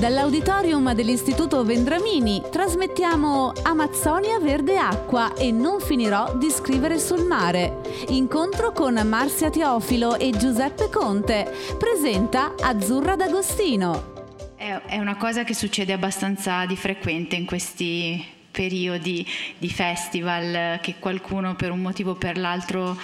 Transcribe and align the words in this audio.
Dall'auditorium 0.00 0.94
dell'Istituto 0.94 1.62
Vendramini 1.62 2.40
trasmettiamo 2.50 3.52
Amazzonia 3.64 4.38
Verde 4.40 4.78
Acqua 4.78 5.34
e 5.34 5.52
non 5.52 5.78
finirò 5.78 6.38
di 6.38 6.48
scrivere 6.48 6.98
sul 6.98 7.26
mare. 7.26 7.82
Incontro 8.08 8.72
con 8.72 8.94
Marzia 8.94 9.50
Teofilo 9.50 10.16
e 10.16 10.30
Giuseppe 10.30 10.88
Conte. 10.88 11.52
Presenta 11.78 12.54
Azzurra 12.58 13.14
D'Agostino. 13.14 14.14
È 14.56 14.96
una 14.96 15.18
cosa 15.18 15.44
che 15.44 15.52
succede 15.52 15.92
abbastanza 15.92 16.64
di 16.64 16.76
frequente 16.76 17.36
in 17.36 17.44
questi 17.44 18.39
periodi 18.50 19.26
di 19.58 19.70
festival 19.70 20.80
che 20.80 20.96
qualcuno 20.98 21.54
per 21.54 21.70
un 21.70 21.80
motivo 21.80 22.12
o 22.12 22.16
per 22.16 22.36
l'altro 22.36 22.98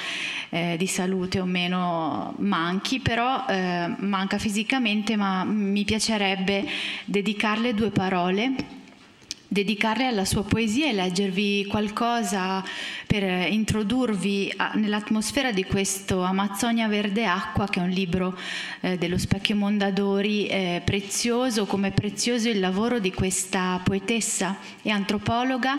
eh, 0.50 0.76
di 0.78 0.86
salute 0.86 1.40
o 1.40 1.45
meno 1.45 2.34
manchi, 2.38 3.00
però 3.00 3.45
eh, 3.48 3.95
manca 3.98 4.38
fisicamente, 4.38 5.16
ma 5.16 5.45
mi 5.45 5.84
piacerebbe 5.84 6.64
dedicarle 7.04 7.74
due 7.74 7.90
parole 7.90 8.76
dedicarle 9.56 10.06
alla 10.06 10.27
sua 10.27 10.42
poesia 10.42 10.91
e 10.91 10.92
leggervi 10.92 11.65
qualcosa 11.65 12.62
per 13.06 13.23
introdurvi 13.51 14.52
nell'atmosfera 14.74 15.51
di 15.51 15.65
questo 15.65 16.20
Amazzonia 16.20 16.88
Verde 16.88 17.24
Acqua, 17.24 17.66
che 17.66 17.80
è 17.80 17.82
un 17.82 17.88
libro 17.88 18.37
eh, 18.80 18.98
dello 18.98 19.16
Specchio 19.16 19.56
Mondadori 19.56 20.46
eh, 20.46 20.82
prezioso, 20.84 21.65
come 21.65 21.91
prezioso 21.91 22.51
il 22.51 22.60
lavoro 22.60 22.98
di 22.98 23.15
questa 23.15 23.80
poetessa 23.82 24.59
e 24.82 24.91
antropologa 24.91 25.79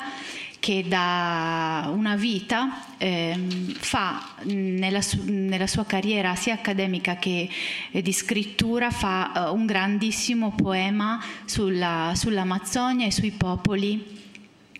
che 0.67 0.84
da 0.85 1.89
una 1.94 2.17
vita 2.17 2.88
eh, 2.98 3.38
fa 3.77 4.34
nella, 4.44 5.02
su- 5.02 5.23
nella, 5.25 5.66
sua 5.66 5.85
carriera 5.85 6.35
sia 6.35 6.55
accademica 6.55 7.16
che 7.16 7.48
eh, 7.89 8.02
di 8.02 8.12
scrittura 8.12 8.91
fa 8.91 9.31
uh, 9.34 9.55
un 9.55 9.66
grandissimo 9.66 10.53
poema 10.58 11.23
sulla, 11.45 12.11
sull'Amazzonia 12.16 13.05
e 13.05 13.13
sui 13.13 13.31
popoli 13.31 14.16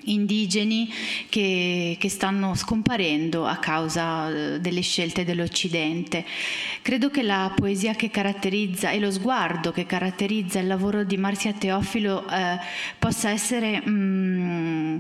indigeni 0.04 0.92
che, 1.30 1.96
che, 1.98 2.10
stanno 2.10 2.54
scomparendo 2.54 3.46
a 3.46 3.56
causa 3.56 4.30
eh, 4.30 4.60
delle 4.60 4.82
scelte 4.82 5.24
dell'Occidente. 5.24 6.26
Credo 6.82 7.10
che 7.10 7.24
la 7.24 7.50
poesia 7.56 7.94
che 7.94 8.10
caratterizza 8.10 8.90
e 8.92 9.00
lo 9.00 9.10
sguardo 9.10 9.72
che 9.72 9.86
caratterizza 9.86 10.60
il 10.60 10.68
lavoro 10.68 11.06
di 11.06 11.16
Marzia 11.16 11.54
Teofilo 11.54 12.28
eh, 12.28 12.60
possa 13.00 13.30
essere... 13.30 13.82
Mm, 13.88 14.98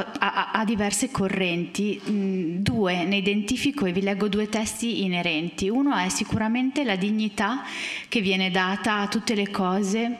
ha, 0.00 0.64
diverse 0.64 1.10
correnti, 1.10 2.00
mm, 2.08 2.56
due 2.58 3.04
ne 3.04 3.16
identifico 3.16 3.86
e 3.86 3.92
vi 3.92 4.02
leggo 4.02 4.28
due 4.28 4.48
testi 4.48 5.04
inerenti. 5.04 5.68
Uno 5.68 5.96
è 5.96 6.08
sicuramente 6.08 6.84
la 6.84 6.96
dignità 6.96 7.62
che 8.08 8.20
viene 8.20 8.50
data 8.50 9.00
a 9.00 9.08
tutte 9.08 9.34
le 9.34 9.50
cose 9.50 10.18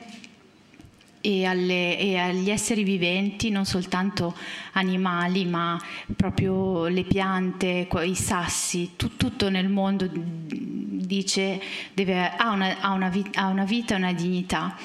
e, 1.25 1.45
alle, 1.45 1.97
e, 1.97 2.17
agli 2.17 2.51
esseri 2.51 2.83
viventi, 2.83 3.49
non 3.49 3.65
soltanto 3.65 4.35
animali, 4.73 5.45
ma 5.45 5.81
proprio 6.15 6.85
le 6.85 7.03
piante, 7.03 7.87
i 8.03 8.15
sassi, 8.15 8.91
tu, 8.95 9.17
tutto 9.17 9.49
nel 9.49 9.67
mondo 9.67 10.07
dice 10.11 11.61
deve, 11.93 12.29
ha, 12.29 12.51
una, 12.51 12.79
ha, 12.79 12.91
una, 12.91 13.11
ha 13.33 13.47
una 13.47 13.65
vita 13.65 13.95
una 13.95 14.13
dignità. 14.13 14.77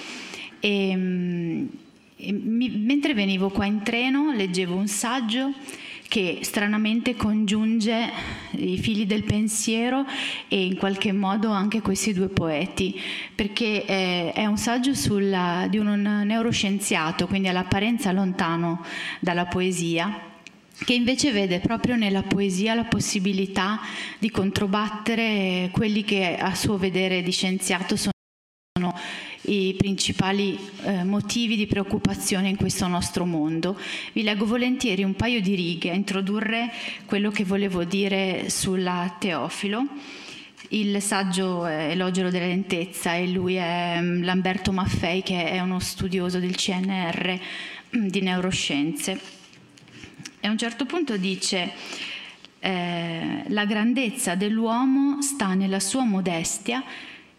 E, 0.61 0.97
mm, 0.97 1.67
mi, 2.33 2.69
mentre 2.71 3.15
venivo 3.15 3.51
qua 3.51 3.67
in 3.67 3.83
treno 3.83 4.33
leggevo 4.33 4.75
un 4.75 4.89
saggio 4.89 5.53
che 6.11 6.41
stranamente 6.43 7.15
congiunge 7.15 8.11
i 8.57 8.79
fili 8.79 9.07
del 9.07 9.23
pensiero 9.23 10.05
e 10.49 10.65
in 10.65 10.77
qualche 10.77 11.13
modo 11.13 11.51
anche 11.51 11.81
questi 11.81 12.13
due 12.13 12.27
poeti, 12.27 13.01
perché 13.33 13.85
è, 13.85 14.33
è 14.33 14.45
un 14.45 14.59
saggio 14.59 14.93
sulla, 14.93 15.69
di 15.71 15.79
un 15.79 16.23
neuroscienziato, 16.25 17.29
quindi 17.29 17.47
all'apparenza 17.47 18.11
lontano 18.11 18.85
dalla 19.21 19.47
poesia, 19.47 20.21
che 20.85 20.95
invece 20.95 21.31
vede 21.31 21.61
proprio 21.61 21.95
nella 21.95 22.23
poesia 22.23 22.75
la 22.75 22.85
possibilità 22.85 23.79
di 24.19 24.31
controbattere 24.33 25.69
quelli 25.71 26.03
che 26.03 26.37
a 26.37 26.57
suo 26.57 26.77
vedere 26.77 27.23
di 27.23 27.31
scienziato 27.31 27.95
sono 27.95 28.10
i 29.53 29.75
principali 29.77 30.57
eh, 30.83 31.03
motivi 31.03 31.57
di 31.57 31.67
preoccupazione 31.67 32.49
in 32.49 32.57
questo 32.57 32.87
nostro 32.87 33.27
mondo. 33.27 33.77
Vi 34.13 34.23
leggo 34.23 34.47
volentieri 34.47 35.03
un 35.03 35.15
paio 35.15 35.41
di 35.41 35.57
righe 35.57 35.91
a 35.91 35.95
introdurre 35.95 36.71
quello 37.05 37.31
che 37.31 37.45
volevo 37.45 37.83
dire 37.83 38.49
sulla 38.49 39.17
Teofilo. 39.19 39.85
Il 40.69 41.03
saggio 41.03 41.67
Elogio 41.67 42.31
della 42.31 42.47
lentezza 42.47 43.15
e 43.15 43.27
lui 43.27 43.57
è 43.57 43.97
um, 43.99 44.23
Lamberto 44.25 44.71
Maffei 44.71 45.23
che 45.25 45.51
è 45.51 45.59
uno 45.59 45.81
studioso 45.81 46.39
del 46.39 46.55
CNR 46.55 47.41
um, 47.95 48.09
di 48.09 48.21
neuroscienze. 48.21 49.21
E 50.39 50.47
a 50.47 50.51
un 50.51 50.59
certo 50.59 50.87
punto 50.87 51.17
dice 51.17 51.73
eh, 52.61 53.43
la 53.49 53.65
grandezza 53.65 54.37
dell'uomo 54.37 55.21
sta 55.23 55.55
nella 55.55 55.81
sua 55.81 56.05
modestia 56.05 56.85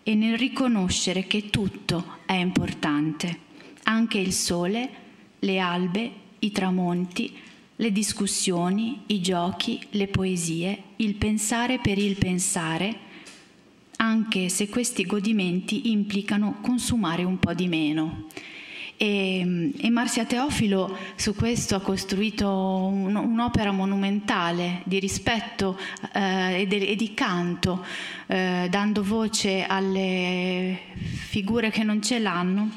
e 0.03 0.15
nel 0.15 0.37
riconoscere 0.37 1.27
che 1.27 1.49
tutto 1.49 2.17
è 2.25 2.33
importante, 2.33 3.39
anche 3.83 4.17
il 4.17 4.33
sole, 4.33 4.89
le 5.39 5.59
albe, 5.59 6.11
i 6.39 6.51
tramonti, 6.51 7.37
le 7.75 7.91
discussioni, 7.91 9.01
i 9.07 9.21
giochi, 9.21 9.79
le 9.91 10.07
poesie, 10.07 10.83
il 10.97 11.15
pensare 11.15 11.79
per 11.79 11.97
il 11.97 12.15
pensare, 12.15 13.09
anche 13.97 14.49
se 14.49 14.69
questi 14.69 15.05
godimenti 15.05 15.91
implicano 15.91 16.57
consumare 16.61 17.23
un 17.23 17.39
po' 17.39 17.53
di 17.53 17.67
meno. 17.67 18.27
E, 19.01 19.73
e 19.79 19.89
Marzia 19.89 20.25
Teofilo 20.25 20.95
su 21.15 21.33
questo 21.33 21.73
ha 21.73 21.79
costruito 21.79 22.47
un, 22.47 23.15
un'opera 23.15 23.71
monumentale 23.71 24.81
di 24.83 24.99
rispetto 24.99 25.75
eh, 26.13 26.61
e, 26.61 26.67
de, 26.67 26.85
e, 26.85 26.95
di 26.95 27.15
canto, 27.15 27.83
eh, 28.27 28.67
dando 28.69 29.01
voce 29.01 29.65
alle 29.65 30.77
figure 31.29 31.71
che 31.71 31.81
non 31.81 31.99
ce 32.03 32.19
l'hanno 32.19 32.69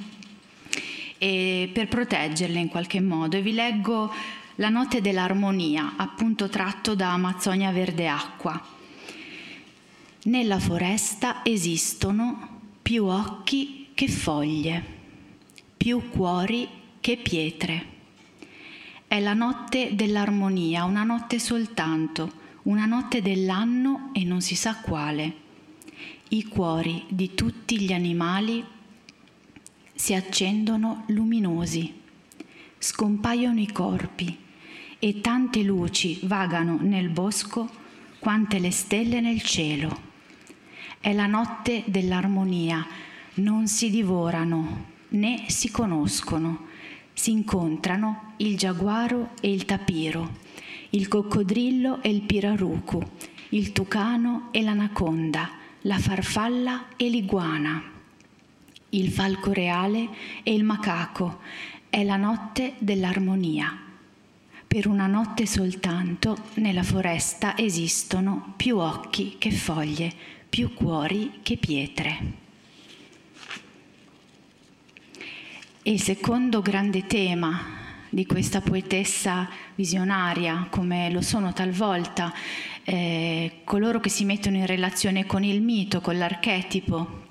per 1.18 1.88
proteggerle 1.88 2.58
in 2.58 2.68
qualche 2.68 3.02
modo. 3.02 3.36
E 3.36 3.42
vi 3.42 3.52
leggo 3.52 4.10
La 4.54 4.70
notte 4.70 5.02
dell'armonia, 5.02 5.92
appunto 5.96 6.48
tratto 6.48 6.94
da 6.94 7.12
Amazzonia 7.12 7.70
Verde 7.70 8.08
Acqua. 8.08 8.58
Nella 10.22 10.58
foresta 10.58 11.40
esistono 11.42 12.60
più 12.80 13.04
occhi 13.04 13.88
che 13.92 14.08
foglie 14.08 14.93
più 15.84 16.08
cuori 16.08 16.66
che 16.98 17.18
pietre. 17.18 17.86
È 19.06 19.20
la 19.20 19.34
notte 19.34 19.94
dell'armonia, 19.94 20.84
una 20.84 21.02
notte 21.02 21.38
soltanto, 21.38 22.32
una 22.62 22.86
notte 22.86 23.20
dell'anno 23.20 24.08
e 24.14 24.24
non 24.24 24.40
si 24.40 24.54
sa 24.54 24.76
quale. 24.76 25.34
I 26.30 26.44
cuori 26.44 27.04
di 27.10 27.34
tutti 27.34 27.78
gli 27.78 27.92
animali 27.92 28.64
si 29.94 30.14
accendono 30.14 31.04
luminosi, 31.08 31.92
scompaiono 32.78 33.60
i 33.60 33.70
corpi 33.70 34.38
e 34.98 35.20
tante 35.20 35.62
luci 35.62 36.20
vagano 36.22 36.78
nel 36.80 37.10
bosco 37.10 37.68
quante 38.20 38.58
le 38.58 38.70
stelle 38.70 39.20
nel 39.20 39.42
cielo. 39.42 40.00
È 40.98 41.12
la 41.12 41.26
notte 41.26 41.82
dell'armonia, 41.84 42.86
non 43.34 43.66
si 43.66 43.90
divorano, 43.90 44.92
né 45.14 45.44
si 45.48 45.70
conoscono. 45.70 46.66
Si 47.12 47.30
incontrano 47.30 48.32
il 48.38 48.56
giaguaro 48.56 49.30
e 49.40 49.50
il 49.52 49.64
tapiro, 49.64 50.38
il 50.90 51.08
coccodrillo 51.08 52.02
e 52.02 52.10
il 52.10 52.22
pirarucu, 52.22 53.00
il 53.50 53.72
tucano 53.72 54.48
e 54.50 54.62
l'anaconda, 54.62 55.50
la 55.82 55.98
farfalla 55.98 56.86
e 56.96 57.08
l'iguana, 57.08 57.82
il 58.90 59.10
falco 59.10 59.52
reale 59.52 60.08
e 60.42 60.52
il 60.52 60.64
macaco. 60.64 61.40
È 61.88 62.02
la 62.02 62.16
notte 62.16 62.74
dell'armonia. 62.78 63.78
Per 64.66 64.88
una 64.88 65.06
notte 65.06 65.46
soltanto 65.46 66.36
nella 66.54 66.82
foresta 66.82 67.56
esistono 67.56 68.54
più 68.56 68.78
occhi 68.78 69.36
che 69.38 69.52
foglie, 69.52 70.12
più 70.48 70.74
cuori 70.74 71.38
che 71.42 71.56
pietre. 71.56 72.42
Il 75.86 76.00
secondo 76.00 76.62
grande 76.62 77.04
tema 77.04 77.60
di 78.08 78.24
questa 78.24 78.62
poetessa 78.62 79.46
visionaria, 79.74 80.68
come 80.70 81.10
lo 81.10 81.20
sono 81.20 81.52
talvolta 81.52 82.32
eh, 82.84 83.60
coloro 83.64 84.00
che 84.00 84.08
si 84.08 84.24
mettono 84.24 84.56
in 84.56 84.64
relazione 84.64 85.26
con 85.26 85.44
il 85.44 85.60
mito, 85.60 86.00
con 86.00 86.16
l'archetipo, 86.16 87.24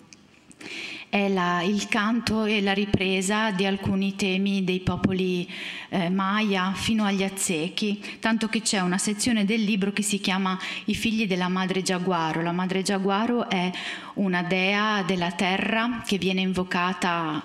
è 1.13 1.30
la, 1.30 1.62
il 1.62 1.88
canto 1.89 2.45
e 2.45 2.60
la 2.60 2.74
ripresa 2.74 3.51
di 3.51 3.68
alcuni 3.68 4.15
temi 4.15 4.63
dei 4.63 4.80
popoli 4.80 5.48
eh, 5.89 6.10
Maya 6.10 6.74
fino 6.74 7.06
agli 7.06 7.21
Aztechi, 7.21 8.01
tanto 8.19 8.48
che 8.48 8.62
c'è 8.62 8.80
una 8.80 8.98
sezione 8.98 9.45
del 9.45 9.62
libro 9.62 9.94
che 9.94 10.01
si 10.01 10.19
chiama 10.19 10.57
I 10.86 10.95
figli 10.95 11.27
della 11.27 11.50
madre 11.50 11.83
giaguaro. 11.83 12.42
La 12.42 12.51
madre 12.51 12.81
giaguaro 12.81 13.48
è 13.48 13.71
una 14.15 14.42
dea 14.42 15.04
della 15.04 15.30
terra 15.30 16.01
che 16.04 16.18
viene 16.18 16.42
invocata 16.42 17.44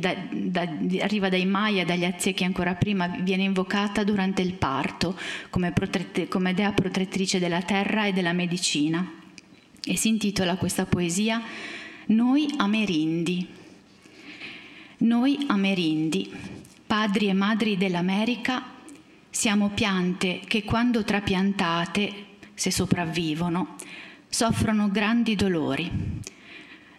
da, 0.00 0.16
da, 0.32 0.68
arriva 1.00 1.28
dai 1.28 1.46
Maya, 1.46 1.84
dagli 1.84 2.04
Aztechi 2.04 2.42
ancora 2.42 2.74
prima, 2.74 3.06
viene 3.06 3.44
invocata 3.44 4.02
durante 4.02 4.42
il 4.42 4.54
parto 4.54 5.16
come, 5.50 5.70
protrette, 5.70 6.26
come 6.26 6.52
dea 6.52 6.72
protettrice 6.72 7.38
della 7.38 7.62
terra 7.62 8.06
e 8.06 8.12
della 8.12 8.32
medicina. 8.32 9.08
E 9.84 9.96
si 9.96 10.08
intitola 10.08 10.56
questa 10.56 10.84
poesia 10.84 11.40
noi 12.06 12.52
amerindi. 12.58 13.46
Noi 14.98 15.44
amerindi, 15.46 16.30
padri 16.86 17.28
e 17.28 17.32
madri 17.32 17.76
dell'America, 17.76 18.62
siamo 19.30 19.70
piante 19.70 20.40
che 20.46 20.64
quando 20.64 21.02
trapiantate, 21.02 22.12
se 22.54 22.70
sopravvivono, 22.70 23.76
soffrono 24.28 24.90
grandi 24.90 25.34
dolori. 25.34 25.90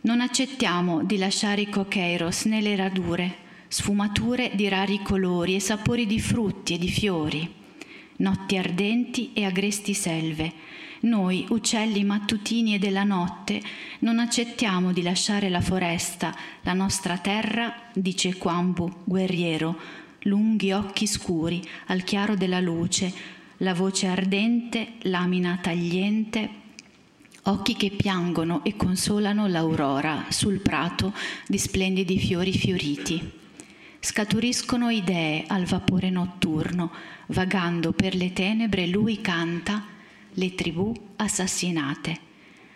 Non 0.02 0.22
accettiamo 0.22 1.04
di 1.04 1.18
lasciare 1.18 1.62
i 1.62 1.70
coqueiros 1.70 2.46
nelle 2.46 2.76
radure, 2.76 3.36
sfumature 3.68 4.52
di 4.54 4.68
rari 4.68 5.02
colori 5.02 5.56
e 5.56 5.60
sapori 5.60 6.06
di 6.06 6.20
frutti 6.20 6.76
e 6.76 6.78
di 6.78 6.90
fiori, 6.90 7.52
notti 8.18 8.58
ardenti 8.58 9.32
e 9.34 9.46
agresti 9.46 9.94
selve, 9.94 10.54
noi, 11.06 11.46
uccelli 11.50 12.04
mattutini 12.04 12.76
e 12.76 12.80
della 12.80 13.04
notte, 13.04 13.62
non 14.00 14.20
accettiamo 14.20 14.92
di 14.92 15.02
lasciare 15.02 15.50
la 15.50 15.62
foresta, 15.62 16.36
la 16.62 16.74
nostra 16.74 17.18
terra, 17.18 17.74
dice 17.94 18.36
Quambu, 18.36 18.92
guerriero, 19.04 19.80
lunghi 20.22 20.72
occhi 20.72 21.08
scuri 21.08 21.62
al 21.88 22.04
chiaro 22.04 22.36
della 22.36 22.60
luce, 22.60 23.14
la 23.58 23.74
voce 23.74 24.08
ardente, 24.08 24.94
lamina 25.04 25.58
tagliente, 25.62 26.50
occhi 27.44 27.76
che 27.76 27.92
piangono 27.92 28.64
e 28.64 28.76
consolano 28.76 29.48
l'aurora 29.48 30.26
sul 30.30 30.60
prato 30.60 31.14
di 31.48 31.58
splendidi 31.58 32.18
fiori 32.18 32.52
fioriti. 32.52 33.32
Scaturiscono 34.00 34.90
idee 34.90 35.46
al 35.48 35.66
vapore 35.66 36.10
notturno, 36.10 36.92
vagando 37.28 37.92
per 37.92 38.16
le 38.16 38.34
tenebre 38.34 38.88
lui 38.88 39.22
canta 39.22 39.94
le 40.36 40.56
tribù 40.56 40.94
assassinate, 41.18 42.20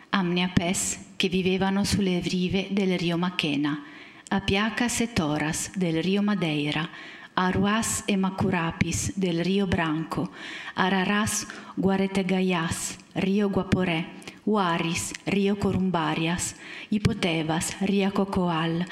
Amniapes 0.10 1.12
che 1.16 1.28
vivevano 1.28 1.84
sulle 1.84 2.20
rive 2.20 2.68
del 2.72 2.98
rio 2.98 3.18
Machena, 3.18 3.84
Apiacas 4.30 5.02
e 5.02 5.14
Toras 5.14 5.72
del 5.76 6.02
rio 6.02 6.22
Madeira, 6.22 6.88
Aruas 7.34 8.04
e 8.06 8.16
Macurapis 8.16 9.18
del 9.18 9.44
rio 9.44 9.68
Branco, 9.68 10.32
Araras 10.76 11.48
Guaretegayas, 11.76 12.98
rio 13.14 13.50
Guaporé, 13.50 14.06
Uaris, 14.46 15.12
rio 15.26 15.58
Corumbarias, 15.58 16.56
Ipotevas, 16.90 17.78
rio 17.82 18.12
Cocoal, 18.12 18.86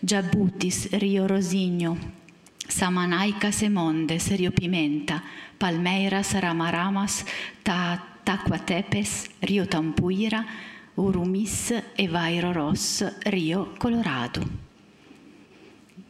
Jabutis, 0.00 0.90
rio 0.92 1.26
Rosigno, 1.26 1.96
Samanaicas 2.66 3.62
e 3.62 3.68
Mondes, 3.68 4.34
rio 4.34 4.50
Pimenta, 4.50 5.22
Palmeiras, 5.56 6.32
Ramaramas, 6.34 7.24
Ta 7.62 8.13
Taquatepes, 8.24 9.28
Rio 9.40 9.66
Tampuira, 9.66 10.44
Urumis 10.94 11.74
e 11.94 12.08
Vairo 12.08 12.52
Ross, 12.52 13.04
Rio 13.24 13.74
Colorado. 13.76 14.42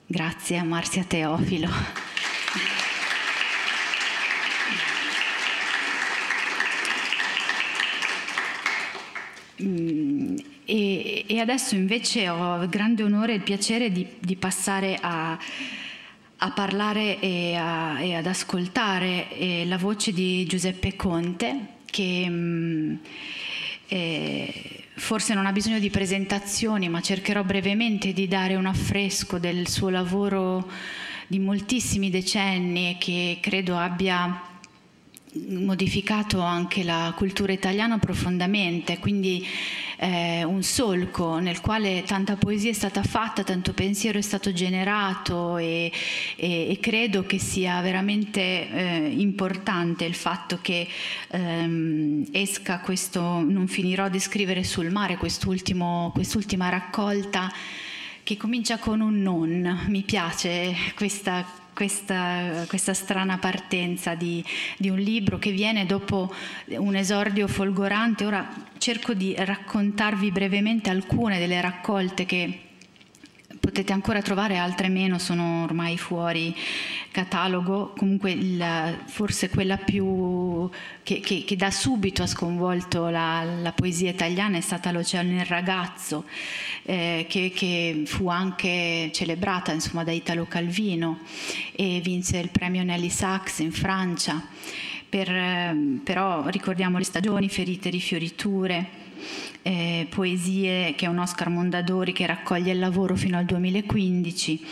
Grazie 0.07 0.59
a 0.59 0.65
Marzia 0.65 1.03
Teofilo. 1.05 1.69
Mm, 9.63 10.37
e, 10.65 11.25
e, 11.27 11.41
adesso 11.41 11.75
invece 11.75 12.29
ho 12.29 12.63
il 12.63 12.69
grande 12.69 13.03
onore 13.03 13.33
e 13.33 13.37
il 13.37 13.43
piacere 13.43 13.91
di, 13.91 14.07
di 14.19 14.37
passare 14.37 14.99
a, 15.01 15.39
a 16.37 16.51
parlare 16.51 17.19
e, 17.21 17.55
a, 17.55 18.01
e, 18.01 18.15
ad 18.15 18.27
ascoltare 18.27 19.29
eh, 19.37 19.65
la 19.67 19.79
voce 19.79 20.13
di 20.13 20.45
Giuseppe 20.47 20.97
Conte, 20.97 21.75
che 21.95 22.29
mh, 22.29 22.99
eh, 23.87 24.85
forse 24.97 25.33
non 25.33 25.47
ha 25.47 25.53
bisogno 25.53 25.79
di 25.79 25.91
presentazioni, 25.91 26.89
ma 26.89 27.01
cercherò 27.01 27.45
brevemente 27.45 28.13
di 28.13 28.27
dare 28.27 28.57
un 28.57 28.67
affresco 28.67 29.39
del 29.39 29.69
suo 29.69 29.91
lavoro 29.91 30.69
di 31.29 31.39
moltissimi 31.39 32.11
decenni 32.11 32.91
e 32.91 32.99
che 32.99 33.39
credo 33.41 33.77
abbia 33.77 34.43
modificato 35.49 36.41
anche 36.41 36.85
la 36.85 37.13
cultura 37.17 37.53
italiana 37.53 37.99
profondamente, 37.99 38.99
quindi 38.99 39.47
eh, 39.97 40.45
un 40.45 40.63
solco 40.63 41.39
nel 41.39 41.61
quale 41.61 42.03
tanta 42.07 42.37
poesia 42.37 42.71
è 42.71 42.75
stata 42.75 43.03
fatta, 43.03 43.43
tanto 43.43 43.73
pensiero 43.73 44.19
è 44.19 44.23
stato 44.23 44.53
generato 44.53 45.57
e, 45.57 45.91
e, 46.37 46.71
e 46.71 46.79
credo 46.81 47.25
che 47.25 47.39
sia 47.39 47.81
veramente 47.81 48.41
eh, 48.41 49.15
importante 49.17 50.05
il 50.05 50.15
fatto 50.15 50.59
che 50.61 50.87
ehm, 51.31 52.29
esca 52.33 52.81
questo 52.81 53.21
Non 53.21 53.67
finirò 53.67 54.09
di 54.09 54.21
scrivere 54.21 54.63
sul 54.63 54.91
mare, 54.91 55.17
quest'ultima 55.17 56.69
raccolta 56.69 57.51
che 58.25 58.37
comincia 58.37 58.79
con 58.79 59.01
un 59.01 59.23
non. 59.23 59.85
Mi 59.87 60.03
piace 60.03 60.75
questa 60.97 61.63
questa, 61.75 62.65
questa 62.69 62.95
strana 62.95 63.37
partenza 63.37 64.15
di, 64.15 64.43
di, 64.79 64.89
un 64.89 64.99
libro 64.99 65.39
che 65.39 65.51
viene 65.51 65.85
dopo 65.87 66.33
un 66.69 66.95
esordio 66.95 67.49
folgorante. 67.49 68.25
Ora 68.25 68.49
cerco 68.79 69.13
di 69.13 69.35
raccontarvi 69.37 70.31
brevemente 70.31 70.89
alcune 70.89 71.39
delle 71.39 71.61
raccolte 71.61 72.25
che 72.25 72.64
potete 73.65 73.95
ancora 73.95 74.21
trovare, 74.21 74.59
altre 74.59 74.89
meno, 74.89 75.19
sono 75.19 75.65
ormai 75.65 75.97
fuori 75.97 76.55
catalogo, 77.11 77.95
comunque 77.97 78.33
il, 78.33 78.63
forse 79.07 79.49
quella 79.49 79.79
più 79.79 80.69
che, 81.03 81.21
che, 81.21 81.45
che, 81.47 81.57
da 81.57 81.71
subito 81.71 82.23
ha 82.23 82.27
sconvolto 82.27 83.09
la, 83.09 83.43
la, 83.43 83.73
poesia 83.73 84.11
italiana 84.11 84.59
è 84.59 84.61
stata 84.61 84.93
L'Oceano 84.93 85.33
il 85.33 85.47
ragazzo, 85.47 86.25
eh, 86.83 87.25
che, 87.27 87.53
che, 87.55 88.03
fu 88.05 88.29
anche 88.29 89.09
celebrata 89.15 89.73
insomma, 89.73 90.05
da 90.05 90.13
Italo 90.13 90.45
Calvino 90.45 91.21
e 91.73 92.01
vinse 92.03 92.37
il 92.37 92.51
premio 92.51 92.85
Nelly 92.85 93.09
Sachs 93.09 93.61
in 93.61 93.73
Francia. 93.73 94.47
Per, 95.09 95.31
eh, 95.31 96.01
però 96.05 96.49
ricordiamo 96.49 96.99
le 96.99 97.05
stagioni, 97.05 97.49
ferite, 97.49 97.89
rifioriture 97.89 99.04
eh, 99.65 100.07
Poesie, 100.11 100.95
che 100.95 101.07
è 101.07 101.09
un 101.09 101.19
Oscar 101.19 101.49
Mondadori 101.49 102.13
che 102.13 102.27
raccoglie 102.27 102.73
il 102.73 102.79
lavoro 102.79 103.17
fino 103.17 103.39
al 103.39 103.47
2015. 103.47 104.67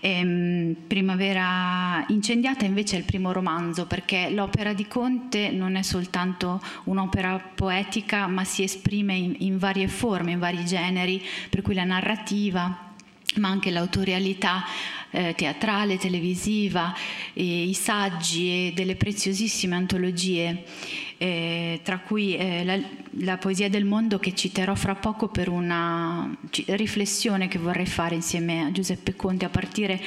Ehm, 0.00 0.76
Primavera 0.86 2.04
incendiata 2.08 2.66
invece 2.66 2.96
è 2.96 2.98
il 2.98 3.06
primo 3.06 3.32
romanzo 3.32 3.86
perché 3.86 4.28
l'opera 4.30 4.74
di 4.74 4.86
Conte 4.86 5.50
non 5.50 5.76
è 5.76 5.82
soltanto 5.82 6.62
un'opera 6.84 7.38
poetica 7.54 8.26
ma 8.26 8.44
si 8.44 8.62
esprime 8.62 9.14
in, 9.14 9.34
in 9.38 9.58
varie 9.58 9.88
forme, 9.88 10.32
in 10.32 10.38
vari 10.38 10.62
generi, 10.66 11.22
per 11.48 11.62
cui 11.62 11.74
la 11.74 11.84
narrativa 11.84 12.92
ma 13.36 13.48
anche 13.48 13.70
l'autorialità 13.70 14.64
eh, 15.10 15.34
teatrale, 15.36 15.96
televisiva, 15.96 16.94
i 17.34 17.74
saggi 17.74 18.48
e 18.48 18.72
delle 18.74 18.94
preziosissime 18.94 19.74
antologie 19.74 20.64
eh, 21.18 21.80
tra 21.82 21.98
cui 21.98 22.36
eh, 22.36 22.64
la, 22.64 22.78
la, 23.20 23.36
poesia 23.36 23.68
del 23.68 23.84
mondo 23.84 24.18
che 24.18 24.34
citerò 24.34 24.74
fra 24.74 24.94
poco 24.94 25.28
per 25.28 25.48
una 25.48 26.34
riflessione 26.66 27.48
che 27.48 27.58
vorrei 27.58 27.86
fare 27.86 28.14
insieme 28.14 28.64
a 28.64 28.72
Giuseppe 28.72 29.14
Conte 29.16 29.44
a 29.44 29.48
partire 29.48 30.00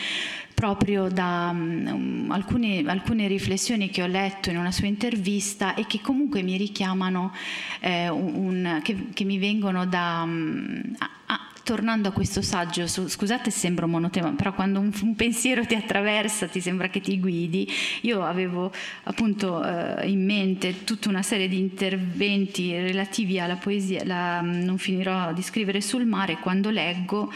proprio 0.57 1.07
da 1.07 1.49
um, 1.53 2.29
alcune, 2.31 2.83
alcune, 2.87 3.27
riflessioni 3.27 3.91
che 3.91 4.01
ho 4.01 4.07
letto 4.07 4.49
in 4.49 4.57
una 4.57 4.71
sua 4.71 4.87
intervista 4.87 5.75
e 5.75 5.85
che 5.85 6.01
comunque 6.01 6.41
mi 6.41 6.57
richiamano, 6.57 7.31
eh, 7.79 8.09
un, 8.09 8.79
che, 8.81 9.09
che, 9.13 9.23
mi 9.23 9.37
vengono 9.37 9.85
da, 9.85 10.21
um, 10.23 10.95
a, 10.97 11.46
tornando 11.67 12.07
a 12.07 12.11
questo 12.13 12.41
saggio, 12.41 12.87
scusate 12.87 13.51
se 13.51 13.59
sembro 13.59 13.89
monotema, 13.89 14.31
però 14.31 14.53
quando 14.53 14.79
un, 14.79 14.89
un, 15.01 15.15
pensiero 15.15 15.65
ti 15.65 15.75
attraversa, 15.75 16.47
ti 16.47 16.61
sembra 16.61 16.87
che 16.87 17.01
ti 17.01 17.19
guidi, 17.19 17.69
io 18.03 18.23
avevo 18.23 18.71
appunto 19.03 19.61
eh, 19.61 20.09
in 20.09 20.23
mente 20.23 20.85
tutta 20.85 21.09
una 21.09 21.23
serie 21.23 21.49
di 21.49 21.59
interventi 21.59 22.71
relativi 22.71 23.37
alla 23.37 23.57
poesia, 23.57 24.05
la, 24.05 24.39
non 24.39 24.77
finirò 24.77 25.33
di 25.33 25.41
scrivere 25.41 25.81
sul 25.81 26.05
mare, 26.05 26.37
quando 26.37 26.69
leggo... 26.69 27.29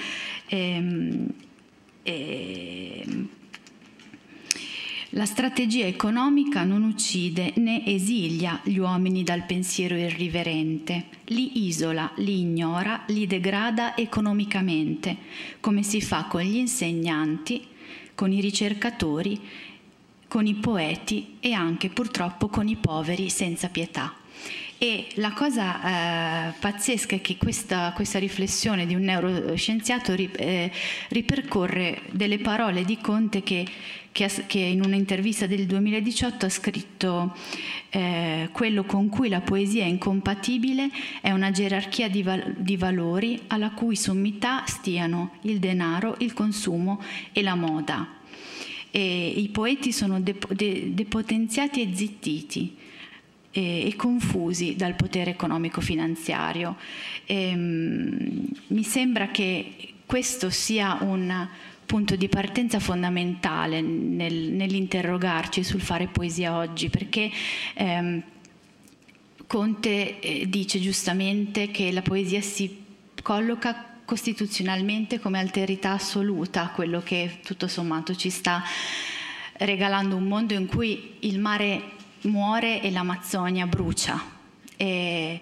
Ehm, 0.48 1.28
ehm, 2.04 3.30
La 5.16 5.26
strategia 5.26 5.86
economica 5.88 6.64
non 6.64 6.84
uccide 6.84 7.52
né 7.58 7.86
esilia 7.86 8.62
gli 8.64 8.78
uomini 8.78 9.24
dal 9.24 9.44
pensiero 9.44 9.98
irriverente, 9.98 11.08
li 11.26 11.66
isola, 11.66 12.10
li 12.16 12.40
ignora, 12.40 13.04
li 13.08 13.28
degrada 13.28 13.98
economicamente, 13.98 15.18
come 15.60 15.84
si 15.84 16.00
fa 16.00 16.28
con 16.30 16.40
gli 16.40 16.56
insegnanti, 16.56 17.68
con 18.16 18.32
i 18.32 18.40
ricercatori, 18.40 19.38
con 20.30 20.46
i 20.46 20.56
poeti 20.56 21.36
e 21.42 21.52
anche 21.52 21.90
purtroppo 21.90 22.48
con 22.48 22.70
i 22.70 22.78
poveri 22.78 23.30
senza 23.30 23.68
pietà. 23.68 24.21
E 24.84 25.10
la 25.18 25.32
cosa 25.32 26.50
eh, 26.50 26.54
pazzesca 26.60 27.16
è 27.16 27.22
che 27.22 27.38
questa, 27.38 27.92
questa, 27.94 28.18
riflessione 28.18 28.88
di 28.88 28.96
un 28.96 29.04
neuroscienziato 29.04 30.16
ri, 30.16 30.28
eh, 30.34 30.72
ripercorre 31.10 32.02
delle 32.10 32.40
parole 32.40 32.84
di 32.84 32.98
Conte 32.98 33.44
che, 33.44 33.64
che, 34.12 34.28
che, 34.48 34.58
in 34.58 34.84
un'intervista 34.84 35.46
del 35.46 35.68
2018 35.68 36.48
ha 36.48 36.50
scritto 36.50 37.38
eh, 37.92 38.50
quello 38.52 38.84
con 38.84 39.08
cui 39.10 39.30
la 39.30 39.42
poesia 39.42 39.84
è 39.84 39.88
incompatibile 39.88 40.90
è 41.22 41.30
una 41.30 41.52
gerarchia 41.52 42.10
di, 42.10 42.24
val- 42.24 42.56
di 42.58 42.76
valori 42.76 43.40
alla 43.50 43.70
cui 43.74 43.96
sommità 43.96 44.64
stiano 44.66 45.34
il 45.42 45.60
denaro, 45.60 46.16
il 46.22 46.34
consumo 46.34 47.00
e 47.34 47.44
la 47.44 47.54
moda. 47.54 48.16
E 48.90 49.28
I 49.28 49.48
poeti 49.50 49.92
sono 49.92 50.20
dep- 50.20 50.52
de- 50.54 50.96
depotenziati 50.96 51.84
e 51.84 51.96
zittiti 51.96 52.90
e, 53.52 53.88
e 53.88 53.96
confusi 53.96 54.76
dal 54.76 54.96
potere 54.96 55.32
economico-finanziario. 55.32 56.76
Ehm, 57.26 58.48
mi 58.68 58.84
sembra 58.84 59.30
che 59.30 59.94
questo 60.06 60.50
sia 60.50 60.98
un 61.02 61.48
punto 61.86 62.16
di 62.16 62.30
partenza 62.30 62.80
fondamentale 62.80 63.82
nel, 63.82 64.52
nell'interrogarci 64.52 65.64
sul 65.64 65.82
fare 65.82 66.08
poesia 66.08 66.56
oggi, 66.56 66.90
perché 66.90 67.30
ehm, 67.74 68.24
Conte 69.48 70.20
eh, 70.22 70.48
dice 70.48 70.80
giustamente 70.80 71.72
che 71.72 71.92
la 71.92 72.02
poesia 72.02 72.40
si 72.40 72.84
colloca 73.22 73.98
costituzionalmente 74.06 75.20
come 75.20 75.40
alterità 75.40 75.92
assoluta, 75.92 76.72
quello 76.74 77.02
che 77.02 77.40
tutto 77.46 77.68
sommato 77.68 78.16
ci 78.16 78.30
sta 78.30 78.64
regalando 79.54 80.16
un 80.16 80.24
mondo 80.24 80.54
in 80.54 80.68
cui 80.68 81.16
il 81.20 81.40
mare 81.40 82.00
muore 82.24 82.82
e 82.82 82.92
l'Amazzonia 82.92 83.66
brucia. 83.68 84.40
E, 84.78 85.40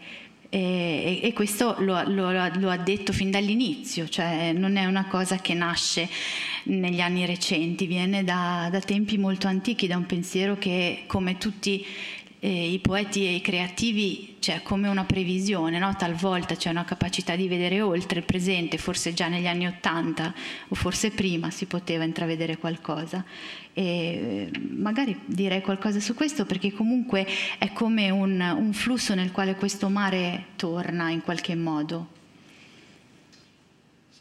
e, 0.50 1.20
e 1.22 1.34
questo 1.34 1.76
lo, 1.80 2.02
lo, 2.08 2.32
lo, 2.32 2.70
ha 2.70 2.78
detto 2.78 3.14
fin 3.14 3.30
dall'inizio, 3.30 4.10
cioè 4.10 4.52
non 4.52 4.78
è 4.78 4.86
una 4.86 5.06
cosa 5.06 5.38
che 5.38 5.54
nasce 5.54 6.10
negli 6.64 7.00
anni 7.00 7.26
recenti, 7.26 7.86
viene 7.86 8.24
da, 8.24 8.68
da 8.72 8.80
tempi 8.80 9.18
molto 9.18 9.48
antichi, 9.48 9.88
da 9.88 9.96
un 9.96 10.08
pensiero 10.08 10.58
che 10.58 11.04
come 11.06 11.38
tutti 11.38 11.86
eh, 12.40 12.72
i 12.72 12.80
poeti 12.80 13.28
e 13.28 13.36
i 13.36 13.42
creativi 13.42 14.29
c'è 14.40 14.62
come 14.62 14.88
una 14.88 15.06
previsione, 15.06 15.78
no? 15.80 15.96
talvolta 15.96 16.56
c'è 16.56 16.70
una 16.70 16.86
capacità 16.86 17.36
di 17.36 17.48
vedere 17.48 17.82
oltre 17.82 18.20
il 18.20 18.26
presente, 18.26 18.78
forse 18.78 19.14
già 19.14 19.28
negli 19.28 19.48
anni 19.48 19.68
Ottanta 19.68 20.34
o 20.68 20.76
forse 20.76 21.12
prima 21.12 21.50
si 21.52 21.66
poteva 21.66 22.04
intravedere 22.04 22.58
qualcosa. 22.58 23.24
E 23.74 23.84
eh, 23.84 24.52
magari 24.60 25.20
direi 25.26 25.62
qualcosa 25.62 26.00
su 26.00 26.14
questo 26.14 26.46
perché 26.46 26.72
comunque 26.72 27.28
è 27.58 27.72
come 27.74 28.10
un, 28.10 28.40
un 28.40 28.74
flusso 28.74 29.14
nel 29.14 29.32
quale 29.32 29.56
questo 29.56 29.90
mare 29.90 30.48
torna 30.56 31.10
in 31.10 31.22
qualche 31.22 31.56
modo. 31.56 32.08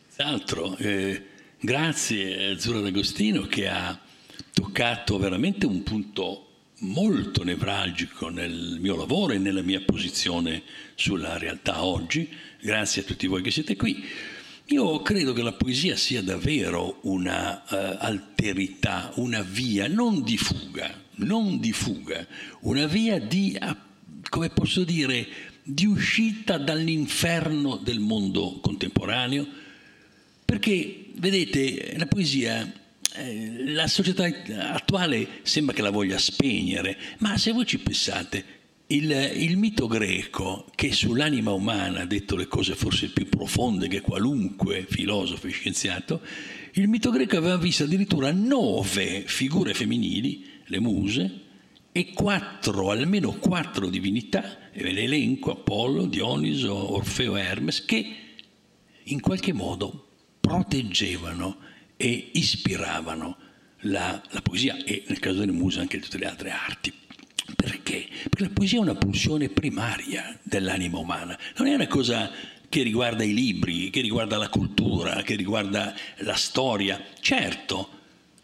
Senz'altro, 0.08 0.76
eh, 0.78 1.24
grazie 1.60 2.50
Azzurra 2.50 2.80
D'Agostino 2.80 3.42
che 3.42 3.68
ha 3.68 3.98
toccato 4.52 5.16
veramente 5.18 5.64
un 5.66 5.84
punto 5.84 6.47
molto 6.80 7.42
nevralgico 7.42 8.28
nel 8.28 8.78
mio 8.80 8.96
lavoro 8.96 9.32
e 9.32 9.38
nella 9.38 9.62
mia 9.62 9.80
posizione 9.80 10.62
sulla 10.94 11.38
realtà 11.38 11.84
oggi, 11.84 12.28
grazie 12.60 13.02
a 13.02 13.04
tutti 13.04 13.26
voi 13.26 13.42
che 13.42 13.50
siete 13.50 13.76
qui. 13.76 14.04
Io 14.66 15.00
credo 15.00 15.32
che 15.32 15.42
la 15.42 15.52
poesia 15.52 15.96
sia 15.96 16.22
davvero 16.22 16.98
una 17.02 17.62
uh, 17.66 17.96
alterità, 18.00 19.12
una 19.14 19.40
via 19.40 19.88
non 19.88 20.22
di 20.22 20.36
fuga, 20.36 20.94
non 21.16 21.58
di 21.58 21.72
fuga, 21.72 22.26
una 22.60 22.86
via 22.86 23.18
di, 23.18 23.58
come 24.28 24.50
posso 24.50 24.84
dire, 24.84 25.26
di 25.62 25.86
uscita 25.86 26.58
dall'inferno 26.58 27.76
del 27.76 27.98
mondo 27.98 28.58
contemporaneo, 28.60 29.46
perché 30.44 31.06
vedete, 31.14 31.94
la 31.96 32.06
poesia 32.06 32.70
la 33.66 33.86
società 33.86 34.28
attuale 34.72 35.40
sembra 35.42 35.74
che 35.74 35.82
la 35.82 35.90
voglia 35.90 36.18
spegnere, 36.18 36.96
ma 37.18 37.36
se 37.36 37.52
voi 37.52 37.66
ci 37.66 37.78
pensate, 37.78 38.56
il, 38.88 39.10
il, 39.10 39.56
mito 39.56 39.86
greco 39.86 40.66
che 40.74 40.92
sull'anima 40.92 41.50
umana 41.50 42.00
ha 42.00 42.06
detto 42.06 42.36
le 42.36 42.46
cose 42.46 42.74
forse 42.74 43.10
più 43.10 43.28
profonde 43.28 43.88
che 43.88 44.00
qualunque 44.00 44.86
filosofo 44.88 45.46
e 45.46 45.50
scienziato, 45.50 46.22
il 46.72 46.88
mito 46.88 47.10
greco 47.10 47.36
aveva 47.36 47.56
visto 47.56 47.84
addirittura 47.84 48.32
nove 48.32 49.24
figure 49.26 49.74
femminili, 49.74 50.44
le 50.64 50.80
muse, 50.80 51.40
e 51.92 52.12
quattro, 52.12 52.90
almeno 52.90 53.32
quattro 53.32 53.88
divinità, 53.88 54.70
e 54.70 54.82
ve 54.82 54.92
le 54.92 55.02
elenco, 55.02 55.50
Apollo, 55.50 56.06
Dioniso, 56.06 56.94
Orfeo 56.94 57.36
e 57.36 57.40
Hermes, 57.40 57.84
che 57.84 58.16
in 59.02 59.20
qualche 59.20 59.52
modo 59.52 60.08
proteggevano 60.38 61.56
e 62.00 62.30
ispiravano 62.32 63.36
la, 63.80 64.22
la, 64.30 64.40
poesia 64.40 64.76
e 64.84 65.02
nel 65.08 65.18
caso 65.18 65.40
delle 65.40 65.52
muse 65.52 65.80
anche 65.80 65.98
tutte 65.98 66.16
le 66.16 66.26
altre 66.26 66.50
arti. 66.50 66.92
Perché? 67.56 68.06
Perché 68.28 68.44
la 68.44 68.50
poesia 68.50 68.78
è 68.78 68.82
una 68.82 68.94
pulsione 68.94 69.48
primaria 69.48 70.38
dell'anima 70.42 70.98
umana, 70.98 71.36
non 71.56 71.66
è 71.66 71.74
una 71.74 71.88
cosa 71.88 72.30
che 72.68 72.82
riguarda 72.82 73.24
i 73.24 73.34
libri, 73.34 73.90
che 73.90 74.00
riguarda 74.00 74.36
la 74.36 74.48
cultura, 74.48 75.22
che 75.22 75.34
riguarda 75.34 75.94
la 76.18 76.36
storia. 76.36 77.02
Certo, 77.20 77.88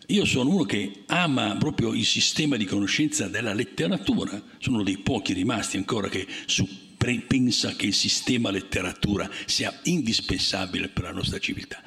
io 0.07 0.25
sono 0.25 0.51
uno 0.51 0.65
che 0.65 1.05
ama 1.07 1.57
proprio 1.57 1.93
il 1.93 2.07
sistema 2.07 2.57
di 2.57 2.65
conoscenza 2.65 3.29
della 3.29 3.55
letteratura, 3.55 4.43
sono 4.59 4.77
uno 4.77 4.85
dei 4.85 4.99
pochi 4.99 5.33
rimasti 5.33 5.77
ancora 5.77 6.09
che 6.09 6.27
pensa 7.29 7.77
che 7.77 7.87
il 7.87 7.95
sistema 7.95 8.51
letteratura 8.51 9.31
sia 9.45 9.79
indispensabile 9.85 10.89
per 10.89 11.05
la 11.05 11.13
nostra 11.13 11.39
civiltà 11.39 11.83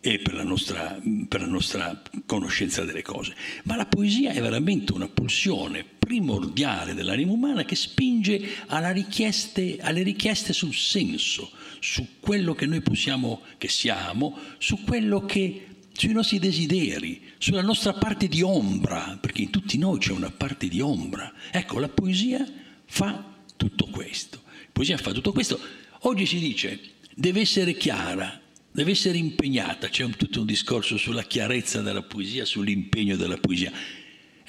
e 0.00 0.18
per 0.18 0.34
la, 0.34 0.44
nostra, 0.44 1.00
per 1.28 1.40
la 1.40 1.46
nostra 1.46 2.00
conoscenza 2.26 2.84
delle 2.84 3.02
cose. 3.02 3.34
Ma 3.64 3.76
la 3.76 3.86
poesia 3.86 4.32
è 4.32 4.40
veramente 4.40 4.92
una 4.92 5.08
pulsione 5.08 5.84
primordiale 5.84 6.94
dell'anima 6.94 7.32
umana 7.32 7.64
che 7.64 7.74
spinge 7.74 8.40
richieste, 8.68 9.78
alle 9.80 10.02
richieste 10.02 10.52
sul 10.52 10.74
senso, 10.74 11.50
su 11.80 12.20
quello 12.20 12.54
che 12.54 12.66
noi 12.66 12.80
possiamo, 12.80 13.42
che 13.58 13.68
siamo, 13.68 14.38
su 14.58 14.84
quello 14.84 15.24
che 15.24 15.66
sui 15.92 16.12
nostri 16.12 16.38
desideri, 16.38 17.22
sulla 17.38 17.62
nostra 17.62 17.94
parte 17.94 18.28
di 18.28 18.42
ombra, 18.42 19.18
perché 19.20 19.42
in 19.42 19.50
tutti 19.50 19.78
noi 19.78 19.98
c'è 19.98 20.12
una 20.12 20.30
parte 20.30 20.68
di 20.68 20.80
ombra. 20.80 21.32
Ecco, 21.50 21.78
la 21.78 21.88
poesia 21.88 22.46
fa 22.84 23.34
tutto 23.56 23.86
questo. 23.86 24.42
La 24.44 24.70
poesia 24.72 24.98
fa 24.98 25.12
tutto 25.12 25.32
questo. 25.32 25.58
Oggi 26.00 26.26
si 26.26 26.38
dice 26.38 26.78
deve 27.14 27.40
essere 27.40 27.74
chiara, 27.74 28.40
deve 28.76 28.90
essere 28.90 29.16
impegnata, 29.16 29.88
c'è 29.88 30.04
un, 30.04 30.14
tutto 30.16 30.40
un 30.40 30.46
discorso 30.46 30.98
sulla 30.98 31.22
chiarezza 31.22 31.80
della 31.80 32.02
poesia, 32.02 32.44
sull'impegno 32.44 33.16
della 33.16 33.38
poesia. 33.38 33.72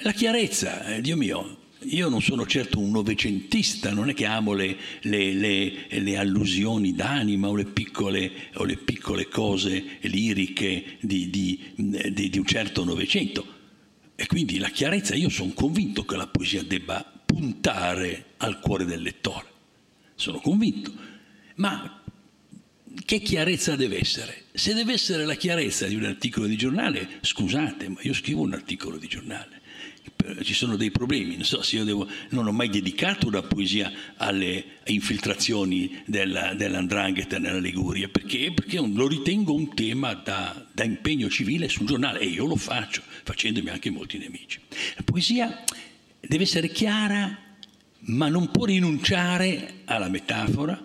La 0.00 0.12
chiarezza, 0.12 0.84
eh, 0.84 1.00
Dio 1.00 1.16
mio, 1.16 1.60
io 1.84 2.10
non 2.10 2.20
sono 2.20 2.46
certo 2.46 2.78
un 2.78 2.90
novecentista, 2.90 3.90
non 3.94 4.10
è 4.10 4.12
che 4.12 4.26
amo 4.26 4.52
le, 4.52 4.76
le, 5.00 5.32
le, 5.32 5.86
le 5.88 6.16
allusioni 6.18 6.92
d'anima 6.92 7.48
o 7.48 7.56
le 7.56 7.64
piccole, 7.64 8.50
o 8.56 8.66
piccole 8.84 9.28
cose 9.28 9.96
liriche 10.02 10.98
di, 11.00 11.30
di, 11.30 11.72
di, 11.74 12.28
di 12.28 12.38
un 12.38 12.44
certo 12.44 12.84
novecento. 12.84 13.56
E 14.14 14.26
quindi 14.26 14.58
la 14.58 14.68
chiarezza, 14.68 15.14
io 15.14 15.30
sono 15.30 15.52
convinto 15.54 16.04
che 16.04 16.16
la 16.16 16.26
poesia 16.26 16.62
debba 16.62 17.02
puntare 17.24 18.34
al 18.36 18.60
cuore 18.60 18.84
del 18.84 19.00
lettore. 19.00 19.46
Sono 20.16 20.38
convinto. 20.40 20.92
Ma 21.54 22.02
che 23.04 23.20
chiarezza 23.20 23.76
deve 23.76 24.00
essere? 24.00 24.44
Se 24.52 24.74
deve 24.74 24.92
essere 24.92 25.24
la 25.24 25.34
chiarezza 25.34 25.86
di 25.86 25.94
un 25.94 26.04
articolo 26.04 26.46
di 26.46 26.56
giornale, 26.56 27.08
scusate, 27.20 27.88
ma 27.88 27.98
io 28.02 28.12
scrivo 28.12 28.42
un 28.42 28.52
articolo 28.52 28.96
di 28.96 29.06
giornale. 29.06 29.56
Ci 30.42 30.52
sono 30.52 30.76
dei 30.76 30.90
problemi, 30.90 31.36
non 31.36 31.44
so 31.44 31.62
se 31.62 31.76
io 31.76 31.84
devo, 31.84 32.06
non 32.30 32.46
ho 32.46 32.52
mai 32.52 32.68
dedicato 32.68 33.28
una 33.28 33.42
poesia 33.42 33.90
alle 34.16 34.80
infiltrazioni 34.86 36.02
della, 36.06 36.54
dell'andrangheta 36.54 37.38
nella 37.38 37.58
Liguria, 37.58 38.08
perché? 38.08 38.52
perché 38.52 38.78
lo 38.78 39.06
ritengo 39.06 39.54
un 39.54 39.74
tema 39.74 40.14
da, 40.14 40.66
da 40.72 40.84
impegno 40.84 41.28
civile 41.28 41.68
sul 41.68 41.86
giornale 41.86 42.18
e 42.20 42.26
io 42.26 42.46
lo 42.46 42.56
faccio, 42.56 43.02
facendomi 43.22 43.70
anche 43.70 43.90
molti 43.90 44.18
nemici. 44.18 44.60
La 44.96 45.02
poesia 45.04 45.64
deve 46.20 46.42
essere 46.42 46.68
chiara, 46.68 47.38
ma 48.00 48.28
non 48.28 48.50
può 48.50 48.64
rinunciare 48.64 49.82
alla 49.84 50.08
metafora, 50.08 50.84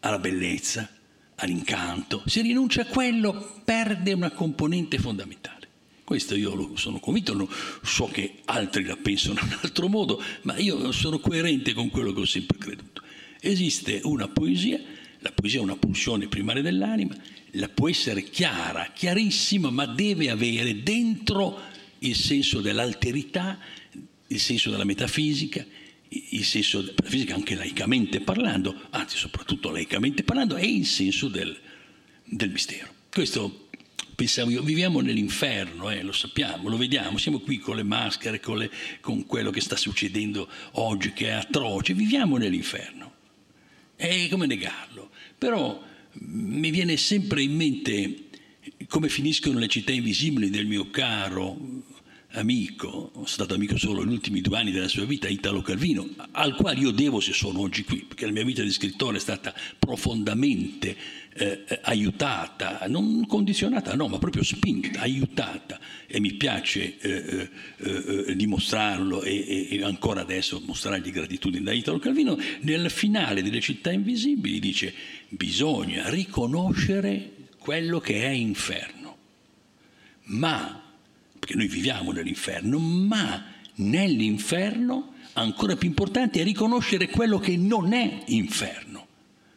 alla 0.00 0.18
bellezza, 0.18 0.88
all'incanto, 1.38 2.22
se 2.26 2.42
rinuncia 2.42 2.82
a 2.82 2.86
quello 2.86 3.60
perde 3.64 4.12
una 4.12 4.30
componente 4.30 4.98
fondamentale, 4.98 5.56
Questo 6.04 6.34
io 6.34 6.74
sono 6.76 7.00
convinto, 7.00 7.48
so 7.82 8.06
che 8.06 8.36
altri 8.46 8.84
la 8.84 8.96
pensano 8.96 9.38
in 9.40 9.46
un 9.46 9.58
altro 9.60 9.88
modo, 9.88 10.22
ma 10.42 10.56
io 10.56 10.90
sono 10.90 11.18
coerente 11.18 11.74
con 11.74 11.90
quello 11.90 12.12
che 12.12 12.20
ho 12.20 12.24
sempre 12.24 12.56
creduto. 12.56 13.02
Esiste 13.40 14.00
una 14.04 14.26
poesia, 14.26 14.80
la 15.18 15.32
poesia 15.32 15.60
è 15.60 15.62
una 15.62 15.76
pulsione 15.76 16.26
primaria 16.26 16.62
dell'anima, 16.62 17.14
la 17.52 17.68
può 17.68 17.88
essere 17.88 18.22
chiara, 18.24 18.90
chiarissima, 18.94 19.70
ma 19.70 19.84
deve 19.84 20.30
avere 20.30 20.82
dentro 20.82 21.60
il 21.98 22.16
senso 22.16 22.60
dell'alterità, 22.60 23.58
il 24.28 24.40
senso 24.40 24.70
della 24.70 24.84
metafisica, 24.84 25.64
il 26.10 26.44
senso 26.44 26.80
della 26.80 26.92
metafisica 26.96 27.34
anche 27.34 27.54
laicamente 27.54 28.20
parlando, 28.20 28.74
anzi 28.90 29.16
soprattutto 29.16 29.70
laicamente 29.70 30.22
parlando, 30.22 30.56
e 30.56 30.66
il 30.66 30.86
senso 30.86 31.28
del, 31.28 31.56
del 32.24 32.50
mistero. 32.50 32.92
Questo 33.10 33.68
pensavo 34.14 34.50
io, 34.50 34.62
viviamo 34.62 35.00
nell'inferno, 35.00 35.90
eh, 35.90 36.02
lo 36.02 36.12
sappiamo, 36.12 36.68
lo 36.68 36.76
vediamo, 36.76 37.18
siamo 37.18 37.38
qui 37.38 37.58
con 37.58 37.76
le 37.76 37.84
maschere, 37.84 38.40
con, 38.40 38.58
le, 38.58 38.70
con, 39.00 39.26
quello 39.26 39.50
che 39.50 39.60
sta 39.60 39.76
succedendo 39.76 40.48
oggi 40.72 41.12
che 41.12 41.28
è 41.28 41.32
atroce, 41.32 41.94
viviamo 41.94 42.36
nell'inferno. 42.36 43.14
E 43.96 44.28
come 44.30 44.46
negarlo? 44.46 45.10
Però 45.36 45.82
mi 46.12 46.70
viene 46.70 46.96
sempre 46.96 47.42
in 47.42 47.54
mente 47.54 48.24
come 48.88 49.08
finiscono 49.08 49.58
le 49.58 49.68
città 49.68 49.92
invisibili 49.92 50.50
del 50.50 50.66
mio 50.66 50.90
caro 50.90 51.56
amico, 52.32 53.10
sono 53.14 53.26
stato 53.26 53.54
amico 53.54 53.78
solo 53.78 54.04
negli 54.04 54.12
ultimi 54.14 54.40
due 54.40 54.58
anni 54.58 54.70
della 54.70 54.88
sua 54.88 55.04
vita, 55.04 55.28
Italo 55.28 55.62
Calvino, 55.62 56.06
al 56.32 56.54
quale 56.54 56.78
io 56.78 56.90
devo 56.90 57.20
se 57.20 57.32
sono 57.32 57.60
oggi 57.60 57.84
qui, 57.84 58.04
perché 58.06 58.26
la 58.26 58.32
mia 58.32 58.44
vita 58.44 58.62
di 58.62 58.70
scrittore 58.70 59.16
è 59.16 59.20
stata 59.20 59.54
profondamente 59.78 60.96
eh, 61.34 61.64
aiutata, 61.82 62.84
non 62.88 63.26
condizionata, 63.26 63.94
no, 63.94 64.08
ma 64.08 64.18
proprio 64.18 64.42
spinta, 64.42 65.00
aiutata. 65.00 65.80
E 66.06 66.20
mi 66.20 66.34
piace 66.34 66.98
eh, 66.98 67.48
eh, 67.76 68.24
eh 68.26 68.36
dimostrarlo 68.36 69.22
e, 69.22 69.68
e, 69.70 69.82
ancora 69.82 70.20
adesso 70.20 70.60
mostrargli 70.66 71.10
gratitudine 71.10 71.64
da 71.64 71.72
Italo 71.72 71.98
Calvino, 71.98 72.38
nel 72.60 72.90
finale 72.90 73.42
delle 73.42 73.60
città 73.60 73.90
invisibili 73.90 74.58
dice 74.58 74.92
bisogna 75.28 76.08
riconoscere 76.10 77.32
quello 77.58 78.00
che 78.00 78.22
è 78.22 78.28
inferno, 78.28 79.16
ma 80.24 80.87
perché 81.48 81.54
noi 81.54 81.68
viviamo 81.68 82.12
nell'inferno, 82.12 82.78
ma 82.78 83.42
nell'inferno 83.76 85.14
ancora 85.32 85.76
più 85.76 85.88
importante 85.88 86.40
è 86.40 86.44
riconoscere 86.44 87.08
quello 87.08 87.38
che 87.38 87.56
non 87.56 87.94
è 87.94 88.24
inferno, 88.26 89.06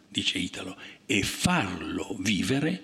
dice 0.08 0.38
Italo, 0.38 0.78
e 1.06 1.22
farlo 1.24 2.16
vivere 2.18 2.84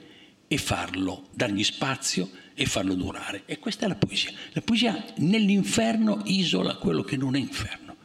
e 0.50 0.58
farlo, 0.58 1.30
dargli 1.34 1.64
spazio 1.64 2.30
e 2.54 2.66
farlo 2.66 2.96
durare. 2.96 3.44
E 3.46 3.60
questa 3.60 3.86
è 3.86 3.88
la 3.88 3.96
poesia. 3.96 4.34
La 4.52 4.62
poesia 4.62 5.06
nell'inferno 5.18 6.22
isola 6.26 6.76
quello 6.76 7.04
che 7.04 7.16
non 7.16 7.38
è 7.38 7.40
inferno, 7.40 7.96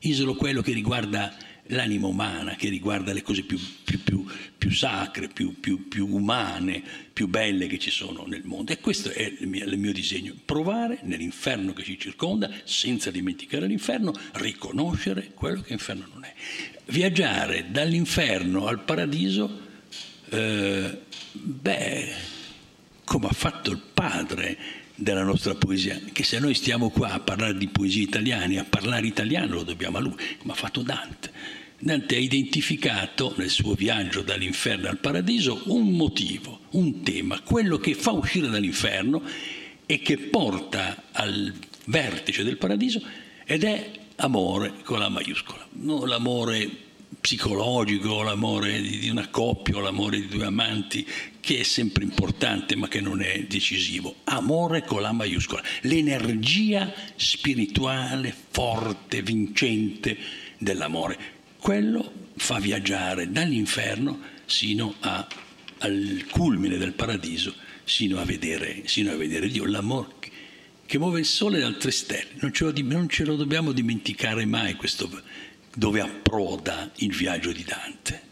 isola 0.00 0.32
quello 0.34 0.62
che 0.62 0.72
riguarda 0.72 1.34
l'anima 1.72 2.06
umana, 2.06 2.54
che 2.54 2.68
riguarda 2.68 3.12
le 3.12 3.22
cose 3.22 3.42
più, 3.42 3.58
più, 3.84 4.02
più, 4.02 4.24
più 4.56 4.70
sacre, 4.70 5.28
più, 5.28 5.54
umane, 6.08 6.82
più 7.12 7.28
belle 7.28 7.66
che 7.66 7.78
ci 7.78 7.90
sono 7.90 8.24
nel 8.26 8.42
mondo. 8.44 8.72
E 8.72 8.80
questo 8.80 9.10
è 9.10 9.36
il 9.38 9.48
mio, 9.48 9.64
il 9.64 9.78
mio 9.78 9.92
disegno, 9.92 10.34
provare 10.44 11.00
nell'inferno 11.02 11.72
che 11.72 11.82
ci 11.82 11.98
circonda, 11.98 12.50
senza 12.64 13.10
dimenticare 13.10 13.66
l'inferno, 13.66 14.12
riconoscere 14.34 15.32
quello 15.34 15.60
che 15.60 15.70
l'inferno 15.70 16.06
non 16.12 16.24
è. 16.24 16.34
Viaggiare 16.86 17.66
dall'inferno 17.70 18.66
al 18.66 18.82
paradiso, 18.84 19.60
eh, 20.30 20.98
beh, 21.32 22.12
come 23.04 23.26
ha 23.26 23.32
fatto 23.32 23.70
il 23.70 23.80
padre 23.92 24.80
della 24.94 25.22
nostra 25.22 25.54
poesia, 25.54 25.98
che 26.12 26.22
se 26.22 26.38
noi 26.38 26.54
stiamo 26.54 26.90
qua 26.90 27.12
a 27.12 27.20
parlare 27.20 27.56
di 27.56 27.68
poesie 27.68 28.02
italiane, 28.02 28.58
a 28.58 28.64
parlare 28.64 29.06
italiano 29.06 29.54
lo 29.54 29.62
dobbiamo 29.62 29.98
a 29.98 30.00
lui, 30.00 30.14
come 30.38 30.52
ha 30.52 30.56
fatto 30.56 30.82
Dante. 30.82 31.60
Dante 31.84 32.14
ha 32.14 32.20
identificato 32.20 33.34
nel 33.36 33.50
suo 33.50 33.74
viaggio 33.74 34.22
dall'inferno 34.22 34.88
al 34.88 34.98
paradiso 34.98 35.62
un 35.64 35.90
motivo, 35.90 36.60
un 36.70 37.02
tema, 37.02 37.40
quello 37.40 37.76
che 37.78 37.94
fa 37.94 38.12
uscire 38.12 38.46
dall'inferno 38.46 39.20
e 39.84 39.98
che 39.98 40.16
porta 40.16 41.06
al 41.10 41.52
vertice 41.86 42.44
del 42.44 42.56
paradiso 42.56 43.02
ed 43.44 43.64
è 43.64 43.90
amore 44.14 44.74
con 44.84 45.00
la 45.00 45.08
maiuscola, 45.08 45.66
non 45.72 46.06
l'amore 46.06 46.70
psicologico, 47.20 48.22
l'amore 48.22 48.80
di 48.80 49.08
una 49.08 49.26
coppia 49.26 49.80
l'amore 49.80 50.20
di 50.20 50.28
due 50.28 50.44
amanti, 50.44 51.04
che 51.40 51.58
è 51.58 51.62
sempre 51.64 52.04
importante 52.04 52.76
ma 52.76 52.86
che 52.86 53.00
non 53.00 53.22
è 53.22 53.42
decisivo. 53.48 54.18
Amore 54.22 54.84
con 54.84 55.02
la 55.02 55.10
maiuscola, 55.10 55.64
l'energia 55.80 56.94
spirituale 57.16 58.32
forte, 58.50 59.20
vincente 59.20 60.16
dell'amore 60.58 61.40
quello 61.62 62.12
fa 62.36 62.58
viaggiare 62.58 63.30
dall'inferno 63.30 64.20
sino 64.46 64.96
a, 64.98 65.26
al 65.78 66.26
culmine 66.28 66.76
del 66.76 66.92
paradiso, 66.92 67.54
sino 67.84 68.18
a 68.18 68.24
vedere, 68.24 68.82
sino 68.86 69.12
a 69.12 69.16
vedere 69.16 69.48
Dio. 69.48 69.64
L'amore 69.64 70.10
che 70.84 70.98
muove 70.98 71.20
il 71.20 71.24
sole 71.24 71.60
da 71.60 71.66
altre 71.66 71.92
stelle, 71.92 72.30
non 72.40 72.52
ce, 72.52 72.64
lo, 72.64 72.72
non 72.82 73.08
ce 73.08 73.24
lo 73.24 73.36
dobbiamo 73.36 73.70
dimenticare 73.70 74.44
mai 74.44 74.74
questo, 74.74 75.08
dove 75.74 76.00
approda 76.00 76.90
il 76.96 77.14
viaggio 77.14 77.52
di 77.52 77.64
Dante 77.64 78.30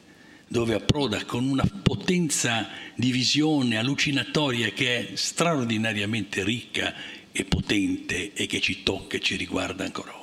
dove 0.50 0.74
approda 0.74 1.24
con 1.26 1.46
una 1.46 1.62
potenza 1.62 2.68
di 2.96 3.12
visione 3.12 3.76
allucinatoria 3.76 4.70
che 4.70 4.96
è 4.96 5.14
straordinariamente 5.14 6.42
ricca 6.42 6.92
e 7.30 7.44
potente 7.44 8.32
e 8.32 8.46
che 8.46 8.60
ci 8.60 8.82
tocca 8.82 9.16
e 9.16 9.20
ci 9.20 9.36
riguarda 9.36 9.84
ancora 9.84 10.10
oggi. 10.12 10.19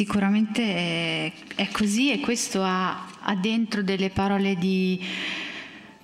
Sicuramente 0.00 0.62
è, 0.62 1.32
è 1.56 1.68
così 1.70 2.10
e 2.10 2.20
questo 2.20 2.62
ha, 2.62 3.06
ha, 3.20 3.34
dentro 3.34 3.82
delle 3.82 4.08
parole 4.08 4.54
di, 4.54 4.98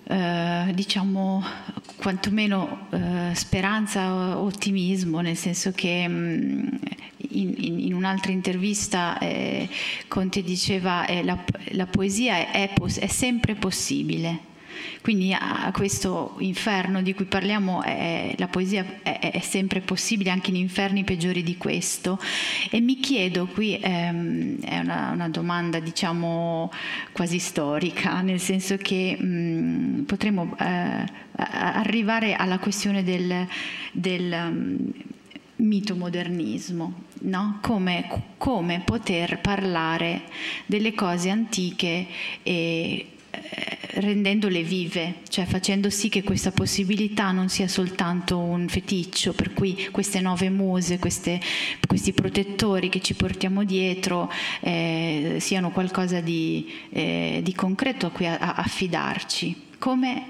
eh, 0.05 0.71
diciamo, 0.75 1.43
quantomeno 1.97 2.89
eh, 2.91 3.35
speranza, 3.35 4.37
ottimismo, 4.37 5.21
nel 5.21 5.39
senso 5.39 5.73
che 5.73 6.07
mh, 6.07 6.13
mm, 6.13 6.67
in, 7.31 7.55
in, 7.57 7.81
in, 7.87 7.95
un'altra 7.95 8.33
intervista 8.33 9.17
eh, 9.17 9.67
Conte 10.09 10.43
diceva 10.43 11.07
eh, 11.07 11.25
la, 11.25 11.43
la 11.71 11.87
poesia 11.87 12.51
è, 12.51 12.75
è 12.75 13.07
sempre 13.07 13.55
possibile 13.55 14.56
quindi 15.03 15.33
a 15.33 15.71
questo 15.73 16.35
inferno 16.39 17.03
di 17.03 17.15
cui 17.15 17.27
parliamo 17.27 17.83
è, 17.83 18.35
la 18.39 18.49
poesia 18.49 18.85
è, 19.03 19.31
è, 19.33 19.41
sempre 19.41 19.81
possibile 19.81 20.31
anche 20.31 20.51
in 20.51 20.57
inferni 20.57 21.05
peggiori 21.05 21.43
di 21.43 21.57
questo. 21.57 22.19
E 22.71 22.81
mi 22.81 22.99
chiedo, 22.99 23.47
qui 23.47 23.79
ehm, 23.81 24.61
è 24.61 24.79
una, 24.79 25.11
una, 25.13 25.29
domanda 25.29 25.79
diciamo 25.79 26.73
quasi 27.13 27.39
storica, 27.39 28.21
nel 28.21 28.41
senso 28.41 28.77
che 28.77 29.17
mh, 29.19 29.27
mm, 29.27 30.03
potremmo 30.03 30.57
eh, 30.59 31.05
arrivare 31.37 32.35
alla 32.35 32.59
questione 32.59 33.05
del, 33.05 33.47
del 33.93 34.33
um, 34.33 34.93
mitomodernismo, 35.57 36.93
no? 37.21 37.59
come, 37.63 38.09
come, 38.39 38.83
poter 38.85 39.41
parlare 39.41 40.23
delle 40.67 40.95
cose 40.95 41.31
antiche 41.31 42.07
e 42.43 43.07
rendendole 43.97 44.63
vive, 44.63 45.17
cioè 45.29 45.45
facendo 45.45 45.91
sì 45.91 46.09
che 46.09 46.23
questa 46.23 46.51
possibilità 46.51 47.31
non 47.31 47.49
sia 47.49 47.69
soltanto 47.69 48.39
un 48.39 48.69
feticcio, 48.69 49.33
per 49.33 49.53
cui 49.53 49.89
queste 49.91 50.21
nuove 50.21 50.51
muse, 50.51 50.99
queste, 50.99 51.41
questi 51.87 52.13
protettori 52.13 52.89
che 52.89 53.01
ci 53.01 53.15
portiamo 53.15 53.65
dietro 53.65 54.31
eh, 54.61 55.37
siano 55.41 55.71
qualcosa 55.71 56.21
di, 56.21 56.71
eh, 56.91 57.41
di, 57.43 57.55
concreto 57.55 58.07
a 58.07 58.11
cui 58.11 58.27
a, 58.27 58.39
a 58.39 58.55
affidarci. 58.55 59.65
Come, 59.79 60.25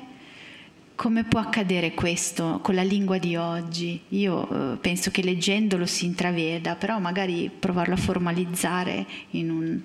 come 0.95 1.25
può 1.25 1.41
accadere 1.41 1.95
questo 1.95 2.61
con 2.63 2.75
la 2.75 2.83
lingua 2.83 3.19
di 3.19 3.37
oggi? 3.37 4.01
Io 4.11 4.75
eh, 4.75 4.77
penso 4.79 5.11
che 5.11 5.23
leggendolo 5.23 5.87
si 5.87 6.05
intraveda, 6.05 6.75
però 6.77 6.99
magari 6.99 7.51
provarlo 7.57 7.95
a 7.95 7.99
formalizzare 7.99 9.07
in 9.31 9.51
un 9.51 9.81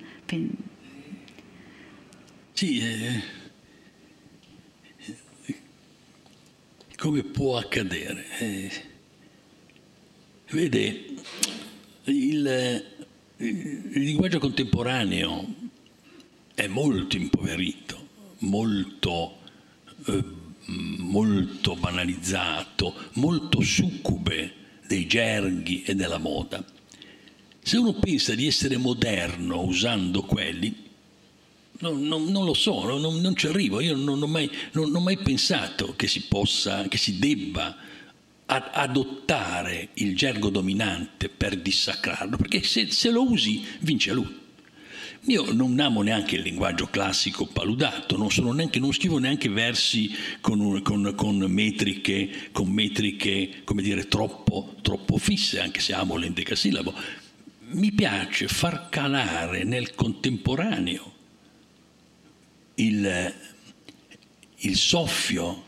sì, 2.54 2.78
eh, 2.80 3.41
come 7.02 7.24
può 7.24 7.56
accadere? 7.56 8.24
Eh, 8.38 8.70
vede, 10.50 11.04
il, 12.04 12.84
il, 13.38 13.90
linguaggio 13.94 14.38
contemporaneo 14.38 15.52
è 16.54 16.68
molto 16.68 17.16
impoverito, 17.16 18.08
molto, 18.38 19.38
eh, 20.06 20.24
molto 20.66 21.74
banalizzato, 21.74 22.94
molto 23.14 23.62
succube 23.62 24.52
dei 24.86 25.08
gerghi 25.08 25.82
e 25.82 25.96
della 25.96 26.18
moda. 26.18 26.64
Se 27.60 27.78
uno 27.78 27.94
pensa 27.94 28.36
di 28.36 28.46
essere 28.46 28.76
moderno 28.76 29.60
usando 29.62 30.22
quelli, 30.22 30.81
non, 31.82 32.06
non, 32.06 32.24
non 32.26 32.44
lo 32.44 32.54
so, 32.54 32.84
non, 32.98 33.20
non, 33.20 33.36
ci 33.36 33.46
arrivo, 33.46 33.80
io 33.80 33.96
non 33.96 34.22
ho, 34.22 34.26
mai, 34.26 34.50
non 34.72 34.94
ho 34.94 35.00
mai 35.00 35.18
pensato 35.18 35.94
che 35.96 36.06
si 36.06 36.22
possa, 36.22 36.86
che 36.88 36.96
si 36.96 37.18
debba 37.18 37.76
adottare 38.46 39.88
il 39.94 40.16
gergo 40.16 40.50
dominante 40.50 41.28
per 41.28 41.56
dissacrarlo, 41.56 42.36
perché 42.36 42.62
se, 42.62 42.90
se 42.90 43.10
lo 43.10 43.28
usi 43.28 43.64
vince 43.80 44.12
lui. 44.12 44.40
Io 45.26 45.52
non 45.52 45.78
amo 45.78 46.02
neanche 46.02 46.34
il 46.36 46.42
linguaggio 46.42 46.86
classico 46.86 47.46
paludato, 47.46 48.16
non, 48.16 48.28
neanche, 48.54 48.78
non 48.78 48.92
scrivo 48.92 49.18
neanche 49.18 49.48
versi 49.48 50.12
con, 50.40 50.82
con, 50.82 51.12
con, 51.16 51.36
metriche, 51.48 52.50
con 52.52 52.68
metriche 52.68 53.62
dire, 53.74 54.08
troppo, 54.08 54.74
troppo 54.82 55.18
fisse, 55.18 55.60
anche 55.60 55.80
se 55.80 55.94
amo 55.94 56.16
l'endecasillabo. 56.16 56.94
Mi 57.74 57.92
piace 57.92 58.48
far 58.48 58.88
calare 58.88 59.64
nel 59.64 59.94
contemporaneo 59.94 61.11
il, 62.82 63.34
il 64.56 64.76
soffio 64.76 65.64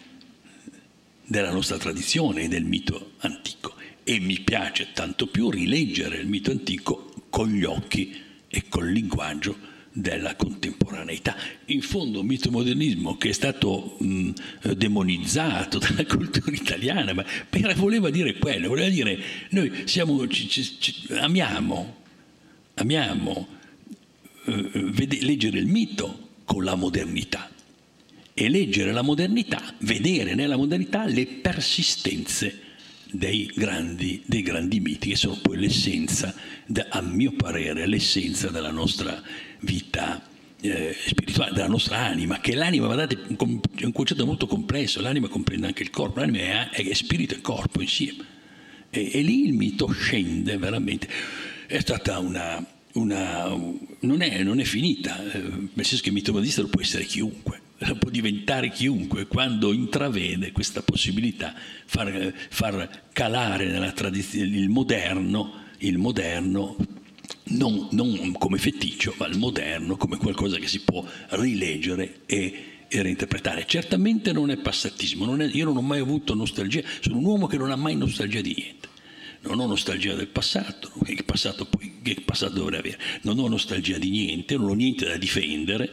della 1.26 1.50
nostra 1.50 1.78
tradizione 1.78 2.42
e 2.42 2.48
del 2.48 2.64
mito 2.64 3.12
antico 3.18 3.74
e 4.02 4.18
mi 4.20 4.40
piace 4.40 4.88
tanto 4.92 5.26
più 5.26 5.50
rileggere 5.50 6.18
il 6.18 6.26
mito 6.26 6.50
antico 6.50 7.12
con 7.30 7.50
gli 7.50 7.64
occhi 7.64 8.14
e 8.48 8.64
col 8.68 8.90
linguaggio 8.90 9.72
della 9.96 10.34
contemporaneità. 10.34 11.36
In 11.66 11.80
fondo 11.80 12.20
un 12.20 12.26
mitomodernismo 12.26 13.16
che 13.16 13.30
è 13.30 13.32
stato 13.32 13.96
mh, 14.00 14.30
demonizzato 14.76 15.78
dalla 15.78 16.04
cultura 16.04 16.54
italiana, 16.54 17.14
ma 17.14 17.24
voleva 17.76 18.10
dire 18.10 18.36
quello, 18.36 18.68
voleva 18.68 18.88
dire 18.88 19.22
noi 19.50 19.84
siamo, 19.86 20.26
ci, 20.28 20.48
ci, 20.48 21.06
amiamo, 21.10 22.02
amiamo 22.74 23.48
eh, 24.46 24.70
vede, 24.74 25.20
leggere 25.22 25.58
il 25.58 25.66
mito 25.66 26.23
con 26.44 26.64
la 26.64 26.74
modernità 26.74 27.50
e 28.34 28.48
leggere 28.48 28.92
la 28.92 29.02
modernità, 29.02 29.62
vedere 29.78 30.34
nella 30.34 30.56
modernità 30.56 31.04
le 31.04 31.24
persistenze 31.26 32.60
dei 33.10 33.50
grandi, 33.54 34.22
dei 34.26 34.42
grandi 34.42 34.80
miti, 34.80 35.10
che 35.10 35.16
sono 35.16 35.38
poi 35.40 35.56
l'essenza, 35.56 36.34
a 36.88 37.00
mio 37.00 37.32
parere, 37.32 37.86
l'essenza 37.86 38.48
della 38.50 38.72
nostra 38.72 39.22
vita 39.60 40.20
eh, 40.60 40.96
spirituale, 41.06 41.52
della 41.52 41.68
nostra 41.68 41.98
anima, 41.98 42.40
che 42.40 42.56
l'anima, 42.56 42.86
guardate, 42.86 43.20
è 43.36 43.84
un 43.84 43.92
concetto 43.92 44.26
molto 44.26 44.46
complesso, 44.46 45.00
l'anima 45.00 45.28
comprende 45.28 45.68
anche 45.68 45.84
il 45.84 45.90
corpo, 45.90 46.18
l'anima 46.18 46.70
è, 46.70 46.84
è 46.84 46.94
spirito 46.94 47.34
e 47.34 47.40
corpo 47.40 47.80
insieme. 47.80 48.24
E, 48.90 49.10
e 49.12 49.22
lì 49.22 49.46
il 49.46 49.52
mito 49.52 49.86
scende 49.92 50.56
veramente. 50.56 51.08
È 51.66 51.78
stata 51.78 52.18
una, 52.18 52.64
una, 52.94 53.48
non, 54.00 54.22
è, 54.22 54.42
non, 54.42 54.60
è, 54.60 54.64
finita, 54.64 55.32
eh, 55.32 55.40
nel 55.40 55.84
senso 55.84 56.02
che 56.02 56.08
il 56.08 56.14
mitomodista 56.14 56.60
lo 56.60 56.68
può 56.68 56.80
essere 56.80 57.04
chiunque, 57.04 57.60
lo 57.78 57.96
può 57.96 58.10
diventare 58.10 58.70
chiunque 58.70 59.26
quando 59.26 59.72
intravede 59.72 60.52
questa 60.52 60.82
possibilità, 60.82 61.54
far, 61.86 62.32
far 62.50 63.02
calare 63.12 63.66
nella 63.66 63.92
tradizione 63.92 64.56
il 64.56 64.68
moderno, 64.68 65.62
il 65.78 65.98
moderno 65.98 66.76
non, 67.46 67.88
non, 67.90 68.32
come 68.38 68.58
feticcio, 68.58 69.14
ma 69.18 69.26
il 69.26 69.38
moderno 69.38 69.96
come 69.96 70.16
qualcosa 70.16 70.56
che 70.58 70.68
si 70.68 70.80
può 70.80 71.04
rileggere 71.30 72.20
e, 72.26 72.64
e 72.88 73.02
reinterpretare. 73.02 73.66
Certamente 73.66 74.32
non 74.32 74.50
è 74.50 74.56
passatismo, 74.56 75.24
non 75.24 75.42
è, 75.42 75.50
io 75.52 75.64
non 75.64 75.76
ho 75.76 75.82
mai 75.82 75.98
avuto 75.98 76.34
nostalgia, 76.34 76.82
sono 77.00 77.18
un 77.18 77.24
uomo 77.24 77.46
che 77.46 77.56
non 77.56 77.70
ha 77.70 77.76
mai 77.76 77.96
nostalgia 77.96 78.40
di 78.40 78.54
niente 78.56 78.92
non 79.44 79.60
ho 79.60 79.66
nostalgia 79.66 80.14
del 80.14 80.28
passato, 80.28 80.90
che 81.04 81.22
passato, 81.24 81.66
poi, 81.66 82.00
che 82.02 82.22
passato 82.24 82.54
dovrei 82.54 82.80
avere, 82.80 82.98
non 83.22 83.38
ho 83.38 83.48
nostalgia 83.48 83.98
di 83.98 84.10
niente, 84.10 84.56
non 84.56 84.70
ho 84.70 84.74
niente 84.74 85.06
da 85.06 85.16
difendere, 85.16 85.90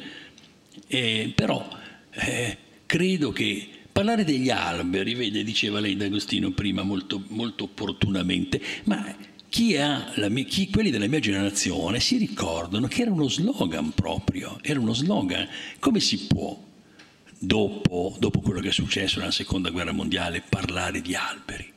eh, 0.88 1.32
però 1.36 1.68
eh, 2.12 2.58
credo 2.86 3.32
che 3.32 3.68
parlare 3.92 4.24
degli 4.24 4.50
alberi, 4.50 5.14
vede, 5.16 5.44
diceva 5.44 5.80
lei 5.80 5.96
D'Agostino 5.96 6.52
prima 6.52 6.84
molto, 6.84 7.24
molto 7.28 7.66
opportunamente, 7.66 8.62
ma 8.86 9.16
chi 9.50 9.76
ha 9.76 10.14
mia, 10.30 10.46
chi, 10.46 10.70
quelli 10.70 10.92
della 10.92 11.08
mia 11.08 11.20
generazione 11.20 12.00
si 12.00 12.18
ricordano 12.18 12.88
che 12.88 13.02
era 13.02 13.12
uno 13.12 13.28
slogan 13.28 13.92
proprio, 13.94 14.58
era 14.62 14.80
uno 14.80 14.94
slogan, 14.94 15.48
come 15.80 16.00
si 16.00 16.26
può 16.26 16.58
dopo, 17.38 18.16
dopo 18.18 18.40
quello 18.40 18.62
che 18.62 18.70
è 18.70 18.72
successo 18.72 19.20
nella 19.20 19.32
seconda 19.32 19.70
guerra 19.70 19.92
mondiale 19.92 20.42
parlare 20.48 21.02
di 21.02 21.16
alberi? 21.16 21.71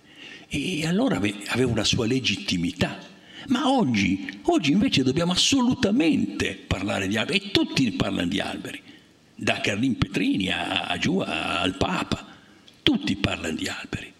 E 0.54 0.86
allora 0.86 1.16
aveva 1.16 1.70
una 1.70 1.84
sua 1.84 2.06
legittimità. 2.06 2.98
Ma 3.48 3.68
oggi, 3.68 4.40
oggi 4.44 4.72
invece 4.72 5.02
dobbiamo 5.02 5.32
assolutamente 5.32 6.54
parlare 6.54 7.08
di 7.08 7.16
alberi 7.16 7.38
e 7.38 7.50
tutti 7.50 7.90
parlano 7.92 8.28
di 8.28 8.40
alberi, 8.40 8.80
da 9.34 9.60
Carlin 9.60 9.98
Petrini 9.98 10.48
a, 10.50 10.84
a 10.84 10.96
giù 10.96 11.18
a, 11.18 11.60
al 11.60 11.76
Papa, 11.76 12.26
tutti 12.82 13.16
parlano 13.16 13.54
di 13.54 13.68
alberi. 13.68 14.12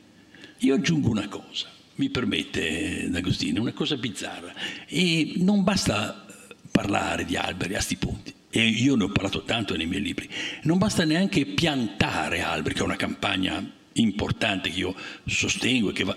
Io 0.59 0.75
aggiungo 0.75 1.09
una 1.09 1.29
cosa, 1.29 1.69
mi 1.97 2.11
permette 2.11 3.09
D'Agostino, 3.09 3.61
una 3.61 3.73
cosa 3.73 3.97
bizzarra, 3.97 4.53
e 4.87 5.35
non 5.37 5.63
basta 5.63 6.27
parlare 6.71 7.25
di 7.25 7.37
alberi 7.37 7.77
a 7.77 7.81
sti 7.81 7.97
punti 7.97 8.35
e 8.51 8.67
io 8.67 8.95
ne 8.95 9.05
ho 9.05 9.09
parlato 9.09 9.43
tanto 9.43 9.77
nei 9.77 9.87
miei 9.87 10.03
libri, 10.03 10.29
non 10.63 10.79
basta 10.79 11.05
neanche 11.05 11.45
piantare 11.45 12.41
alberi, 12.43 12.75
che 12.75 12.81
è 12.81 12.85
una 12.85 12.97
campagna 12.97 13.69
importante 13.95 14.71
che 14.71 14.79
io 14.79 14.95
sostengo 15.27 15.93
che 15.93 16.05
va, 16.05 16.17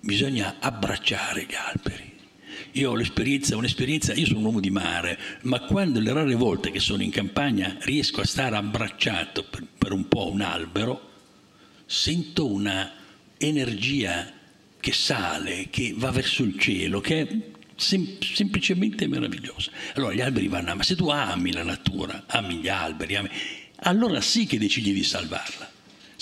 bisogna 0.00 0.56
abbracciare 0.60 1.46
gli 1.48 1.54
alberi. 1.54 2.12
Io 2.72 2.90
ho 2.90 2.94
l'esperienza, 2.94 3.56
un'esperienza, 3.56 4.14
io 4.14 4.26
sono 4.26 4.38
un 4.40 4.44
uomo 4.46 4.60
di 4.60 4.70
mare, 4.70 5.18
ma 5.42 5.60
quando 5.60 6.00
le 6.00 6.12
rare 6.12 6.34
volte 6.34 6.70
che 6.70 6.80
sono 6.80 7.02
in 7.02 7.10
campagna 7.10 7.76
riesco 7.80 8.20
a 8.20 8.26
stare 8.26 8.56
abbracciato 8.56 9.44
per, 9.44 9.64
per 9.78 9.92
un 9.92 10.08
po' 10.08 10.30
un 10.30 10.40
albero, 10.40 11.10
sento 11.86 12.50
una 12.50 12.92
energia 13.38 14.32
che 14.80 14.92
sale, 14.92 15.68
che 15.70 15.94
va 15.96 16.10
verso 16.10 16.42
il 16.42 16.58
cielo, 16.58 17.00
che 17.00 17.20
è 17.20 17.36
sem- 17.76 18.20
semplicemente 18.20 19.06
meravigliosa. 19.06 19.70
Allora 19.94 20.14
gli 20.14 20.20
alberi 20.20 20.48
vanno, 20.48 20.74
ma 20.74 20.82
se 20.82 20.96
tu 20.96 21.08
ami 21.08 21.52
la 21.52 21.62
natura, 21.62 22.24
ami 22.26 22.56
gli 22.56 22.68
alberi, 22.68 23.16
ami, 23.16 23.30
allora 23.76 24.20
sì 24.20 24.46
che 24.46 24.58
decidi 24.58 24.92
di 24.92 25.02
salvarla. 25.02 25.73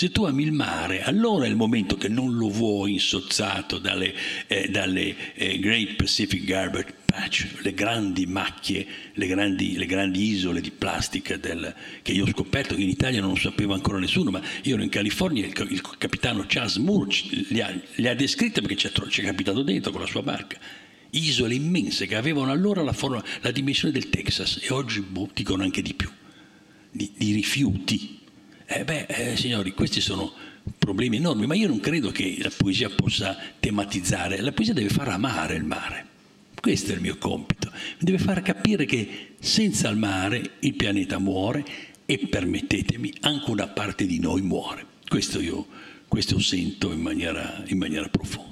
Se 0.02 0.10
tu 0.10 0.24
ami 0.24 0.42
il 0.42 0.50
mare, 0.50 1.04
allora 1.04 1.44
è 1.44 1.48
il 1.48 1.54
momento 1.54 1.96
che 1.96 2.08
non 2.08 2.34
lo 2.34 2.48
vuoi 2.48 2.94
insozzato 2.94 3.78
dalle, 3.78 4.12
eh, 4.48 4.68
dalle 4.68 5.14
eh, 5.34 5.60
Great 5.60 5.94
Pacific 5.94 6.42
Garbage 6.42 6.92
Patch, 7.04 7.58
le 7.60 7.72
grandi 7.72 8.26
macchie, 8.26 8.84
le 9.12 9.26
grandi, 9.28 9.76
le 9.76 9.86
grandi 9.86 10.24
isole 10.24 10.60
di 10.60 10.72
plastica 10.72 11.36
del, 11.36 11.72
che 12.02 12.10
io 12.10 12.24
ho 12.24 12.26
scoperto 12.26 12.74
che 12.74 12.82
in 12.82 12.88
Italia 12.88 13.20
non 13.20 13.30
lo 13.30 13.36
sapeva 13.36 13.74
ancora 13.74 14.00
nessuno, 14.00 14.32
ma 14.32 14.42
io 14.64 14.74
ero 14.74 14.82
in 14.82 14.88
California, 14.88 15.46
il, 15.46 15.54
il 15.70 15.80
capitano 15.98 16.46
Charles 16.48 16.78
Moore 16.78 17.14
le 17.50 17.62
ha, 17.62 17.72
le 17.94 18.08
ha 18.08 18.14
descritte 18.16 18.60
perché 18.60 18.74
ci 18.74 18.88
è, 18.88 18.92
ci 19.08 19.20
è 19.20 19.24
capitato 19.24 19.62
dentro 19.62 19.92
con 19.92 20.00
la 20.00 20.08
sua 20.08 20.22
barca. 20.24 20.58
Isole 21.10 21.54
immense 21.54 22.08
che 22.08 22.16
avevano 22.16 22.50
allora 22.50 22.82
la, 22.82 22.92
forma, 22.92 23.22
la 23.40 23.52
dimensione 23.52 23.92
del 23.92 24.10
Texas 24.10 24.58
e 24.62 24.72
oggi 24.72 25.00
boh, 25.00 25.30
dicono 25.32 25.62
anche 25.62 25.80
di 25.80 25.94
più, 25.94 26.10
di, 26.90 27.12
di 27.16 27.32
rifiuti 27.34 28.18
eh 28.74 28.85
beh, 28.85 29.06
eh, 29.06 29.37
signori, 29.37 29.72
questi 29.72 30.00
sono 30.00 30.32
problemi 30.78 31.16
enormi, 31.16 31.46
ma 31.46 31.54
io 31.54 31.68
non 31.68 31.80
credo 31.80 32.11
che 32.11 32.37
la 32.40 32.50
poesia 32.56 32.88
possa 32.90 33.37
tematizzare, 33.58 34.40
la 34.40 34.52
poesia 34.52 34.74
deve 34.74 34.88
far 34.88 35.08
amare 35.08 35.56
il 35.56 35.64
mare. 35.64 36.06
Questo 36.61 36.92
è 36.92 36.94
il 36.94 37.00
mio 37.00 37.16
compito, 37.18 37.72
deve 37.98 38.18
far 38.18 38.40
capire 38.42 38.85
che 38.85 39.35
senza 39.40 39.88
il 39.88 39.96
mare 39.96 40.52
il 40.61 40.74
pianeta 40.74 41.18
muore 41.18 41.64
e 42.06 42.18
permettetemi, 42.18 43.12
anche 43.20 43.50
una 43.50 43.66
parte 43.66 44.06
di 44.06 44.20
noi 44.20 44.42
muore. 44.42 44.87
Questo 45.08 45.40
io 45.40 45.66
questo 46.06 46.38
sento 46.38 46.92
in 46.92 47.00
maniera, 47.00 47.62
in 47.66 47.78
maniera 47.78 48.06
profonda. 48.08 48.51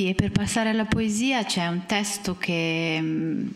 Sì, 0.00 0.10
e 0.10 0.14
per 0.14 0.30
passare 0.30 0.68
alla 0.68 0.84
poesia 0.84 1.42
c'è 1.42 1.66
un 1.66 1.84
testo 1.86 2.36
che 2.38 3.00
mh, 3.00 3.54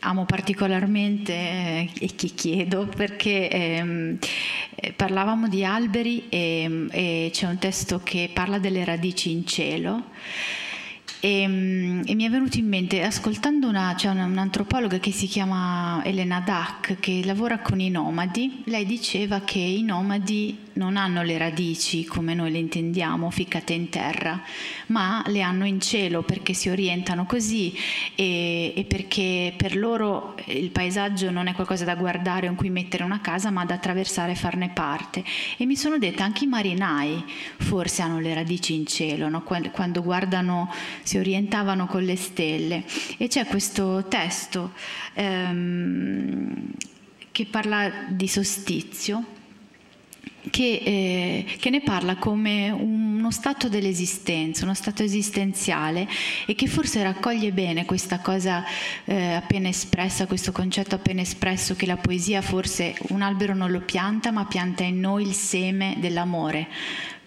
amo 0.00 0.26
particolarmente 0.26 1.32
eh, 1.32 1.90
e 1.98 2.14
che 2.14 2.28
chiedo 2.28 2.86
perché 2.94 3.48
ehm, 3.48 4.18
eh, 4.74 4.92
parlavamo 4.92 5.48
di 5.48 5.64
alberi 5.64 6.28
e, 6.28 6.88
e, 6.90 7.30
c'è 7.32 7.46
un 7.46 7.56
testo 7.56 8.02
che 8.04 8.28
parla 8.34 8.58
delle 8.58 8.84
radici 8.84 9.30
in 9.30 9.46
cielo. 9.46 10.10
E, 11.20 11.42
e, 11.44 11.46
mi 11.46 12.24
è 12.24 12.28
venuto 12.28 12.58
in 12.58 12.68
mente, 12.68 13.02
ascoltando 13.02 13.66
una, 13.66 13.94
c'è 13.96 14.10
una, 14.10 14.26
un'antropologa 14.26 14.98
che 14.98 15.10
si 15.10 15.26
chiama 15.26 16.02
Elena 16.04 16.42
Dack, 16.44 17.00
che 17.00 17.22
lavora 17.24 17.60
con 17.60 17.80
i 17.80 17.88
nomadi, 17.88 18.62
lei 18.66 18.84
diceva 18.84 19.40
che 19.40 19.58
i 19.58 19.80
nomadi 19.80 20.61
non 20.74 20.96
hanno 20.96 21.22
le 21.22 21.38
radici 21.38 22.04
come 22.04 22.34
noi 22.34 22.50
le 22.50 22.58
intendiamo, 22.58 23.30
ficcate 23.30 23.72
in 23.72 23.88
terra, 23.88 24.40
ma 24.86 25.22
le 25.26 25.42
hanno 25.42 25.66
in 25.66 25.80
cielo 25.80 26.22
perché 26.22 26.54
si 26.54 26.68
orientano 26.68 27.26
così 27.26 27.74
e, 28.14 28.72
e, 28.76 28.84
perché 28.84 29.54
per 29.56 29.76
loro 29.76 30.36
il 30.46 30.70
paesaggio 30.70 31.30
non 31.30 31.46
è 31.46 31.54
qualcosa 31.54 31.84
da 31.84 31.94
guardare 31.94 32.46
o 32.46 32.50
in 32.50 32.56
cui 32.56 32.70
mettere 32.70 33.04
una 33.04 33.20
casa, 33.20 33.50
ma 33.50 33.64
da 33.64 33.74
attraversare 33.74 34.32
e 34.32 34.36
farne 34.36 34.70
parte. 34.70 35.24
E 35.56 35.66
mi 35.66 35.76
sono 35.76 35.98
detta 35.98 36.24
anche 36.24 36.44
i 36.44 36.48
marinai 36.48 37.24
forse 37.58 38.02
hanno 38.02 38.20
le 38.20 38.34
radici 38.34 38.74
in 38.74 38.86
cielo, 38.86 39.28
no? 39.28 39.42
quando 39.42 40.02
guardano 40.02 40.72
si 41.02 41.18
orientavano 41.18 41.86
con 41.86 42.02
le 42.02 42.16
stelle. 42.16 42.84
E 43.18 43.28
c'è 43.28 43.46
questo 43.46 44.06
testo 44.08 44.72
ehm, 45.14 46.70
che 47.30 47.46
parla 47.46 47.90
di 48.08 48.28
sostizio 48.28 49.40
che, 50.50 50.82
eh, 50.84 51.56
che, 51.58 51.70
ne 51.70 51.82
parla 51.82 52.16
come 52.16 52.70
uno 52.70 53.30
stato 53.30 53.68
dell'esistenza, 53.68 54.64
uno 54.64 54.74
stato 54.74 55.02
esistenziale 55.02 56.08
e 56.46 56.54
che 56.54 56.66
forse 56.66 57.02
raccoglie 57.02 57.52
bene 57.52 57.84
questa 57.84 58.18
cosa 58.18 58.64
eh, 59.04 59.34
appena 59.34 59.68
espressa, 59.68 60.26
questo 60.26 60.52
concetto 60.52 60.94
appena 60.94 61.20
espresso 61.20 61.74
che 61.76 61.86
la 61.86 61.96
poesia 61.96 62.42
forse 62.42 62.94
un 63.08 63.22
albero 63.22 63.54
non 63.54 63.70
lo 63.70 63.80
pianta 63.80 64.30
ma 64.30 64.44
pianta 64.46 64.82
in 64.82 65.00
noi 65.00 65.26
il 65.26 65.34
seme 65.34 65.96
dell'amore. 65.98 66.68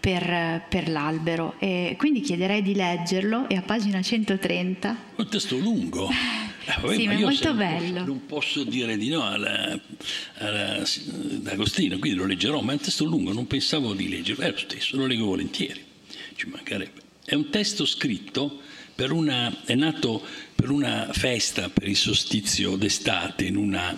Per, 0.05 0.61
per 0.69 0.87
l'albero 0.87 1.55
e 1.57 1.95
quindi 1.97 2.21
chiederei 2.21 2.61
di 2.61 2.75
leggerlo 2.75 3.49
è 3.49 3.55
a 3.55 3.63
pagina 3.63 4.03
130 4.03 4.97
un 5.15 5.27
testo 5.27 5.57
lungo 5.57 6.09
Eh, 6.65 6.81
vabbè, 6.81 6.95
sì, 6.95 7.05
ma 7.05 7.13
è 7.13 7.19
molto 7.19 7.53
bello. 7.53 8.05
Non 8.05 8.25
posso 8.25 8.63
dire 8.63 8.97
di 8.97 9.09
no 9.09 9.23
alla, 9.23 9.79
alla, 10.37 10.81
ad 10.81 11.47
Agostino, 11.47 11.99
quindi 11.99 12.17
lo 12.17 12.25
leggerò, 12.25 12.61
ma 12.61 12.71
è 12.71 12.75
un 12.75 12.81
testo 12.81 13.05
lungo, 13.05 13.31
non 13.33 13.45
pensavo 13.45 13.93
di 13.93 14.09
leggerlo, 14.09 14.43
è 14.43 14.49
lo 14.49 14.57
stesso, 14.57 14.97
lo 14.97 15.05
leggo 15.05 15.25
volentieri, 15.25 15.83
ci 16.35 16.47
mancherebbe. 16.47 17.01
È 17.23 17.35
un 17.35 17.49
testo 17.49 17.85
scritto 17.85 18.61
per 18.95 19.11
una, 19.11 19.63
è 19.65 19.75
nato 19.75 20.25
per 20.55 20.71
una 20.71 21.09
festa 21.11 21.69
per 21.69 21.87
il 21.87 21.97
solstizio 21.97 22.75
d'estate 22.75 23.45
in 23.45 23.57
una, 23.57 23.95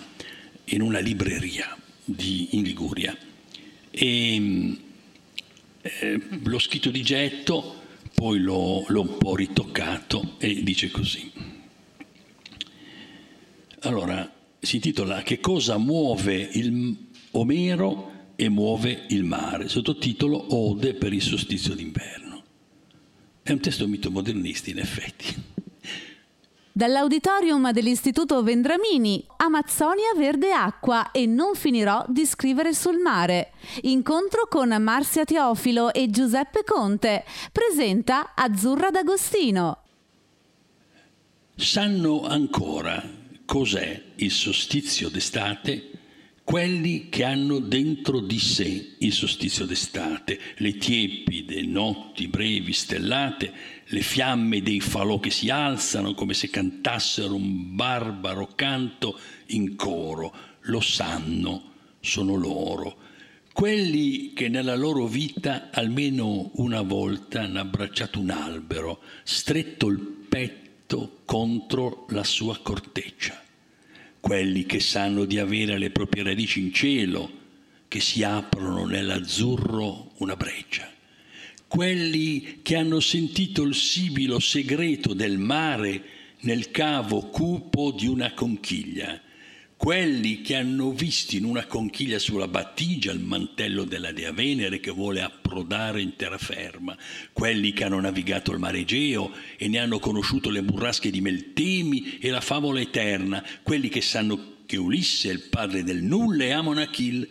in 0.64 0.82
una 0.82 0.98
libreria 0.98 1.74
di, 2.04 2.48
in 2.50 2.64
Liguria. 2.64 3.16
E, 3.90 4.76
eh, 6.00 6.20
l'ho 6.42 6.58
scritto 6.58 6.90
di 6.90 7.02
getto, 7.02 7.82
poi 8.14 8.38
l'ho, 8.38 8.84
l'ho 8.88 9.00
un 9.00 9.18
po' 9.18 9.36
ritoccato 9.36 10.34
e 10.38 10.62
dice 10.62 10.90
così. 10.90 11.30
Allora, 13.80 14.32
si 14.58 14.76
intitola 14.76 15.22
Che 15.22 15.40
cosa 15.40 15.78
muove 15.78 16.36
il 16.52 17.06
Omero 17.32 18.12
e 18.36 18.48
muove 18.48 19.06
il 19.08 19.24
mare, 19.24 19.68
sottotitolo 19.68 20.54
Ode 20.54 20.94
per 20.94 21.12
il 21.12 21.22
solstizio 21.22 21.74
d'inverno. 21.74 22.42
È 23.42 23.52
un 23.52 23.60
testo 23.60 23.86
mitomodernista 23.86 24.70
in 24.70 24.78
effetti. 24.78 25.57
Dall'auditorium 26.78 27.72
dell'Istituto 27.72 28.40
Vendramini, 28.44 29.26
Amazzonia 29.38 30.12
Verde 30.16 30.52
Acqua 30.52 31.10
e 31.10 31.26
non 31.26 31.56
finirò 31.56 32.04
di 32.06 32.24
scrivere 32.24 32.72
sul 32.72 32.98
mare. 32.98 33.50
Incontro 33.80 34.46
con 34.48 34.68
Marzia 34.80 35.24
Teofilo 35.24 35.92
e 35.92 36.08
Giuseppe 36.08 36.62
Conte. 36.62 37.24
Presenta 37.50 38.32
Azzurra 38.36 38.90
D'Agostino. 38.90 39.82
Sanno 41.56 42.24
ancora 42.24 43.02
cos'è 43.44 44.00
il 44.14 44.30
solstizio 44.30 45.08
d'estate? 45.08 45.90
Quelli 46.44 47.10
che 47.10 47.24
hanno 47.24 47.58
dentro 47.58 48.20
di 48.20 48.38
sé 48.38 48.94
il 49.00 49.12
solstizio 49.12 49.66
d'estate, 49.66 50.40
le 50.56 50.78
tiepide 50.78 51.60
notti 51.60 52.26
brevi 52.28 52.72
stellate, 52.72 53.52
le 53.90 54.02
fiamme 54.02 54.60
dei 54.60 54.80
falò 54.80 55.18
che 55.18 55.30
si 55.30 55.48
alzano 55.48 56.12
come 56.14 56.34
se 56.34 56.50
cantassero 56.50 57.34
un 57.34 57.74
barbaro 57.74 58.52
canto 58.54 59.18
in 59.46 59.76
coro, 59.76 60.34
lo 60.62 60.80
sanno, 60.80 61.72
sono 62.00 62.34
loro. 62.34 63.06
Quelli 63.52 64.34
che 64.34 64.48
nella 64.48 64.76
loro 64.76 65.06
vita 65.06 65.70
almeno 65.72 66.50
una 66.56 66.82
volta 66.82 67.42
hanno 67.42 67.60
abbracciato 67.60 68.20
un 68.20 68.30
albero, 68.30 69.00
stretto 69.24 69.88
il 69.88 69.98
petto 69.98 71.22
contro 71.24 72.06
la 72.10 72.24
sua 72.24 72.58
corteccia. 72.58 73.42
Quelli 74.20 74.66
che 74.66 74.80
sanno 74.80 75.24
di 75.24 75.38
avere 75.38 75.78
le 75.78 75.90
proprie 75.90 76.24
radici 76.24 76.60
in 76.60 76.72
cielo, 76.74 77.30
che 77.88 78.00
si 78.00 78.22
aprono 78.22 78.84
nell'azzurro 78.84 80.12
una 80.18 80.36
breccia. 80.36 80.97
Quelli 81.68 82.60
che 82.62 82.76
hanno 82.76 82.98
sentito 82.98 83.62
il 83.62 83.74
sibilo 83.74 84.40
segreto 84.40 85.12
del 85.12 85.36
mare 85.36 86.02
nel 86.40 86.70
cavo 86.70 87.28
cupo 87.28 87.92
di 87.92 88.06
una 88.06 88.32
conchiglia. 88.32 89.20
Quelli 89.76 90.40
che 90.40 90.56
hanno 90.56 90.92
visto 90.92 91.36
in 91.36 91.44
una 91.44 91.66
conchiglia 91.66 92.18
sulla 92.18 92.48
battigia 92.48 93.12
il 93.12 93.20
mantello 93.20 93.84
della 93.84 94.12
Dea 94.12 94.32
Venere 94.32 94.80
che 94.80 94.90
vuole 94.90 95.20
approdare 95.20 96.00
in 96.00 96.16
terraferma, 96.16 96.96
quelli 97.34 97.74
che 97.74 97.84
hanno 97.84 98.00
navigato 98.00 98.50
il 98.50 98.58
mare 98.58 98.78
Egeo 98.78 99.30
e 99.58 99.68
ne 99.68 99.78
hanno 99.78 99.98
conosciuto 99.98 100.48
le 100.48 100.62
burrasche 100.62 101.10
di 101.10 101.20
Meltemi 101.20 102.18
e 102.18 102.30
la 102.30 102.40
favola 102.40 102.80
eterna, 102.80 103.44
quelli 103.62 103.90
che 103.90 104.00
sanno 104.00 104.56
che 104.64 104.78
Ulisse 104.78 105.28
è 105.28 105.32
il 105.32 105.42
padre 105.50 105.84
del 105.84 106.02
nulla 106.02 106.44
e 106.44 106.50
amano 106.50 106.80
Achille, 106.80 107.28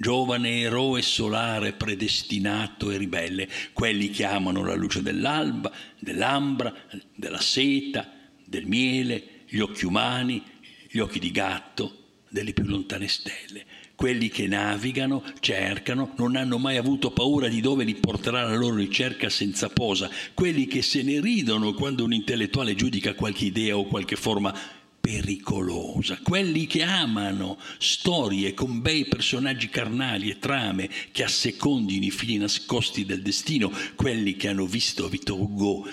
giovane 0.00 0.60
eroe 0.60 1.02
solare 1.02 1.74
predestinato 1.74 2.90
e 2.90 2.96
ribelle, 2.96 3.46
quelli 3.74 4.08
che 4.08 4.24
amano 4.24 4.64
la 4.64 4.74
luce 4.74 5.02
dell'alba, 5.02 5.70
dell'ambra, 5.98 6.74
della 7.14 7.40
seta, 7.40 8.10
del 8.42 8.64
miele, 8.64 9.42
gli 9.46 9.58
occhi 9.58 9.84
umani, 9.84 10.42
gli 10.88 11.00
occhi 11.00 11.18
di 11.18 11.30
gatto 11.30 11.96
delle 12.30 12.54
più 12.54 12.64
lontane 12.64 13.08
stelle. 13.08 13.66
Quelli 13.94 14.30
che 14.30 14.46
navigano, 14.46 15.22
cercano, 15.40 16.14
non 16.16 16.34
hanno 16.34 16.56
mai 16.56 16.78
avuto 16.78 17.10
paura 17.10 17.48
di 17.48 17.60
dove 17.60 17.84
li 17.84 17.96
porterà 17.96 18.44
la 18.44 18.56
loro 18.56 18.76
ricerca 18.76 19.28
senza 19.28 19.68
posa. 19.68 20.08
Quelli 20.32 20.66
che 20.66 20.80
se 20.80 21.02
ne 21.02 21.20
ridono 21.20 21.74
quando 21.74 22.04
un 22.04 22.14
intellettuale 22.14 22.74
giudica 22.74 23.12
qualche 23.12 23.44
idea 23.44 23.76
o 23.76 23.84
qualche 23.84 24.16
forma 24.16 24.54
pericolosa, 25.00 26.18
quelli 26.22 26.66
che 26.66 26.82
amano 26.82 27.58
storie 27.78 28.54
con 28.54 28.80
bei 28.80 29.06
personaggi 29.06 29.68
carnali 29.68 30.30
e 30.30 30.38
trame 30.38 30.90
che 31.10 31.24
assecondino 31.24 32.04
i 32.04 32.10
fili 32.10 32.36
nascosti 32.36 33.04
del 33.04 33.22
destino, 33.22 33.72
quelli 33.96 34.36
che 34.36 34.48
hanno 34.48 34.66
visto 34.66 35.08
Victor 35.08 35.38
Hugo 35.38 35.88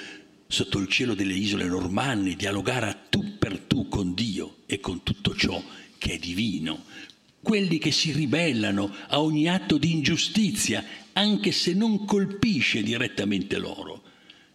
sotto 0.47 0.77
il 0.79 0.87
cielo 0.87 1.13
delle 1.13 1.33
isole 1.33 1.65
normanne, 1.65 2.35
dialogare 2.35 2.87
a 2.87 2.93
tu 2.93 3.37
per 3.37 3.59
tu 3.59 3.87
con 3.87 4.13
Dio 4.13 4.57
e 4.65 4.79
con 4.79 5.03
tutto 5.03 5.35
ciò 5.35 5.61
che 5.97 6.13
è 6.13 6.17
divino, 6.17 6.83
quelli 7.41 7.77
che 7.77 7.91
si 7.91 8.11
ribellano 8.11 8.93
a 9.07 9.21
ogni 9.21 9.49
atto 9.49 9.77
di 9.77 9.91
ingiustizia, 9.91 10.83
anche 11.13 11.51
se 11.51 11.73
non 11.73 12.05
colpisce 12.05 12.83
direttamente 12.83 13.57
loro, 13.57 14.03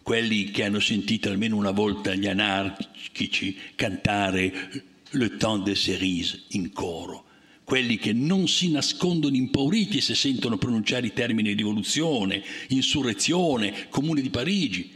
quelli 0.02 0.50
che 0.50 0.64
hanno 0.64 0.80
sentito 0.80 1.28
almeno 1.28 1.56
una 1.56 1.70
volta 1.70 2.14
gli 2.14 2.26
anarchici 2.26 3.56
cantare 3.74 4.90
Le 5.14 5.36
temps 5.36 5.62
des 5.64 5.78
cerises 5.78 6.44
in 6.50 6.72
coro, 6.72 7.24
quelli 7.64 7.98
che 7.98 8.14
non 8.14 8.48
si 8.48 8.70
nascondono 8.70 9.36
impauriti 9.36 10.00
se 10.00 10.14
sentono 10.14 10.56
pronunciare 10.56 11.06
i 11.06 11.12
termini 11.12 11.52
rivoluzione, 11.52 12.42
insurrezione, 12.68 13.88
comune 13.90 14.22
di 14.22 14.30
Parigi, 14.30 14.90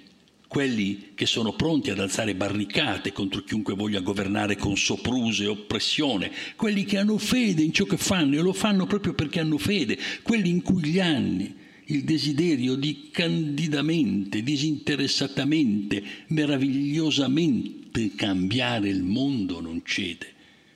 quelli 0.49 1.11
che 1.15 1.27
sono 1.27 1.53
pronti 1.53 1.91
ad 1.91 1.99
alzare 1.99 2.35
barricate 2.35 3.13
contro 3.13 3.43
chiunque 3.43 3.75
voglia 3.75 4.01
governare 4.01 4.57
con 4.57 4.75
sopruso 4.75 5.43
e 5.43 5.49
oppressione, 5.49 6.33
quelli 6.57 6.85
che 6.85 6.97
hanno 6.97 7.19
fede 7.19 7.63
in 7.63 7.73
ciò 7.73 7.85
che 7.85 7.99
fanno 7.99 8.37
e 8.37 8.41
lo 8.41 8.55
fanno 8.55 8.87
proprio 8.87 9.13
perché 9.13 9.41
hanno 9.41 9.59
fede, 9.59 9.99
quelli 10.23 10.49
in 10.49 10.63
cui 10.63 10.83
gli 10.83 10.99
anni, 10.99 11.55
il 11.87 12.05
desiderio 12.05 12.75
di 12.75 13.11
candidamente, 13.11 14.43
disinteressatamente, 14.43 16.03
meravigliosamente 16.29 18.15
cambiare 18.15 18.89
il 18.89 19.03
mondo 19.03 19.61
non 19.61 19.83
cede. 19.85 20.35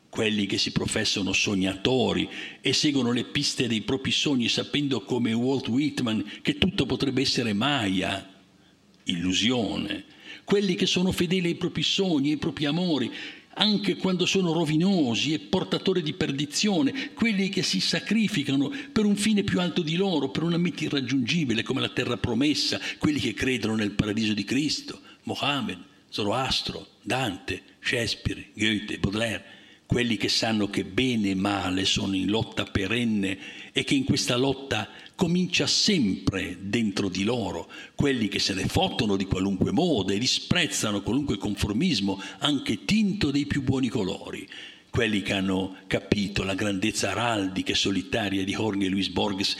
Quelli 0.09 0.47
che 0.47 0.59
si 0.59 0.73
professano 0.73 1.33
sognatori 1.33 2.29
e 2.61 2.73
seguono 2.73 3.13
le 3.13 3.25
piste 3.25 3.69
dei 3.69 3.83
propri 3.83 4.11
sogni 4.11 4.49
sapendo 4.49 5.03
come 5.03 5.33
Walt 5.33 5.69
Whitman 5.69 6.25
che 6.43 6.59
tutto 6.59 6.85
potrebbe 6.87 7.21
essere 7.21 7.53
Maya, 7.53 8.29
illusione, 9.05 10.05
quelli 10.45 10.75
che 10.75 10.87
sono 10.87 11.13
fedeli 11.13 11.49
ai 11.49 11.55
propri 11.55 11.83
sogni, 11.83 12.31
ai 12.31 12.37
propri 12.37 12.65
amori, 12.65 13.11
anche 13.61 13.97
quando 13.97 14.25
sono 14.25 14.53
rovinosi 14.53 15.35
e 15.35 15.39
portatori 15.39 16.03
di 16.03 16.15
perdizione, 16.15 17.13
quelli 17.13 17.51
che 17.51 17.63
si 17.63 17.79
sacrificano 17.79 18.73
per 18.91 19.05
un 19.05 19.17
fine 19.17 19.43
più 19.43 19.61
alto 19.61 19.83
di 19.83 19.97
loro, 19.97 20.31
per 20.31 20.43
una 20.43 20.57
meta 20.57 20.85
irraggiungibile 20.85 21.63
come 21.63 21.81
la 21.81 21.91
terra 21.91 22.17
promessa, 22.17 22.81
quelli 22.99 23.21
che 23.21 23.35
credono 23.35 23.75
nel 23.75 23.91
paradiso 23.93 24.33
di 24.33 24.45
Cristo, 24.45 24.99
Mohammed, 25.25 25.79
Zoroastro, 26.09 26.87
Dante, 27.03 27.63
Shakespeare, 27.81 28.49
Goethe, 28.55 28.99
Baudelaire, 28.99 29.45
quelli 29.91 30.17
che 30.17 30.29
sanno 30.29 30.71
che 30.71 30.85
bene 30.85 31.31
e 31.31 31.35
male 31.35 31.85
sono 31.85 32.15
in 32.15 32.31
lotta 32.31 32.63
perenne 32.63 33.37
e 33.73 33.83
che 33.83 33.97
in 33.97 34.05
questa 34.05 34.37
lotta 34.37 34.89
comincia 35.17 35.67
sempre 35.67 36.59
dentro 36.61 37.09
di 37.09 37.25
loro, 37.25 37.69
quelli 37.97 38.29
che 38.29 38.39
se 38.39 38.55
ne 38.55 38.69
fottono 38.69 39.17
di 39.17 39.25
qualunque 39.25 39.73
moda 39.73 40.13
e 40.13 40.19
disprezzano 40.19 41.03
qualunque 41.03 41.39
conformismo, 41.39 42.23
anche 42.39 42.85
tinto 42.85 43.33
dei 43.33 43.47
più 43.47 43.63
buoni 43.63 43.89
colori, 43.89 44.49
quelli 44.91 45.23
che 45.23 45.33
hanno 45.33 45.79
capito 45.89 46.45
la 46.45 46.55
grandezza 46.55 47.11
araldica 47.11 47.73
e 47.73 47.75
solitaria 47.75 48.45
di 48.45 48.53
Jorge 48.53 48.87
Luis 48.87 49.09
Borges 49.09 49.57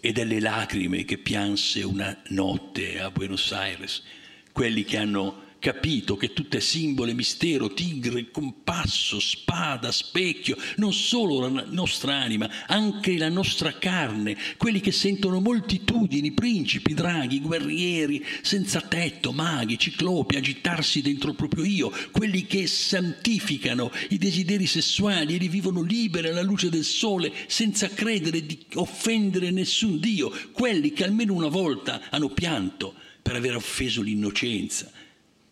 e 0.00 0.12
delle 0.12 0.40
lacrime 0.40 1.04
che 1.04 1.18
pianse 1.18 1.82
una 1.82 2.22
notte 2.28 3.02
a 3.02 3.10
Buenos 3.10 3.52
Aires, 3.52 4.02
quelli 4.50 4.84
che 4.84 4.96
hanno 4.96 5.42
capito 5.58 6.16
che 6.16 6.32
tutto 6.32 6.56
è 6.56 6.60
simbolo 6.60 7.12
mistero, 7.14 7.72
tigre, 7.72 8.30
compasso, 8.30 9.18
spada, 9.20 9.90
specchio, 9.90 10.56
non 10.76 10.92
solo 10.92 11.48
la 11.48 11.64
nostra 11.68 12.14
anima, 12.14 12.48
anche 12.66 13.16
la 13.18 13.28
nostra 13.28 13.76
carne, 13.78 14.36
quelli 14.56 14.80
che 14.80 14.92
sentono 14.92 15.40
moltitudini, 15.40 16.32
principi, 16.32 16.94
draghi, 16.94 17.40
guerrieri, 17.40 18.24
senza 18.42 18.80
tetto, 18.80 19.32
maghi, 19.32 19.78
ciclopi, 19.78 20.36
agitarsi 20.36 21.02
dentro 21.02 21.30
il 21.30 21.36
proprio 21.36 21.64
io, 21.64 21.92
quelli 22.10 22.46
che 22.46 22.66
santificano 22.66 23.90
i 24.10 24.18
desideri 24.18 24.66
sessuali 24.66 25.34
e 25.34 25.38
li 25.38 25.48
vivono 25.48 25.82
liberi 25.82 26.28
alla 26.28 26.42
luce 26.42 26.70
del 26.70 26.84
sole, 26.84 27.32
senza 27.46 27.88
credere 27.88 28.46
di 28.46 28.58
offendere 28.74 29.50
nessun 29.50 29.98
Dio, 29.98 30.32
quelli 30.52 30.92
che 30.92 31.04
almeno 31.04 31.34
una 31.34 31.48
volta 31.48 32.02
hanno 32.10 32.28
pianto 32.28 32.94
per 33.20 33.36
aver 33.36 33.56
offeso 33.56 34.00
l'innocenza 34.00 34.90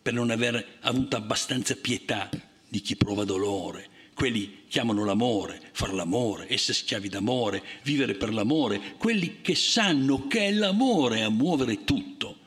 per 0.07 0.15
non 0.15 0.29
aver 0.29 0.77
avuto 0.83 1.17
abbastanza 1.17 1.75
pietà 1.75 2.29
di 2.69 2.79
chi 2.79 2.95
prova 2.95 3.25
dolore. 3.25 3.89
Quelli 4.13 4.63
che 4.69 4.79
amano 4.79 5.03
l'amore, 5.03 5.59
far 5.73 5.93
l'amore, 5.93 6.45
essere 6.47 6.77
schiavi 6.77 7.09
d'amore, 7.09 7.61
vivere 7.83 8.13
per 8.13 8.33
l'amore, 8.33 8.95
quelli 8.97 9.41
che 9.41 9.53
sanno 9.53 10.27
che 10.27 10.45
è 10.45 10.51
l'amore 10.53 11.23
a 11.23 11.29
muovere 11.29 11.83
tutto, 11.83 12.37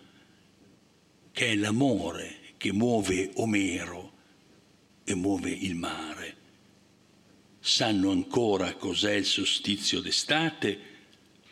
che 1.33 1.49
è 1.49 1.55
l'amore 1.55 2.37
che 2.57 2.73
muove 2.73 3.31
Omero 3.35 4.13
e 5.05 5.15
muove 5.15 5.51
il 5.51 5.75
mare. 5.75 6.37
Sanno 7.61 8.11
ancora 8.11 8.73
cos'è 8.73 9.17
il 9.17 9.27
solstizio 9.27 10.01
d'estate, 10.01 10.81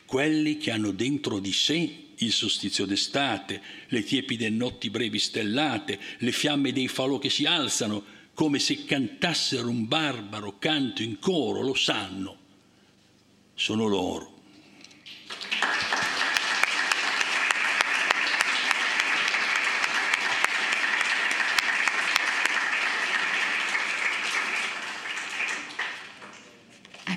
quelli 0.06 0.56
che 0.56 0.70
hanno 0.70 0.90
dentro 0.90 1.38
di 1.38 1.52
sé 1.52 2.07
il 2.18 2.32
solstizio 2.32 2.86
d'estate, 2.86 3.62
le 3.88 4.02
tiepide 4.02 4.48
notti 4.50 4.90
brevi 4.90 5.18
stellate, 5.18 5.98
le 6.18 6.32
fiamme 6.32 6.72
dei 6.72 6.88
falò 6.88 7.18
che 7.18 7.30
si 7.30 7.44
alzano, 7.44 8.04
come 8.34 8.58
se 8.58 8.84
cantassero 8.84 9.68
un 9.68 9.86
barbaro 9.86 10.58
canto 10.58 11.02
in 11.02 11.18
coro, 11.18 11.60
lo 11.60 11.74
sanno. 11.74 12.36
Sono 13.54 13.86
loro 13.86 14.37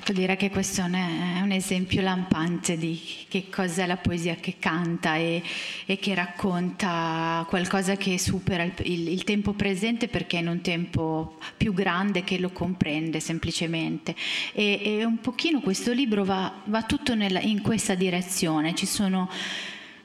Ecco, 0.04 0.14
direi 0.14 0.36
che 0.36 0.50
questo 0.50 0.80
è 0.80 1.40
un 1.42 1.52
esempio 1.52 2.02
lampante 2.02 2.76
di 2.76 3.00
che 3.28 3.48
cos'è 3.48 3.86
la 3.86 3.96
poesia 3.96 4.34
che 4.34 4.56
canta 4.58 5.14
e, 5.14 5.40
e 5.86 5.96
che 6.00 6.12
racconta 6.16 7.46
qualcosa 7.48 7.94
che 7.94 8.18
supera 8.18 8.64
il, 8.64 8.72
il, 8.82 9.08
il, 9.10 9.22
tempo 9.22 9.52
presente 9.52 10.08
perché 10.08 10.38
è 10.38 10.40
in 10.40 10.48
un 10.48 10.60
tempo 10.60 11.38
più 11.56 11.72
grande 11.72 12.24
che 12.24 12.40
lo 12.40 12.50
comprende 12.50 13.20
semplicemente. 13.20 14.16
E, 14.54 14.80
e 14.82 15.04
un 15.04 15.20
pochino 15.20 15.60
questo 15.60 15.92
libro 15.92 16.24
va, 16.24 16.52
va 16.64 16.82
tutto 16.82 17.14
nella, 17.14 17.38
in 17.38 17.62
questa 17.62 17.94
direzione. 17.94 18.74
Ci 18.74 18.86
sono 18.86 19.30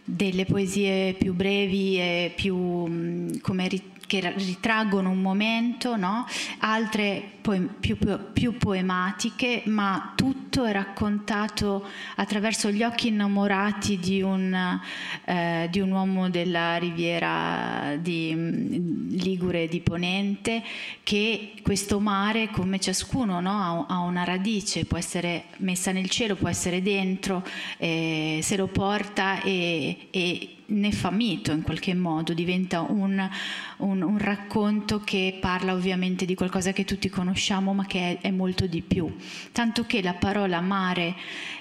delle 0.04 0.46
poesie 0.46 1.16
più 1.16 1.34
brevi 1.34 1.98
e 1.98 2.34
più 2.36 3.40
come 3.42 3.68
che 4.08 4.34
ritraggono 4.36 5.12
un 5.12 5.22
momento, 5.22 5.96
no? 5.98 6.26
altre 6.60 7.36
più, 7.42 7.98
più, 7.98 7.98
più, 8.34 8.58
poematiche, 8.58 9.64
ma 9.66 10.14
tutto 10.16 10.66
è 10.66 10.72
raccontato 10.72 11.86
attraverso 12.16 12.72
gli 12.72 12.84
occhi 12.84 13.10
innamorati 13.10 13.98
di 13.98 14.22
un, 14.22 14.80
eh, 15.26 15.68
di 15.70 15.80
un 15.80 15.92
uomo 15.92 16.30
della 16.30 16.78
riviera 16.78 17.96
di 18.00 18.34
mm, 18.34 19.10
Ligure 19.12 19.68
di 19.68 19.80
Ponente, 19.82 20.64
che 21.04 21.54
questo 21.62 22.00
mare, 22.00 22.50
come 22.50 22.80
ciascuno, 22.80 23.40
no? 23.40 23.86
ha, 23.88 23.96
ha, 23.96 24.00
una 24.00 24.24
radice, 24.24 24.86
può 24.86 24.98
essere 24.98 25.46
messa 25.58 25.92
nel 25.92 26.10
cielo, 26.10 26.36
può 26.36 26.50
essere 26.50 26.82
dentro, 26.82 27.44
eh, 27.78 28.40
se 28.42 28.56
lo 28.58 28.68
porta 28.68 29.42
e, 29.42 30.08
e 30.12 30.57
ne 30.68 30.92
fa 30.92 31.12
mito 31.12 31.52
in 31.52 31.62
qualche 31.62 31.94
modo, 31.94 32.34
diventa 32.34 32.82
un, 32.82 33.30
un, 33.78 34.02
un, 34.02 34.18
racconto 34.18 35.00
che 35.00 35.38
parla 35.40 35.74
ovviamente 35.74 36.26
di 36.26 36.36
qualcosa 36.36 36.74
che 36.74 36.84
tutti 36.84 37.10
conosciamo 37.10 37.74
ma 37.74 37.86
che 37.86 38.20
è, 38.20 38.28
è 38.28 38.32
molto 38.32 38.68
di 38.68 38.82
più. 38.82 39.16
Tanto 39.52 39.86
che 39.86 40.02
la 40.02 40.14
parola 40.14 40.60
mare, 40.62 41.16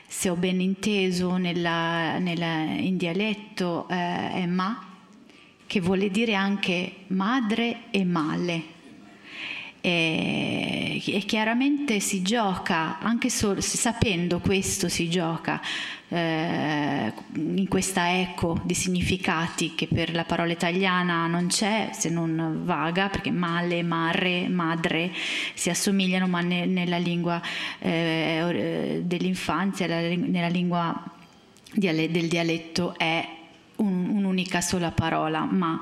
se 0.07 0.29
ho 0.29 0.37
ben 0.37 0.61
inteso 0.61 1.37
nella, 1.37 2.19
nella, 2.19 2.63
in 2.63 2.97
dialetto, 2.97 3.89
eh, 3.89 4.33
è 4.33 4.47
ma, 4.47 4.85
che 5.67 5.81
vuole 5.81 6.11
dire 6.11 6.35
anche 6.35 7.05
madre 7.09 7.91
e 7.91 8.05
male. 8.05 8.75
E, 9.81 11.03
e 11.05 11.19
chiaramente 11.21 12.01
si 12.01 12.23
gioca, 12.23 12.99
anche 12.99 13.31
so, 13.31 13.61
sapendo 13.61 14.41
questo 14.41 14.89
si 14.89 15.09
gioca 15.09 15.61
eh, 16.09 17.13
in 17.35 17.67
questa 17.69 18.21
eco 18.21 18.61
di 18.65 18.75
significati 18.75 19.75
che 19.75 19.89
per 19.93 20.15
la 20.15 20.25
parola 20.25 20.53
italiana 20.53 21.27
non 21.27 21.49
c'è 21.49 21.91
se 21.93 22.09
non 22.09 22.63
vaga, 22.65 23.09
perché 23.09 23.31
male, 23.31 23.83
mare, 23.83 24.49
madre 24.49 25.13
si 25.55 25.71
assomigliano, 25.71 26.27
ma 26.27 26.41
ne, 26.41 26.67
nella 26.67 26.99
lingua 26.99 27.41
eh, 27.79 29.03
dell'infanzia, 29.05 29.87
nella 29.87 30.49
lingua 30.49 31.03
del 31.73 32.29
dialetto 32.29 32.97
è 32.97 33.36
un'unica 33.77 34.61
sola 34.61 34.91
parola, 34.91 35.45
ma 35.45 35.81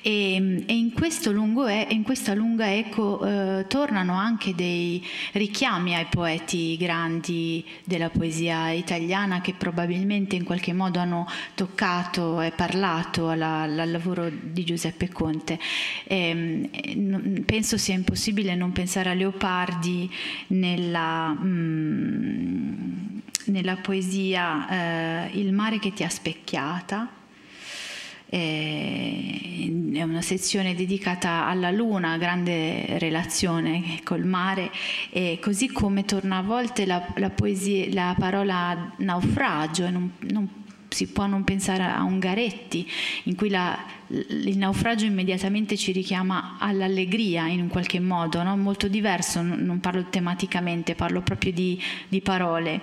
e, 0.00 0.34
e 0.66 0.74
in, 0.74 0.92
e, 0.96 1.86
in, 1.90 2.02
questa 2.02 2.34
lunga 2.34 2.74
eco 2.74 3.24
eh, 3.24 3.66
tornano 3.68 4.14
anche 4.14 4.54
dei 4.54 5.04
richiami 5.32 5.94
ai 5.94 6.06
poeti 6.10 6.76
grandi 6.76 7.64
della 7.84 8.10
poesia 8.10 8.70
italiana 8.70 9.40
che 9.40 9.54
probabilmente 9.54 10.36
in 10.36 10.44
qualche 10.44 10.72
modo 10.72 10.98
hanno 10.98 11.26
toccato 11.54 12.40
e 12.40 12.50
parlato 12.50 13.28
alla, 13.28 13.62
al 13.62 13.90
lavoro 13.90 14.28
di 14.30 14.64
Giuseppe 14.64 15.10
Conte. 15.10 15.58
E, 16.04 17.44
penso 17.44 17.76
sia 17.76 17.94
impossibile 17.94 18.54
non 18.54 18.72
pensare 18.72 19.10
a 19.10 19.14
Leopardi 19.14 20.10
nella... 20.48 21.32
Mm, 21.32 23.14
nella 23.46 23.76
poesia 23.76 25.28
eh, 25.28 25.38
Il 25.38 25.52
mare 25.52 25.78
che 25.78 25.92
ti 25.92 26.02
ha 26.02 26.08
specchiata, 26.08 27.08
è 28.28 30.02
una 30.02 30.22
sezione 30.22 30.74
dedicata 30.74 31.46
alla 31.46 31.70
luna, 31.70 32.16
grande 32.18 32.98
relazione 32.98 34.00
col 34.04 34.24
mare, 34.24 34.70
e 35.10 35.38
così 35.40 35.68
come 35.68 36.04
torna 36.04 36.38
a 36.38 36.42
volte 36.42 36.86
la, 36.86 37.06
la, 37.16 37.30
poesia, 37.30 37.86
la 37.92 38.14
parola 38.18 38.92
naufragio, 38.98 39.88
non, 39.90 40.12
non 40.20 40.48
si 40.88 41.08
può 41.08 41.26
non 41.26 41.44
pensare 41.44 41.82
a 41.82 42.02
Ungaretti, 42.02 42.88
in 43.24 43.34
cui 43.34 43.50
la, 43.50 43.78
il 44.08 44.56
naufragio 44.56 45.04
immediatamente 45.04 45.76
ci 45.76 45.92
richiama 45.92 46.56
all'allegria 46.58 47.48
in 47.48 47.60
un 47.60 47.68
qualche 47.68 48.00
modo, 48.00 48.42
no? 48.42 48.56
molto 48.56 48.88
diverso, 48.88 49.42
non 49.42 49.80
parlo 49.80 50.06
tematicamente, 50.08 50.94
parlo 50.94 51.22
proprio 51.22 51.52
di, 51.52 51.80
di 52.08 52.20
parole. 52.20 52.80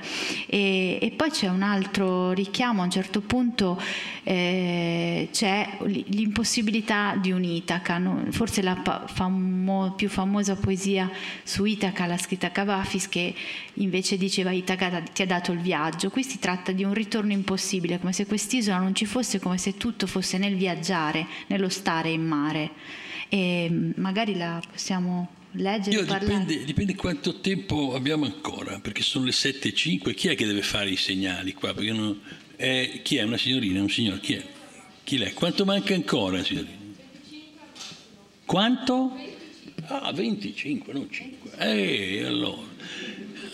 E, 0.47 0.99
e, 1.01 1.11
poi 1.11 1.29
c'è 1.29 1.47
un 1.47 1.61
altro 1.61 2.31
richiamo, 2.33 2.81
a 2.81 2.85
un 2.85 2.91
certo 2.91 3.21
punto 3.21 3.81
eh, 4.23 4.92
c'è 5.31 5.77
l'impossibilità 5.83 7.15
di 7.19 7.31
un 7.31 7.43
Itaca, 7.43 7.97
no? 7.97 8.25
forse 8.31 8.61
la 8.61 8.81
famo, 9.07 9.93
più 9.95 10.09
famosa 10.09 10.55
poesia 10.55 11.09
su 11.43 11.65
Itaca 11.65 12.05
l'ha 12.05 12.17
scritta 12.17 12.51
Cavafis 12.51 13.09
che 13.09 13.33
invece 13.75 14.17
diceva 14.17 14.51
Itaca 14.51 15.01
ti 15.01 15.21
ha 15.21 15.25
dato 15.25 15.51
il 15.51 15.59
viaggio, 15.59 16.09
qui 16.09 16.23
si 16.23 16.39
tratta 16.39 16.71
di 16.71 16.83
un 16.83 16.93
ritorno 16.93 17.31
impossibile, 17.31 17.99
come 17.99 18.13
se 18.13 18.25
quest'isola 18.25 18.77
non 18.77 18.95
ci 18.95 19.05
fosse, 19.05 19.39
come 19.39 19.57
se 19.57 19.77
tutto 19.77 20.07
fosse 20.07 20.37
nel 20.37 20.55
viaggiare 20.55 21.25
nello 21.47 21.69
stare 21.69 22.09
in 22.09 22.25
mare. 22.25 22.71
E 23.29 23.67
mm, 23.69 23.91
magari 23.95 24.35
la 24.35 24.61
possiamo 24.69 25.41
leggere. 25.53 25.97
Io 25.97 26.03
dipende, 26.03 26.63
dipende, 26.63 26.95
quanto 26.95 27.39
tempo 27.39 27.93
abbiamo 27.93 28.25
ancora, 28.25 28.79
perché 28.79 29.01
sono 29.01 29.25
le 29.25 29.31
7.05. 29.31 30.13
Chi 30.13 30.29
è 30.29 30.35
che 30.35 30.45
deve 30.45 30.61
fare 30.61 30.89
i 30.89 30.95
segnali 30.95 31.53
qua? 31.53 31.73
Non, 31.73 32.19
eh, 32.55 33.01
chi 33.03 33.17
è? 33.17 33.23
Una 33.23 33.37
signorina? 33.37 33.81
Un 33.81 33.89
signore? 33.89 34.19
Chi 34.19 34.33
è? 34.33 34.45
Chi 35.03 35.17
è? 35.17 35.33
Quanto 35.33 35.65
manca 35.65 35.93
ancora, 35.93 36.43
signorina? 36.43 36.81
Quanto? 38.45 39.11
Ah, 39.85 40.11
25, 40.11 40.93
non 40.93 41.09
5. 41.09 41.51
Eh, 41.57 42.23
allora. 42.25 42.71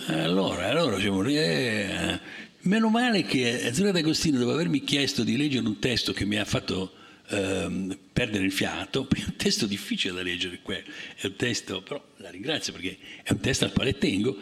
Allora, 0.08 0.68
allora 0.68 1.00
siamo 1.00 1.24
eh, 1.24 2.20
Meno 2.62 2.90
male 2.90 3.24
che 3.24 3.68
Azzurra 3.68 3.92
D'Agostino, 3.92 4.38
dopo 4.38 4.52
avermi 4.52 4.84
chiesto 4.84 5.24
di 5.24 5.38
leggere 5.38 5.66
un 5.66 5.80
testo 5.80 6.12
che 6.12 6.26
mi 6.26 6.38
ha 6.38 6.46
fatto 6.46 6.94
ehm, 7.30 7.98
perdere 8.12 8.44
il 8.44 8.52
fiato, 8.52 9.08
è 9.16 9.24
un 9.26 9.36
testo 9.38 9.66
difficile 9.66 10.14
da 10.14 10.22
leggere, 10.22 10.60
è 10.64 11.26
un 11.26 11.36
testo, 11.36 11.82
però 11.82 12.04
la 12.18 12.30
ringrazio 12.30 12.74
perché 12.74 12.98
è 13.24 13.32
un 13.32 13.40
testo 13.40 13.66
al 13.66 13.72
quale 13.72 13.98
tengo, 13.98 14.38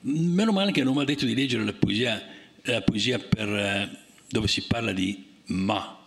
meno 0.00 0.52
male 0.52 0.72
che 0.72 0.82
non 0.82 0.94
mi 0.94 1.02
ha 1.02 1.04
detto 1.04 1.26
di 1.26 1.34
leggere 1.34 1.64
la 1.64 1.74
poesia, 1.74 2.22
la 2.62 2.80
poesia 2.80 3.18
per, 3.18 3.48
eh, 3.48 3.98
dove 4.28 4.48
si 4.48 4.62
parla 4.62 4.92
di 4.92 5.22
ma. 5.46 5.99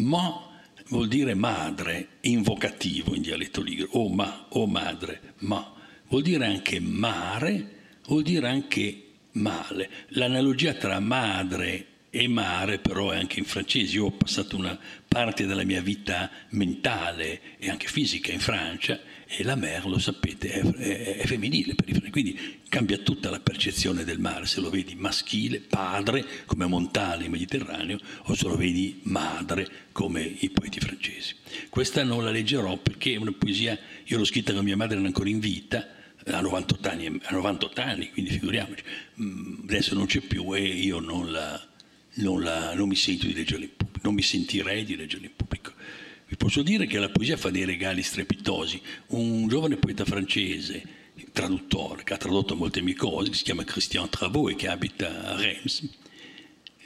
Ma 0.00 0.48
vuol 0.88 1.08
dire 1.08 1.34
madre, 1.34 2.18
invocativo 2.22 3.14
in 3.14 3.22
dialetto 3.22 3.60
ligure, 3.60 3.88
o 3.92 4.08
ma, 4.08 4.46
o 4.50 4.66
madre, 4.66 5.34
ma. 5.38 5.74
Vuol 6.08 6.22
dire 6.22 6.46
anche 6.46 6.80
mare, 6.80 7.98
vuol 8.06 8.22
dire 8.22 8.48
anche 8.48 9.02
male. 9.32 9.90
L'analogia 10.08 10.74
tra 10.74 10.98
madre 10.98 11.86
e 12.10 12.26
mare 12.26 12.78
però 12.78 13.10
è 13.10 13.16
anche 13.16 13.38
in 13.38 13.44
francese. 13.44 13.96
Io 13.96 14.06
ho 14.06 14.10
passato 14.10 14.56
una 14.56 14.76
parte 15.06 15.46
della 15.46 15.64
mia 15.64 15.80
vita 15.80 16.30
mentale 16.50 17.58
e 17.58 17.70
anche 17.70 17.86
fisica 17.86 18.32
in 18.32 18.40
Francia 18.40 18.98
e 19.32 19.44
la 19.44 19.54
mer, 19.54 19.86
lo 19.86 19.98
sapete, 19.98 20.50
è, 20.50 20.60
è, 20.60 21.16
è 21.18 21.26
femminile 21.26 21.74
quindi 22.10 22.58
cambia 22.68 22.98
tutta 22.98 23.30
la 23.30 23.38
percezione 23.38 24.04
del 24.04 24.18
mare, 24.18 24.46
se 24.46 24.60
lo 24.60 24.68
vedi 24.70 24.94
maschile, 24.96 25.60
padre, 25.60 26.24
come 26.46 26.66
Montale 26.66 27.24
in 27.24 27.30
Mediterraneo, 27.30 27.98
o 28.24 28.34
se 28.34 28.48
lo 28.48 28.56
vedi 28.56 29.00
madre, 29.04 29.68
come 29.92 30.22
i 30.22 30.50
poeti 30.50 30.80
francesi. 30.80 31.36
Questa 31.68 32.02
non 32.02 32.24
la 32.24 32.30
leggerò 32.30 32.76
perché 32.76 33.14
è 33.14 33.16
una 33.16 33.32
poesia, 33.32 33.78
io 34.04 34.18
l'ho 34.18 34.24
scritta 34.24 34.52
con 34.52 34.64
mia 34.64 34.76
madre 34.76 34.98
era 34.98 35.06
ancora 35.06 35.28
in 35.28 35.38
vita, 35.38 35.86
a 36.26 36.40
98 36.40 36.88
anni, 36.88 37.06
a 37.06 37.32
98 37.32 37.80
anni 37.80 38.10
quindi 38.10 38.30
figuriamoci, 38.32 38.82
mm, 39.22 39.60
adesso 39.62 39.94
non 39.94 40.06
c'è 40.06 40.20
più 40.20 40.52
e 40.54 40.60
io 40.60 40.98
non, 40.98 41.30
la, 41.30 41.60
non, 42.14 42.42
la, 42.42 42.74
non 42.74 42.88
mi 42.88 42.96
sento 42.96 43.26
di 43.26 43.34
leggerla 43.34 43.66
non 44.02 44.14
mi 44.14 44.22
sentirei 44.22 44.84
di 44.84 44.96
leggerla 44.96 45.26
in. 45.26 45.39
Posso 46.40 46.62
dire 46.62 46.86
che 46.86 46.98
la 46.98 47.10
poesia 47.10 47.36
fa 47.36 47.50
dei 47.50 47.66
regali 47.66 48.02
strepitosi. 48.02 48.80
Un 49.08 49.46
giovane 49.46 49.76
poeta 49.76 50.06
francese, 50.06 50.82
traduttore, 51.32 52.02
che 52.02 52.14
ha 52.14 52.16
tradotto 52.16 52.56
molte 52.56 52.80
mie 52.80 52.94
cose, 52.94 53.34
si 53.34 53.42
chiama 53.44 53.62
Christian 53.62 54.08
Travaux 54.08 54.50
e 54.50 54.56
che 54.56 54.66
abita 54.66 55.22
a 55.22 55.36
Reims, 55.36 55.86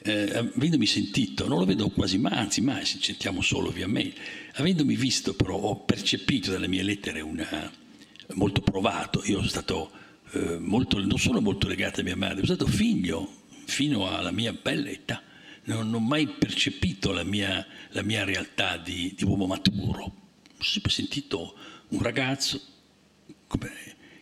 eh, 0.03 0.51
avendomi 0.57 0.87
sentito, 0.87 1.47
non 1.47 1.61
lo 1.61 1.67
vedo 1.67 1.89
quasi 1.91 2.19
mai, 2.19 2.33
anzi 2.33 2.63
mai, 2.63 2.85
ci 2.85 3.01
sentiamo 3.01 3.43
solo 3.43 3.71
via 3.71 3.87
mail, 3.87 4.13
avendomi 4.55 4.97
visto 4.97 5.35
però, 5.35 5.55
ho 5.55 5.77
percepito 5.85 6.51
dalle 6.51 6.67
mie 6.67 6.83
lettere 6.83 7.21
una, 7.21 7.71
molto 8.33 8.61
provato, 8.61 9.23
io 9.25 9.37
sono 9.37 9.47
stato 9.47 9.91
eh, 10.33 10.59
molto, 10.59 10.99
non 10.99 11.19
solo 11.19 11.41
molto 11.41 11.69
legato 11.69 12.01
a 12.01 12.03
mia 12.03 12.17
madre, 12.17 12.45
sono 12.45 12.57
stato 12.57 12.67
figlio 12.67 13.43
fino 13.67 14.09
alla 14.09 14.33
mia 14.33 14.53
bella 14.53 14.91
età 14.91 15.23
non 15.65 15.93
ho 15.95 16.01
mai 16.01 16.27
percepito 16.27 17.12
la 17.12 17.25
mia, 17.25 17.67
la 17.91 18.03
mia 18.03 18.25
realtà 18.25 18.77
di, 18.77 19.15
di, 19.17 19.25
uomo 19.25 19.47
maturo. 19.47 20.03
Ho 20.03 20.62
sempre 20.62 20.91
sentito 20.91 21.57
un 21.89 22.03
ragazzo 22.03 22.61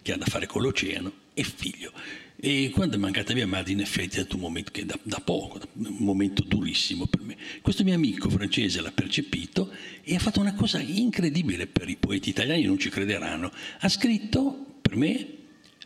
che 0.03 0.13
ha 0.13 0.17
da 0.17 0.27
fare 0.27 0.47
con 0.47 0.63
l'oceano 0.63 1.13
e 1.35 1.43
figlio. 1.43 1.93
E 2.37 2.71
quando 2.75 2.97
è 2.97 2.99
mancata 2.99 3.35
mia 3.35 3.47
madre, 3.47 3.73
in 3.73 3.81
effetti 3.81 4.17
è 4.17 4.21
stato 4.21 4.35
un 4.35 4.43
momento 4.43 4.73
che 4.73 4.85
da, 4.85 4.99
da 5.03 5.21
poco, 5.21 5.61
un 5.75 5.97
momento 5.99 6.43
durissimo 6.43 7.07
per 7.07 7.21
me. 7.21 7.37
Questo 7.61 7.85
mio 7.85 7.95
amico 7.95 8.29
francese 8.29 8.81
l'ha 8.81 8.91
percepito 8.91 9.73
e 10.03 10.15
ha 10.15 10.19
fatto 10.19 10.41
una 10.41 10.55
cosa 10.55 10.81
incredibile 10.81 11.67
per 11.67 11.89
i 11.89 11.97
poeti 11.97 12.31
italiani, 12.31 12.65
non 12.65 12.79
ci 12.79 12.89
crederanno. 12.89 13.53
Ha 13.81 13.89
scritto 13.89 14.79
per 14.83 14.97
me 14.97 15.27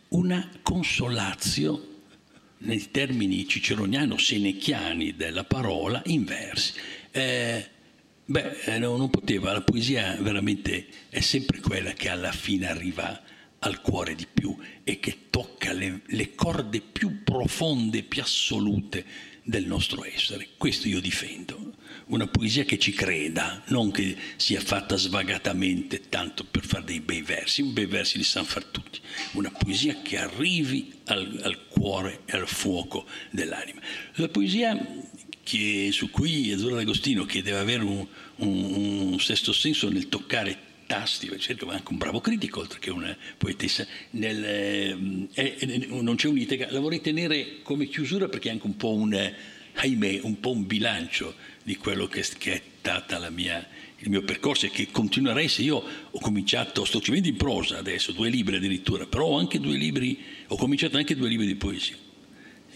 una 0.09 0.49
consolazio 0.63 1.96
nei 2.59 2.91
termini 2.91 3.47
ciceroniano-senechiani 3.47 5.17
della 5.17 5.45
parola 5.45 6.03
in 6.07 6.25
versi. 6.25 6.73
Eh, 7.11 7.69
beh, 8.25 8.61
eh, 8.65 8.79
non 8.79 9.11
poteva, 9.11 9.53
la 9.53 9.63
poesia 9.63 10.17
veramente 10.21 10.87
è 11.09 11.21
sempre 11.21 11.61
quella 11.61 11.93
che 11.93 12.09
alla 12.09 12.33
fine 12.33 12.69
arriva 12.69 13.23
al 13.61 13.81
cuore 13.81 14.15
di 14.15 14.27
più 14.33 14.57
e 14.85 15.01
che 15.01 15.27
tocca 15.31 15.73
le, 15.73 16.03
le 16.07 16.35
corde 16.35 16.81
più 16.81 17.23
profonde, 17.23 18.03
più 18.03 18.23
assolute 18.23 19.05
del 19.43 19.67
nostro 19.67 20.05
essere. 20.05 20.49
Questo 20.57 20.89
io 20.89 21.01
difendo 21.01 21.75
una 22.07 22.27
poesia 22.27 22.65
che 22.65 22.79
ci 22.79 22.93
creda, 22.93 23.63
non 23.69 23.91
che 23.91 24.17
sia 24.37 24.61
fatta 24.61 24.97
svagatamente 24.97 26.09
tanto 26.09 26.45
per 26.45 26.65
fare 26.65 26.85
dei 26.85 27.01
bei 27.01 27.23
versi, 27.23 27.63
un 27.63 27.73
bei 27.73 27.87
versi 27.87 28.19
li 28.19 28.25
sanno 28.25 28.47
fare 28.47 28.67
tutti, 28.71 29.01
una 29.33 29.51
poesia 29.51 30.01
che 30.03 30.19
arrivi 30.19 30.93
al, 31.07 31.41
al 31.43 31.67
cuore 31.69 32.21
e 32.27 32.37
al 32.37 32.47
fuoco 32.47 33.07
dell'anima. 33.31 33.81
La 34.15 34.29
poesia 34.29 34.79
che, 35.43 35.89
su 35.91 36.11
cui 36.11 36.53
Azzurra 36.53 36.77
D'Agostino, 36.77 37.25
che 37.25 37.43
deve 37.43 37.59
avere 37.59 37.83
un, 37.83 38.07
un, 38.37 39.11
un 39.13 39.21
sesto 39.21 39.53
senso 39.53 39.89
nel 39.91 40.09
toccare 40.09 40.59
tasti, 40.87 41.29
certo, 41.39 41.67
ma 41.67 41.75
anche 41.75 41.91
un 41.91 41.99
bravo 41.99 42.21
critico, 42.21 42.61
oltre 42.61 42.79
che 42.79 42.91
una 42.91 43.17
poetessa, 43.37 43.85
nel, 44.11 44.45
eh, 44.45 44.97
eh, 45.35 45.87
non 45.89 46.15
c'è 46.15 46.29
un'itega, 46.29 46.69
la 46.71 46.79
vorrei 46.79 47.01
tenere 47.01 47.63
come 47.63 47.87
chiusura 47.87 48.29
perché 48.29 48.49
è 48.49 48.53
anche 48.53 48.67
un 48.67 48.77
po' 48.77 48.95
un, 48.95 49.35
ahimè, 49.77 50.21
un 50.23 50.41
po' 50.41 50.51
un 50.51 50.67
bilancio 50.67 51.35
di 51.63 51.77
quello 51.77 52.07
che, 52.07 52.25
che 52.39 52.53
è 52.53 53.31
mia, 53.31 53.67
il 53.99 54.11
mio 54.11 54.23
percorso 54.23 54.67
e 54.67 54.71
che 54.71 54.89
continuerei 54.91 55.49
se 55.49 55.63
io 55.63 55.83
ho 56.11 56.19
cominciato, 56.21 56.85
sto 56.85 57.01
scrivendo 57.01 57.29
in 57.29 57.37
prosa 57.37 57.79
adesso, 57.79 58.13
due 58.13 58.29
libri 58.29 58.57
addirittura, 58.57 59.07
però 59.07 59.27
ho 59.27 59.39
anche 59.39 59.59
due 59.59 59.77
libri, 59.77 60.19
ho 60.49 60.57
cominciato 60.57 60.97
anche 60.97 61.17
due 61.17 61.29
libri 61.29 61.47
di 61.47 61.57
poesia. 61.57 61.97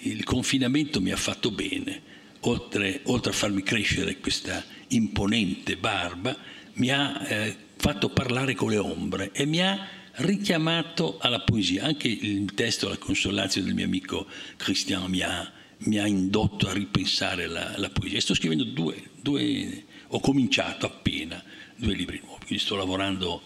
Il 0.02 0.24
confinamento 0.24 1.00
mi 1.00 1.10
ha 1.10 1.16
fatto 1.16 1.50
bene, 1.50 2.02
oltre, 2.40 3.00
oltre 3.04 3.30
a 3.32 3.34
farmi 3.34 3.62
crescere 3.62 4.18
questa 4.18 4.64
imponente 4.88 5.76
barba, 5.76 6.36
mi 6.74 6.90
ha 6.90 7.26
eh, 7.28 7.56
fatto 7.76 8.08
parlare 8.10 8.54
con 8.54 8.70
le 8.70 8.78
ombre 8.78 9.30
e 9.32 9.44
mi 9.46 9.60
ha 9.60 9.86
richiamato 10.16 11.18
alla 11.18 11.40
poesia. 11.40 11.84
Anche 11.84 12.08
il 12.08 12.52
testo 12.54 12.88
La 12.88 12.96
consolazione 12.96 13.66
del 13.66 13.76
mio 13.76 13.84
amico 13.84 14.26
Christian 14.56 15.08
mi 15.10 15.20
ha 15.20 15.58
mi 15.82 15.98
ha 15.98 16.06
indotto 16.06 16.68
a 16.68 16.72
ripensare 16.72 17.46
la, 17.46 17.74
la 17.76 17.90
poesia. 17.90 18.20
sto 18.20 18.34
scrivendo 18.34 18.64
due, 18.64 19.10
due, 19.20 19.84
ho 20.08 20.20
cominciato 20.20 20.86
appena 20.86 21.42
due 21.76 21.94
libri 21.94 22.20
nuovi, 22.22 22.44
quindi 22.46 22.62
sto 22.62 22.76
lavorando, 22.76 23.42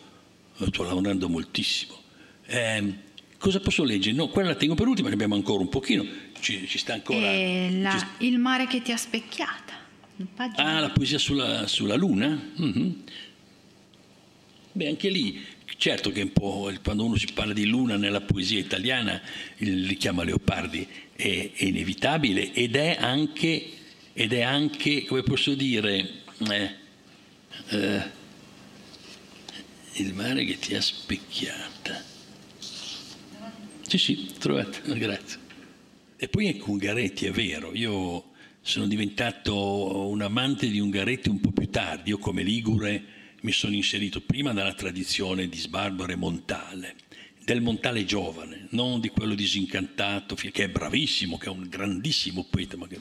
sto 0.71 0.83
lavorando 0.83 1.29
moltissimo. 1.29 1.95
Eh, 2.47 2.95
cosa 3.39 3.61
posso 3.61 3.85
leggere? 3.85 4.17
No, 4.17 4.29
quella 4.29 4.51
la 4.51 4.55
tengo 4.57 4.75
per 4.75 4.89
ultima, 4.89 5.09
ne 5.09 5.15
abbiamo 5.15 5.35
ancora 5.37 5.61
un 5.61 5.69
pochino, 5.69 6.05
ci, 6.41 6.67
ci 6.67 6.79
sta 6.79 6.95
ancora... 6.95 7.21
La, 7.21 7.99
ci... 7.99 8.27
Il 8.27 8.39
mare 8.39 8.67
che 8.67 8.83
ti 8.83 8.91
ha 8.91 8.97
specchiata. 8.97 9.73
Ah, 10.57 10.81
la 10.81 10.91
poesia 10.91 11.19
sulla, 11.19 11.67
sulla 11.67 11.97
luna? 11.97 12.29
Mm-hmm. 12.61 12.91
Beh, 14.73 14.89
anche 14.89 15.09
lì 15.09 15.41
Certo 15.77 16.11
che 16.11 16.31
quando 16.31 17.05
uno 17.05 17.17
si 17.17 17.29
parla 17.35 17.53
di 17.53 17.67
luna 17.67 17.97
nella 17.97 18.21
poesia 18.21 18.59
italiana, 18.59 19.21
il 19.59 19.87
richiamo 19.87 20.21
a 20.21 20.25
Leopardi 20.25 20.87
è, 21.15 21.51
è 21.53 21.65
inevitabile 21.65 22.53
ed 22.53 22.77
è 22.77 22.97
anche, 22.99 23.71
ed 24.13 24.33
è 24.33 24.43
anche 24.43 25.05
come 25.05 25.23
posso 25.23 25.55
dire, 25.55 26.23
eh, 26.49 26.75
eh, 27.69 28.03
il 29.95 30.15
mare 30.15 30.45
che 30.45 30.59
ti 30.59 30.75
ha 30.75 30.81
specchiata. 30.81 32.03
Sì, 33.87 33.99
sì, 33.99 34.33
trovate, 34.39 34.81
grazie. 34.99 35.39
E 36.17 36.29
poi 36.29 36.49
anche 36.49 36.63
Ungaretti, 36.65 37.27
è 37.27 37.31
vero, 37.31 37.75
io 37.75 38.33
sono 38.63 38.87
diventato 38.87 40.09
un 40.09 40.23
amante 40.23 40.69
di 40.69 40.81
Ungaretti 40.81 41.29
un 41.29 41.41
po' 41.41 41.53
più 41.53 41.69
tardi, 41.69 42.11
io 42.11 42.19
come 42.19 42.43
Ligure 42.43 43.03
mi 43.45 43.53
sono 43.53 43.75
inserito 43.75 44.23
prima 44.23 44.53
nella 44.53 44.73
tradizione 44.73 45.49
di 45.49 45.59
Sbarbaro 45.59 46.11
e 46.11 46.17
Montale, 46.17 46.97
del 47.45 47.61
Montale 47.61 48.07
giovane, 48.07 48.69
non 48.71 49.01
di 49.01 49.11
quello 49.11 49.35
disincantato, 49.35 50.35
che 50.35 50.51
è 50.51 50.69
bravissimo, 50.69 51.37
che 51.37 51.47
è 51.47 51.51
un 51.51 51.69
grandissimo 51.69 52.47
poeta, 52.49 52.79
ma 52.79 52.89
che 52.89 53.01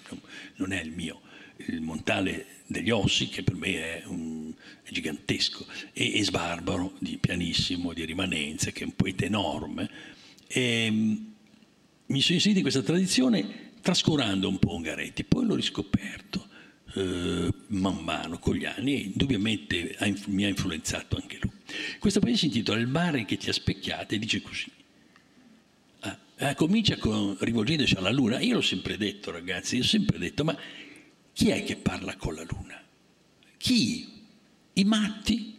non 0.56 0.74
è 0.74 0.82
il 0.82 0.92
mio. 0.92 1.22
Il 1.68 1.80
Montale 1.80 2.48
degli 2.68 2.90
Ossi, 2.90 3.30
che 3.30 3.44
per 3.44 3.56
me 3.56 4.02
è, 4.02 4.04
un, 4.06 4.54
è 4.84 4.92
gigantesco, 4.92 5.66
e, 5.94 6.20
e 6.20 6.24
Sbarbaro, 6.26 6.94
di 7.00 7.18
pianissimo, 7.18 7.94
di 7.94 8.04
rimanenze, 8.04 8.74
che 8.74 8.84
è 8.84 8.86
un 8.86 8.96
poeta 8.96 9.24
enorme. 9.24 9.90
E, 10.46 10.90
mi 10.90 12.22
sono 12.22 12.36
inserito 12.36 12.58
in 12.58 12.64
questa 12.64 12.82
tradizione 12.82 13.72
trascurando 13.80 14.50
un 14.50 14.60
po' 14.60 14.76
Ungaretti, 14.76 15.24
poi 15.24 15.46
l'ho 15.46 15.56
riscoperto 15.56 16.52
eh, 16.94 17.54
man 17.68 17.98
mano 18.04 18.40
con 18.40 18.56
gli 18.56 18.66
anni 18.66 18.96
e 18.96 19.00
indubbiamente 19.00 19.96
ha, 20.00 20.14
mi 20.28 20.46
ha 20.46 20.48
influenzato 20.48 21.16
anche 21.16 21.40
lui. 21.42 21.52
Questa 22.00 22.20
poesia 22.20 22.40
si 22.40 22.46
intitola 22.48 22.80
Il 22.80 22.88
mare 22.88 23.26
che 23.26 23.38
ti 23.38 23.50
ha 23.50 23.54
specchiato 23.54 24.14
e 24.14 24.20
dice 24.20 24.42
così. 24.42 24.72
Ah, 26.02 26.18
ah, 26.38 26.56
comincia 26.56 26.98
con, 26.98 27.36
rivolgendosi 27.40 27.96
alla 27.96 28.12
luna. 28.12 28.40
Io 28.40 28.56
l'ho 28.56 28.62
sempre 28.62 28.98
detto 28.98 29.32
ragazzi, 29.32 29.76
io 29.76 29.84
ho 29.84 29.86
sempre 29.86 30.18
detto, 30.18 30.44
ma 30.44 30.58
chi 31.34 31.50
è 31.50 31.64
che 31.64 31.76
parla 31.78 32.16
con 32.16 32.36
la 32.36 32.44
luna? 32.44 32.82
Chi? 33.58 34.08
I 34.74 34.84
matti? 34.84 35.54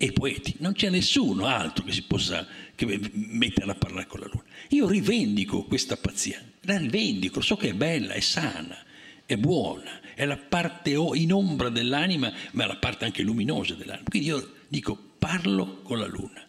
e 0.00 0.12
poeti. 0.12 0.54
Non 0.58 0.72
c'è 0.72 0.88
nessuno 0.88 1.46
altro 1.46 1.84
che 1.84 1.92
si 1.92 2.02
possa 2.02 2.46
che 2.74 3.00
mettere 3.12 3.70
a 3.70 3.74
parlare 3.74 4.06
con 4.06 4.20
la 4.20 4.28
luna. 4.30 4.44
Io 4.68 4.88
rivendico 4.88 5.64
questa 5.64 5.96
pazzia, 5.96 6.40
la 6.62 6.78
rivendico, 6.78 7.40
so 7.40 7.56
che 7.56 7.70
è 7.70 7.74
bella, 7.74 8.14
è 8.14 8.20
sana, 8.20 8.78
è 9.26 9.36
buona, 9.36 10.00
è 10.18 10.24
la 10.24 10.36
parte 10.36 10.90
in 10.90 11.32
ombra 11.32 11.68
dell'anima, 11.68 12.32
ma 12.50 12.64
è 12.64 12.66
la 12.66 12.76
parte 12.78 13.04
anche 13.04 13.22
luminosa 13.22 13.76
dell'anima. 13.76 14.08
Quindi 14.08 14.26
io 14.26 14.54
dico, 14.66 14.98
parlo 15.16 15.80
con 15.82 16.00
la 16.00 16.08
luna, 16.08 16.44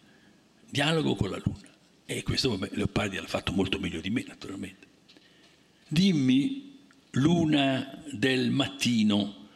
dialogo 0.68 1.14
con 1.14 1.30
la 1.30 1.40
luna. 1.40 1.68
E 2.04 2.24
questo 2.24 2.48
vabbè, 2.48 2.70
Leopardi 2.72 3.14
l'ha 3.14 3.28
fatto 3.28 3.52
molto 3.52 3.78
meglio 3.78 4.00
di 4.00 4.10
me, 4.10 4.24
naturalmente. 4.26 4.88
Dimmi, 5.86 6.78
luna 7.12 8.02
del 8.10 8.50
mattino, 8.50 9.46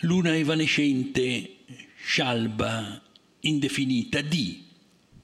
luna 0.00 0.36
evanescente, 0.36 1.60
scialba, 1.96 3.02
indefinita, 3.40 4.20
di 4.20 4.66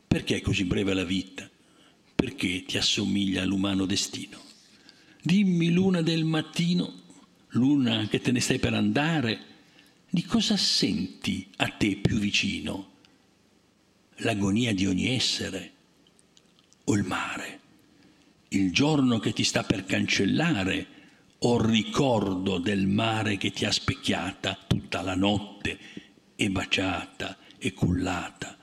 perché 0.08 0.36
è 0.36 0.40
così 0.40 0.64
breve 0.64 0.94
la 0.94 1.04
vita? 1.04 1.46
Perché 2.14 2.64
ti 2.66 2.78
assomiglia 2.78 3.42
all'umano 3.42 3.84
destino. 3.84 4.40
Dimmi, 5.20 5.70
luna 5.70 6.00
del 6.00 6.24
mattino, 6.24 7.02
luna 7.54 8.06
che 8.08 8.20
te 8.20 8.32
ne 8.32 8.40
stai 8.40 8.58
per 8.58 8.74
andare, 8.74 9.52
di 10.08 10.24
cosa 10.24 10.56
senti 10.56 11.50
a 11.56 11.68
te 11.68 11.96
più 11.96 12.18
vicino? 12.18 12.92
L'agonia 14.18 14.72
di 14.72 14.86
ogni 14.86 15.08
essere, 15.08 15.72
o 16.84 16.94
il 16.94 17.04
mare, 17.04 17.60
il 18.48 18.72
giorno 18.72 19.18
che 19.18 19.32
ti 19.32 19.42
sta 19.42 19.64
per 19.64 19.84
cancellare 19.84 20.86
o 21.38 21.58
il 21.58 21.64
ricordo 21.64 22.58
del 22.58 22.86
mare 22.86 23.36
che 23.36 23.50
ti 23.50 23.64
ha 23.64 23.72
specchiata 23.72 24.58
tutta 24.66 25.02
la 25.02 25.14
notte 25.14 25.78
e 26.36 26.50
baciata 26.50 27.36
e 27.58 27.72
cullata, 27.72 28.56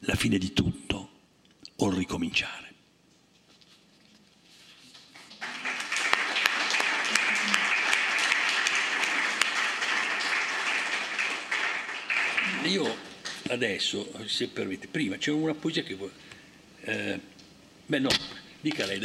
la 0.00 0.14
fine 0.14 0.38
di 0.38 0.52
tutto 0.52 1.10
o 1.76 1.88
il 1.88 1.96
ricominciare. 1.96 2.67
Io 12.68 12.96
adesso, 13.48 14.12
se 14.26 14.48
permette, 14.48 14.86
prima 14.86 15.16
c'è 15.16 15.30
una 15.30 15.54
poesia 15.54 15.82
che... 15.82 15.96
Eh, 16.82 17.36
Beh 17.88 18.00
no, 18.00 18.10
dica 18.60 18.84
lei, 18.84 19.00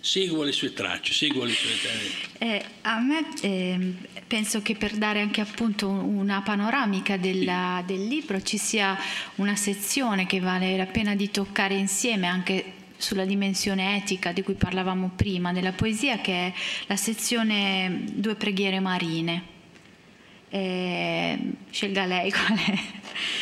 seguo 0.00 0.42
le 0.42 0.52
sue 0.52 0.74
tracce, 0.74 1.14
seguo 1.14 1.44
le 1.44 1.52
sue 1.52 1.70
tracce. 1.80 2.28
Eh, 2.36 2.64
a 2.82 3.00
me 3.00 3.26
eh, 3.40 3.94
penso 4.26 4.60
che 4.60 4.74
per 4.74 4.96
dare 4.96 5.22
anche 5.22 5.40
appunto 5.40 5.88
una 5.88 6.42
panoramica 6.42 7.16
della, 7.16 7.82
del 7.86 8.06
libro 8.06 8.42
ci 8.42 8.58
sia 8.58 8.94
una 9.36 9.56
sezione 9.56 10.26
che 10.26 10.38
vale 10.38 10.76
la 10.76 10.84
pena 10.84 11.14
di 11.14 11.30
toccare 11.30 11.76
insieme 11.76 12.26
anche 12.26 12.72
sulla 12.98 13.24
dimensione 13.24 13.96
etica 13.96 14.32
di 14.32 14.42
cui 14.42 14.54
parlavamo 14.54 15.12
prima 15.16 15.54
della 15.54 15.72
poesia, 15.72 16.20
che 16.20 16.32
è 16.32 16.52
la 16.88 16.96
sezione 16.96 18.02
Due 18.12 18.34
preghiere 18.34 18.80
marine. 18.80 19.56
Eh, 20.50 21.38
scelga 21.70 22.06
lei 22.06 22.30
qual 22.30 22.58
è. 22.58 22.78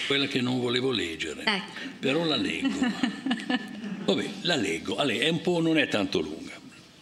Quella 0.07 0.27
che 0.27 0.41
non 0.41 0.61
volevo 0.61 0.91
leggere, 0.91 1.45
ecco. 1.45 1.73
però 1.99 2.25
la 2.25 2.37
leggo. 2.37 2.79
Vabbè, 4.07 4.31
la 4.43 4.57
leggo, 4.57 4.97
è 4.97 5.29
un 5.29 5.41
po', 5.41 5.61
non 5.61 5.79
è 5.79 5.89
tanto 5.89 6.21
lunga, 6.21 6.53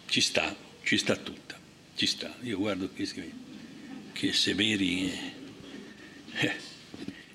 ci 0.07 0.21
sta, 0.21 0.55
ci 0.83 0.97
sta 0.97 1.17
tutta, 1.17 1.59
ci 1.95 2.07
sta. 2.07 2.35
Io 2.43 2.59
guardo 2.59 2.91
che, 2.95 3.07
che 4.13 4.33
severi, 4.33 5.13
eh, 6.33 6.53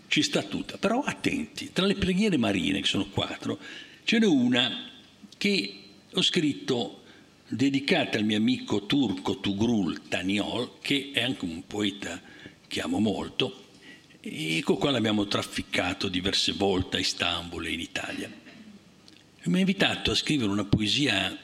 ci 0.07 0.23
sta 0.23 0.41
tutta, 0.43 0.77
però 0.77 1.01
attenti, 1.01 1.71
tra 1.71 1.85
le 1.85 1.95
preghiere 1.95 2.37
marine, 2.37 2.81
che 2.81 2.87
sono 2.87 3.07
quattro, 3.09 3.59
ce 4.03 4.17
n'è 4.17 4.25
una 4.25 4.89
che 5.37 5.79
ho 6.11 6.21
scritto 6.21 7.03
dedicata 7.47 8.17
al 8.17 8.25
mio 8.25 8.37
amico 8.37 8.85
turco 8.85 9.39
Tugrul 9.39 10.07
Taniol, 10.07 10.79
che 10.81 11.11
è 11.13 11.21
anche 11.21 11.45
un 11.45 11.65
poeta 11.65 12.19
che 12.69 12.79
amo 12.79 12.99
molto, 12.99 13.65
e 14.21 14.61
con 14.63 14.77
quale 14.77 14.97
abbiamo 14.97 15.27
trafficato 15.27 16.07
diverse 16.07 16.53
volte 16.53 16.97
a 16.97 16.99
Istanbul 17.01 17.65
e 17.65 17.71
in 17.71 17.79
Italia. 17.81 18.31
Mi 19.43 19.57
ha 19.57 19.59
invitato 19.59 20.11
a 20.11 20.15
scrivere 20.15 20.49
una 20.49 20.65
poesia 20.65 21.37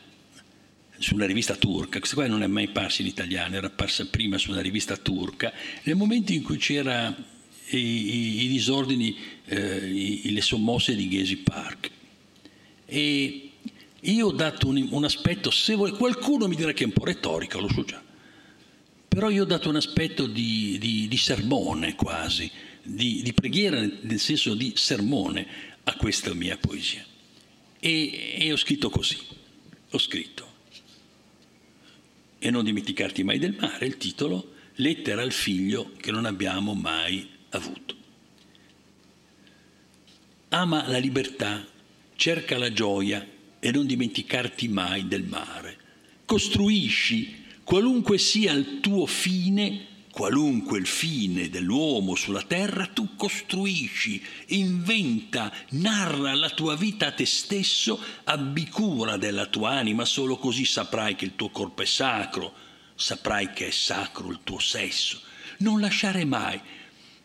su 0.97 1.15
una 1.15 1.25
rivista 1.25 1.55
turca, 1.55 1.99
questa 1.99 2.15
qua 2.15 2.27
non 2.27 2.43
è 2.43 2.47
mai 2.47 2.69
parsa 2.69 3.01
in 3.01 3.07
italiano, 3.07 3.55
era 3.55 3.67
apparsa 3.67 4.05
prima 4.05 4.37
su 4.37 4.51
una 4.51 4.61
rivista 4.61 4.95
turca, 4.95 5.51
nel 5.83 5.95
momento 5.95 6.31
in 6.31 6.43
cui 6.43 6.57
c'era 6.57 7.13
i, 7.69 7.77
i, 7.77 8.43
i 8.43 8.47
disordini, 8.47 9.17
eh, 9.45 9.89
i, 10.23 10.31
le 10.31 10.41
sommosse 10.41 10.95
di 10.95 11.09
Gezi 11.09 11.37
Park. 11.37 11.91
E 12.85 13.49
io 13.99 14.27
ho 14.27 14.31
dato 14.31 14.67
un, 14.67 14.87
un 14.91 15.03
aspetto, 15.03 15.49
se 15.49 15.73
vuole, 15.73 15.93
qualcuno 15.93 16.47
mi 16.47 16.55
dirà 16.55 16.71
che 16.73 16.83
è 16.83 16.87
un 16.87 16.93
po' 16.93 17.05
retorico, 17.05 17.59
lo 17.59 17.69
so 17.69 17.83
già, 17.83 18.01
però 19.15 19.29
io 19.29 19.43
ho 19.43 19.45
dato 19.45 19.69
un 19.69 19.77
aspetto 19.77 20.27
di, 20.27 20.77
di, 20.77 21.07
di 21.07 21.15
sermone 21.15 21.95
quasi, 21.95 22.51
di, 22.83 23.21
di 23.23 23.31
preghiera 23.31 23.79
nel 23.79 24.19
senso 24.19 24.55
di 24.55 24.73
sermone 24.75 25.47
a 25.85 25.95
questa 25.95 26.33
mia 26.33 26.57
poesia. 26.57 27.01
E, 27.79 28.35
e 28.37 28.51
ho 28.51 28.57
scritto 28.57 28.89
così, 28.89 29.17
ho 29.89 29.97
scritto, 29.97 30.51
e 32.37 32.51
non 32.51 32.65
dimenticarti 32.65 33.23
mai 33.23 33.39
del 33.39 33.55
mare, 33.57 33.85
il 33.85 33.95
titolo, 33.95 34.51
lettera 34.75 35.21
al 35.21 35.31
figlio 35.31 35.93
che 35.95 36.11
non 36.11 36.25
abbiamo 36.25 36.73
mai 36.73 37.25
avuto. 37.51 37.95
Ama 40.49 40.89
la 40.89 40.97
libertà, 40.97 41.65
cerca 42.17 42.57
la 42.57 42.73
gioia 42.73 43.25
e 43.61 43.71
non 43.71 43.85
dimenticarti 43.85 44.67
mai 44.67 45.07
del 45.07 45.23
mare. 45.23 45.77
Costruisci, 46.25 47.43
qualunque 47.65 48.19
sia 48.19 48.53
il 48.53 48.79
tuo 48.79 49.07
fine, 49.07 49.87
qualunque 50.11 50.77
il 50.77 50.85
fine 50.85 51.49
dell'uomo 51.49 52.13
sulla 52.15 52.43
terra, 52.43 52.85
tu 52.85 53.15
costruisci, 53.15 54.23
inventa, 54.49 55.51
narra 55.71 56.35
la 56.35 56.51
tua 56.51 56.75
vita 56.75 57.07
a 57.07 57.11
te 57.11 57.25
stesso, 57.25 57.99
abbi 58.25 58.69
cura 58.69 59.17
della 59.17 59.47
tua 59.47 59.71
anima, 59.71 60.05
solo 60.05 60.37
così 60.37 60.63
saprai 60.63 61.15
che 61.15 61.25
il 61.25 61.35
tuo 61.35 61.49
corpo 61.49 61.81
è 61.81 61.85
sacro, 61.85 62.53
saprai 62.93 63.51
che 63.51 63.67
è 63.67 63.71
sacro 63.71 64.29
il 64.29 64.39
tuo 64.43 64.59
sesso. 64.59 65.19
Non 65.57 65.81
lasciare 65.81 66.23
mai 66.23 66.61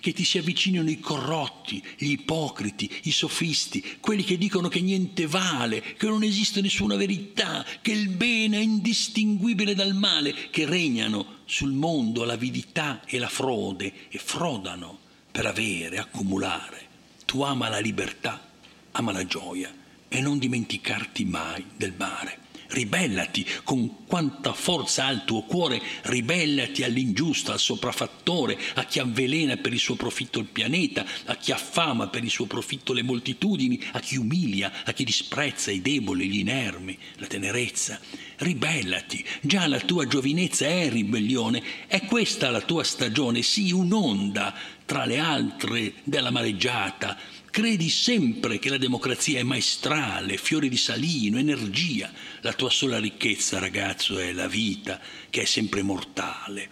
che 0.00 0.12
ti 0.12 0.24
si 0.24 0.38
avvicinino 0.38 0.88
i 0.88 0.98
corrotti, 0.98 1.82
gli 1.96 2.10
ipocriti, 2.10 2.90
i 3.02 3.12
sofisti, 3.12 3.98
quelli 4.00 4.24
che 4.24 4.38
dicono 4.38 4.68
che 4.68 4.80
niente 4.80 5.26
vale, 5.26 5.80
che 5.96 6.06
non 6.06 6.22
esiste 6.22 6.60
nessuna 6.60 6.96
verità, 6.96 7.64
che 7.80 7.92
il 7.92 8.08
bene 8.08 8.58
è 8.58 8.62
indistinguibile 8.62 9.74
dal 9.74 9.94
male, 9.94 10.34
che 10.50 10.64
regnano 10.66 11.38
sul 11.44 11.72
mondo 11.72 12.24
l'avidità 12.24 13.02
e 13.06 13.18
la 13.18 13.28
frode 13.28 14.08
e 14.08 14.18
frodano 14.18 14.98
per 15.30 15.46
avere, 15.46 15.98
accumulare. 15.98 16.88
Tu 17.24 17.42
ama 17.42 17.68
la 17.68 17.78
libertà, 17.78 18.48
ama 18.92 19.12
la 19.12 19.24
gioia 19.24 19.72
e 20.08 20.20
non 20.20 20.38
dimenticarti 20.38 21.24
mai 21.24 21.64
del 21.76 21.94
mare 21.96 22.39
ribellati 22.70 23.46
con 23.64 24.06
quanta 24.06 24.52
forza 24.52 25.06
ha 25.06 25.10
il 25.10 25.24
tuo 25.24 25.42
cuore, 25.42 25.80
ribellati 26.02 26.82
all'ingiusto, 26.82 27.52
al 27.52 27.60
sopraffattore, 27.60 28.58
a 28.74 28.84
chi 28.84 28.98
avvelena 28.98 29.56
per 29.56 29.72
il 29.72 29.78
suo 29.78 29.94
profitto 29.94 30.38
il 30.38 30.46
pianeta, 30.46 31.04
a 31.26 31.36
chi 31.36 31.52
affama 31.52 32.08
per 32.08 32.24
il 32.24 32.30
suo 32.30 32.46
profitto 32.46 32.92
le 32.92 33.02
moltitudini, 33.02 33.80
a 33.92 34.00
chi 34.00 34.16
umilia, 34.16 34.72
a 34.84 34.92
chi 34.92 35.04
disprezza 35.04 35.70
i 35.70 35.80
deboli, 35.80 36.28
gli 36.28 36.38
inermi, 36.38 36.98
la 37.16 37.26
tenerezza. 37.26 38.00
Ribellati, 38.36 39.24
già 39.42 39.66
la 39.66 39.80
tua 39.80 40.06
giovinezza 40.06 40.66
è 40.66 40.88
ribellione, 40.88 41.62
è 41.86 42.04
questa 42.04 42.50
la 42.50 42.62
tua 42.62 42.82
stagione, 42.84 43.42
sì 43.42 43.70
un'onda 43.70 44.54
tra 44.90 45.04
le 45.04 45.18
altre 45.18 45.92
della 46.02 46.32
mareggiata, 46.32 47.16
Credi 47.50 47.90
sempre 47.90 48.60
che 48.60 48.70
la 48.70 48.78
democrazia 48.78 49.40
è 49.40 49.42
maestrale, 49.42 50.36
fiore 50.36 50.68
di 50.68 50.76
salino, 50.76 51.36
energia. 51.36 52.12
La 52.42 52.52
tua 52.52 52.70
sola 52.70 53.00
ricchezza, 53.00 53.58
ragazzo, 53.58 54.20
è 54.20 54.32
la 54.32 54.46
vita, 54.46 55.00
che 55.28 55.42
è 55.42 55.44
sempre 55.44 55.82
mortale 55.82 56.70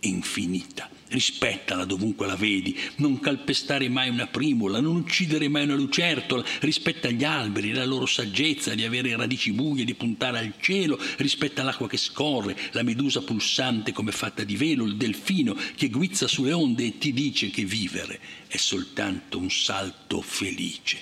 infinita. 0.00 0.99
Rispettala 1.10 1.84
dovunque 1.84 2.28
la 2.28 2.36
vedi, 2.36 2.78
non 2.98 3.18
calpestare 3.18 3.88
mai 3.88 4.08
una 4.10 4.28
primula, 4.28 4.78
non 4.78 4.94
uccidere 4.94 5.48
mai 5.48 5.64
una 5.64 5.74
lucertola, 5.74 6.44
rispetta 6.60 7.10
gli 7.10 7.24
alberi, 7.24 7.72
la 7.72 7.84
loro 7.84 8.06
saggezza 8.06 8.76
di 8.76 8.84
avere 8.84 9.16
radici 9.16 9.50
buie, 9.50 9.84
di 9.84 9.94
puntare 9.94 10.38
al 10.38 10.54
cielo, 10.60 10.96
rispetta 11.16 11.64
l'acqua 11.64 11.88
che 11.88 11.96
scorre, 11.96 12.56
la 12.70 12.84
medusa 12.84 13.22
pulsante 13.22 13.90
come 13.90 14.12
fatta 14.12 14.44
di 14.44 14.54
velo, 14.54 14.84
il 14.84 14.94
delfino 14.94 15.56
che 15.74 15.88
guizza 15.88 16.28
sulle 16.28 16.52
onde 16.52 16.84
e 16.84 16.98
ti 16.98 17.12
dice 17.12 17.50
che 17.50 17.64
vivere 17.64 18.20
è 18.46 18.56
soltanto 18.56 19.36
un 19.36 19.50
salto 19.50 20.20
felice. 20.20 20.96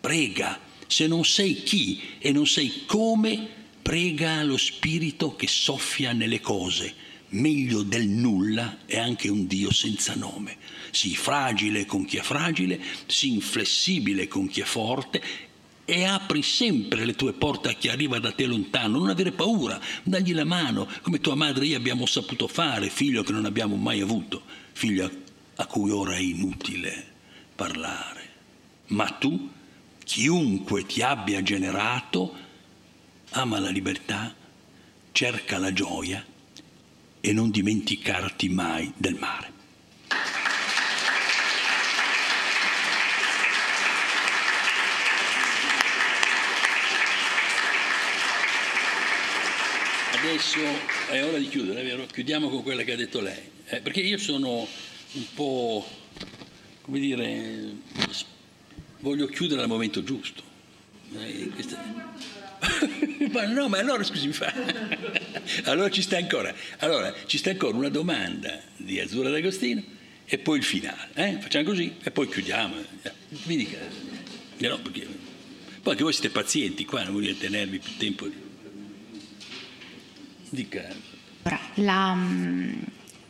Prega, 0.00 0.58
se 0.86 1.06
non 1.06 1.26
sei 1.26 1.62
chi 1.62 2.00
e 2.18 2.32
non 2.32 2.46
sei 2.46 2.84
come, 2.86 3.46
prega 3.82 4.42
lo 4.42 4.56
spirito 4.56 5.36
che 5.36 5.48
soffia 5.48 6.12
nelle 6.12 6.40
cose 6.40 7.08
meglio 7.30 7.82
del 7.82 8.08
nulla 8.08 8.78
è 8.86 8.98
anche 8.98 9.28
un 9.28 9.46
Dio 9.46 9.72
senza 9.72 10.14
nome. 10.14 10.56
Sii 10.90 11.14
fragile 11.14 11.86
con 11.86 12.04
chi 12.04 12.16
è 12.16 12.22
fragile, 12.22 12.80
sii 13.06 13.34
inflessibile 13.34 14.26
con 14.26 14.48
chi 14.48 14.60
è 14.60 14.64
forte 14.64 15.22
e 15.84 16.04
apri 16.04 16.42
sempre 16.42 17.04
le 17.04 17.14
tue 17.14 17.32
porte 17.32 17.68
a 17.68 17.72
chi 17.72 17.88
arriva 17.88 18.18
da 18.18 18.32
te 18.32 18.46
lontano, 18.46 18.98
non 18.98 19.08
avere 19.08 19.32
paura, 19.32 19.80
dagli 20.04 20.32
la 20.32 20.44
mano, 20.44 20.88
come 21.02 21.20
tua 21.20 21.34
madre 21.34 21.64
e 21.64 21.68
io 21.68 21.76
abbiamo 21.76 22.06
saputo 22.06 22.46
fare, 22.46 22.88
figlio 22.90 23.22
che 23.22 23.32
non 23.32 23.44
abbiamo 23.44 23.76
mai 23.76 24.00
avuto, 24.00 24.42
figlio 24.72 25.10
a 25.56 25.66
cui 25.66 25.90
ora 25.90 26.14
è 26.14 26.20
inutile 26.20 27.06
parlare. 27.54 28.28
Ma 28.88 29.06
tu, 29.06 29.50
chiunque 30.04 30.86
ti 30.86 31.02
abbia 31.02 31.42
generato, 31.42 32.36
ama 33.30 33.58
la 33.58 33.70
libertà, 33.70 34.32
cerca 35.12 35.58
la 35.58 35.72
gioia 35.72 36.24
e 37.20 37.32
non 37.32 37.50
dimenticarti 37.50 38.48
mai 38.48 38.92
del 38.96 39.14
mare. 39.14 39.58
Adesso 50.12 50.58
è 51.08 51.24
ora 51.24 51.38
di 51.38 51.48
chiudere, 51.48 51.80
è 51.80 51.84
vero? 51.84 52.04
Chiudiamo 52.04 52.50
con 52.50 52.62
quella 52.62 52.82
che 52.82 52.92
ha 52.92 52.96
detto 52.96 53.20
lei, 53.20 53.40
eh, 53.66 53.80
perché 53.80 54.00
io 54.00 54.18
sono 54.18 54.66
un 55.12 55.24
po', 55.34 55.86
come 56.82 57.00
dire, 57.00 57.72
voglio 59.00 59.26
chiudere 59.26 59.62
al 59.62 59.68
momento 59.68 60.02
giusto. 60.02 60.42
Eh, 61.16 61.48
questa... 61.54 62.39
ma 63.32 63.46
no, 63.46 63.68
ma 63.68 63.78
allora 63.78 64.02
scusi, 64.02 64.26
mi 64.26 64.32
fa. 64.32 64.52
allora 65.64 65.90
ci 65.90 66.02
sta 66.02 66.16
ancora. 66.16 66.54
Allora 66.78 67.14
ci 67.26 67.38
sta 67.38 67.50
ancora 67.50 67.76
una 67.76 67.88
domanda 67.88 68.60
di 68.76 69.00
Azzurra 69.00 69.30
D'Agostino 69.30 69.82
e 70.24 70.38
poi 70.38 70.58
il 70.58 70.64
finale. 70.64 71.08
Eh? 71.14 71.38
Facciamo 71.40 71.64
così 71.64 71.96
e 72.02 72.10
poi 72.10 72.28
chiudiamo. 72.28 72.74
Mi 73.44 73.56
dica. 73.56 73.78
No, 74.58 74.78
perché... 74.78 75.28
Poi 75.82 75.92
anche 75.92 76.02
voi 76.02 76.12
siete 76.12 76.28
pazienti 76.28 76.84
qua, 76.84 77.02
non 77.02 77.14
volete 77.14 77.38
tenervi 77.38 77.78
più 77.78 77.96
tempo. 77.96 78.28
Dica. 80.50 80.88
La, 81.74 82.18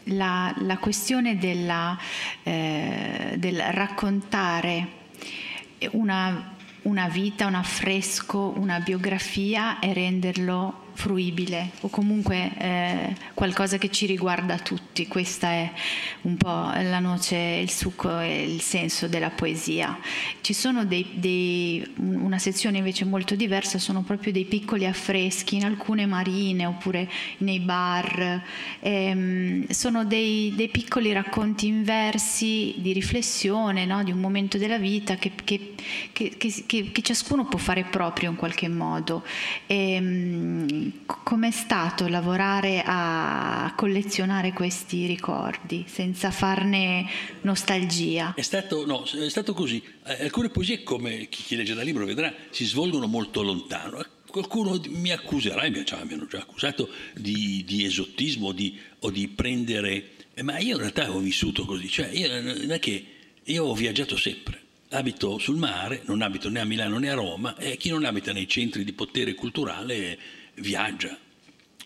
la, 0.04 0.54
la 0.58 0.78
questione 0.78 1.38
della, 1.38 1.96
eh, 2.42 3.34
del 3.36 3.60
raccontare 3.60 4.98
una 5.92 6.49
una 6.82 7.08
vita, 7.08 7.46
un 7.46 7.54
affresco, 7.54 8.54
una 8.56 8.80
biografia 8.80 9.78
e 9.78 9.92
renderlo 9.92 10.88
fruibile 11.00 11.70
o 11.80 11.88
comunque 11.88 12.50
eh, 12.58 13.14
qualcosa 13.32 13.78
che 13.78 13.90
ci 13.90 14.04
riguarda 14.04 14.58
tutti. 14.58 15.06
Questa 15.06 15.48
è 15.48 15.72
un 16.22 16.36
po' 16.36 16.70
la 16.74 16.98
noce, 16.98 17.36
il 17.36 17.70
succo 17.70 18.18
e 18.20 18.42
il 18.42 18.60
senso 18.60 19.08
della 19.08 19.30
poesia. 19.30 19.98
Ci 20.42 20.52
sono 20.52 20.84
dei, 20.84 21.12
dei, 21.14 21.94
una 21.96 22.38
sezione 22.38 22.78
invece 22.78 23.06
molto 23.06 23.34
diversa, 23.34 23.78
sono 23.78 24.02
proprio 24.02 24.30
dei 24.30 24.44
piccoli 24.44 24.86
affreschi 24.86 25.56
in 25.56 25.64
alcune 25.64 26.04
marine 26.04 26.66
oppure 26.66 27.08
nei 27.38 27.60
bar. 27.60 28.42
Ehm, 28.80 29.68
sono 29.68 30.04
dei, 30.04 30.52
dei, 30.54 30.68
piccoli 30.68 31.12
racconti 31.12 31.66
in 31.66 31.82
versi 31.82 32.74
di 32.76 32.92
riflessione 32.92 33.86
no? 33.86 34.04
di 34.04 34.12
un 34.12 34.20
momento 34.20 34.58
della 34.58 34.78
vita 34.78 35.16
che, 35.16 35.32
che, 35.42 35.74
che, 36.12 36.36
che, 36.36 36.69
ciascuno 37.02 37.46
può 37.46 37.58
fare 37.58 37.84
proprio 37.84 38.30
in 38.30 38.36
qualche 38.36 38.68
modo. 38.68 39.24
Ehm, 39.66 41.04
com'è 41.06 41.50
stato 41.50 42.08
lavorare 42.08 42.82
a 42.84 43.72
collezionare 43.76 44.52
questi 44.52 45.06
ricordi 45.06 45.84
senza 45.88 46.30
farne 46.30 47.08
nostalgia? 47.42 48.34
È 48.34 48.42
stato, 48.42 48.86
no, 48.86 49.04
è 49.04 49.28
stato 49.28 49.52
così. 49.52 49.82
Eh, 50.04 50.24
alcune 50.24 50.50
poesie, 50.50 50.82
come 50.82 51.28
chi 51.28 51.56
legge 51.56 51.74
dal 51.74 51.84
libro 51.84 52.04
vedrà, 52.04 52.32
si 52.50 52.64
svolgono 52.64 53.06
molto 53.06 53.42
lontano. 53.42 54.04
Qualcuno 54.26 54.80
mi 54.88 55.10
accuserà, 55.10 55.68
mi 55.68 55.84
hanno 56.12 56.26
già 56.26 56.38
accusato 56.38 56.88
di, 57.14 57.64
di 57.66 57.84
esottismo 57.84 58.52
di, 58.52 58.78
o 59.00 59.10
di 59.10 59.26
prendere... 59.28 60.10
Eh, 60.34 60.42
ma 60.42 60.58
io 60.58 60.74
in 60.74 60.80
realtà 60.80 61.10
ho 61.10 61.18
vissuto 61.18 61.64
così, 61.64 61.88
cioè 61.88 62.08
io, 62.08 62.40
non 62.40 62.70
è 62.70 62.78
che 62.78 63.04
io 63.42 63.64
ho 63.64 63.74
viaggiato 63.74 64.16
sempre 64.16 64.68
abito 64.90 65.38
sul 65.38 65.56
mare, 65.56 66.02
non 66.06 66.22
abito 66.22 66.48
né 66.48 66.60
a 66.60 66.64
Milano 66.64 66.98
né 66.98 67.10
a 67.10 67.14
Roma 67.14 67.56
e 67.56 67.76
chi 67.76 67.90
non 67.90 68.04
abita 68.04 68.32
nei 68.32 68.48
centri 68.48 68.84
di 68.84 68.92
potere 68.92 69.34
culturale 69.34 70.18
viaggia. 70.54 71.16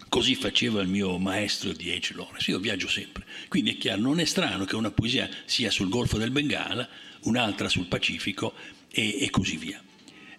Così 0.08 0.34
faceva 0.34 0.80
il 0.80 0.88
mio 0.88 1.18
maestro 1.18 1.72
di 1.72 1.90
H. 1.90 2.12
Lawrence. 2.14 2.50
Io 2.50 2.58
viaggio 2.58 2.88
sempre. 2.88 3.24
Quindi 3.48 3.72
è 3.72 3.76
chiaro, 3.76 4.00
non 4.00 4.20
è 4.20 4.24
strano 4.24 4.64
che 4.64 4.76
una 4.76 4.90
poesia 4.90 5.28
sia 5.44 5.70
sul 5.70 5.88
Golfo 5.88 6.18
del 6.18 6.30
Bengala, 6.30 6.88
un'altra 7.22 7.68
sul 7.68 7.86
Pacifico 7.86 8.54
e, 8.90 9.22
e 9.22 9.30
così 9.30 9.56
via. 9.56 9.82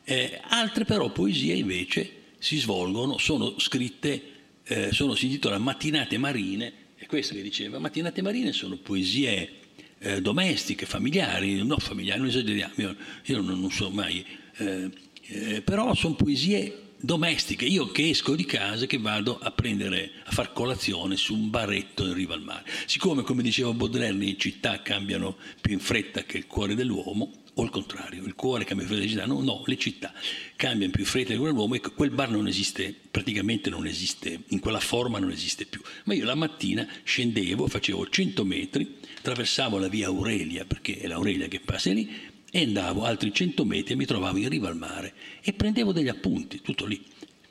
Eh, 0.04 0.40
altre 0.44 0.86
però 0.86 1.12
poesie 1.12 1.56
invece 1.56 2.24
si 2.40 2.58
svolgono, 2.58 3.18
sono 3.18 3.60
scritte, 3.60 4.22
eh, 4.64 4.92
sono, 4.92 5.16
si 5.16 5.26
intitola 5.26 5.58
Mattinate 5.58 6.18
marine, 6.18 6.74
è 6.96 7.06
questo 7.06 7.34
che 7.34 7.42
diceva, 7.42 7.80
Mattinate 7.80 8.22
marine 8.22 8.54
sono 8.54 8.78
poesie 8.78 9.65
eh, 10.00 10.22
domestiche, 10.22 10.86
familiari, 10.86 11.64
no 11.64 11.78
familiari, 11.78 12.20
non 12.20 12.30
esageriamo, 12.30 12.74
io, 12.78 12.96
io 13.26 13.42
non, 13.42 13.60
non, 13.60 13.72
so 13.72 13.90
mai, 13.90 14.26
eh, 14.58 14.90
eh, 15.28 15.62
però 15.62 15.94
sono 15.94 16.16
poesie 16.16 16.82
domestiche, 17.00 17.66
io 17.66 17.92
che 17.92 18.10
esco 18.10 18.36
di 18.36 18.46
casa 18.46 18.86
che 18.86 18.98
vado 18.98 19.38
a 19.40 19.52
prendere, 19.52 20.12
a 20.26 20.32
far 20.32 20.54
colazione 20.54 21.16
su 21.16 21.34
un 21.34 21.50
baretto 21.50 22.06
in 22.06 22.14
riva 22.14 22.34
al 22.34 22.42
mare. 22.42 22.64
Siccome, 22.86 23.22
come 23.22 23.44
diceva 23.44 23.72
Baudelaire, 23.74 24.16
le 24.16 24.38
città 24.38 24.82
cambiano 24.82 25.38
più 25.62 25.74
in 25.74 25.80
fretta 25.80 26.24
che 26.24 26.38
il 26.38 26.48
cuore 26.48 26.76
dell'uomo, 26.76 27.32
o 27.56 27.64
il 27.64 27.70
contrario, 27.70 28.26
il 28.26 28.36
cuore 28.36 28.66
cambia 28.66 28.86
più 28.86 28.98
fretta 28.98 29.26
no, 29.26 29.42
no, 29.42 29.64
le 29.66 29.78
città 29.78 30.14
cambiano 30.56 30.92
più 30.92 31.06
fretta 31.06 31.36
cuore 31.36 31.52
dell'uomo 31.52 31.76
e 31.76 31.80
quel 31.80 32.10
bar 32.10 32.30
non 32.30 32.48
esiste, 32.48 32.94
praticamente 33.10 33.70
non 33.70 33.88
esiste, 33.88 34.42
in 34.48 34.60
quella 34.60 34.80
forma 34.80 35.20
non 35.20 35.32
esiste 35.32 35.66
più. 35.66 35.82
Ma 36.06 36.14
io 36.14 36.26
la 36.26 36.36
mattina 36.36 36.88
scendevo, 37.04 37.68
facevo 37.68 38.10
100 38.10 38.44
metri, 38.44 38.98
attraversavo 39.18 39.78
la 39.78 39.88
via 39.88 40.08
Aurelia, 40.08 40.66
perché 40.66 40.98
è 40.98 41.08
l'Aurelia 41.08 41.48
che 41.48 41.62
passa 41.62 41.92
lì, 41.92 42.34
e 42.52 42.64
andavo 42.64 43.04
altri 43.04 43.34
100 43.34 43.66
metri 43.66 43.94
e 43.94 43.96
mi 43.98 44.06
trovavo 44.06 44.38
in 44.38 44.48
riva 44.48 44.70
al 44.70 44.78
mare 44.78 45.14
e 45.42 45.52
prendevo 45.52 45.92
degli 45.92 46.08
appunti, 46.08 46.62
tutto 46.62 46.86
lì. 46.86 47.04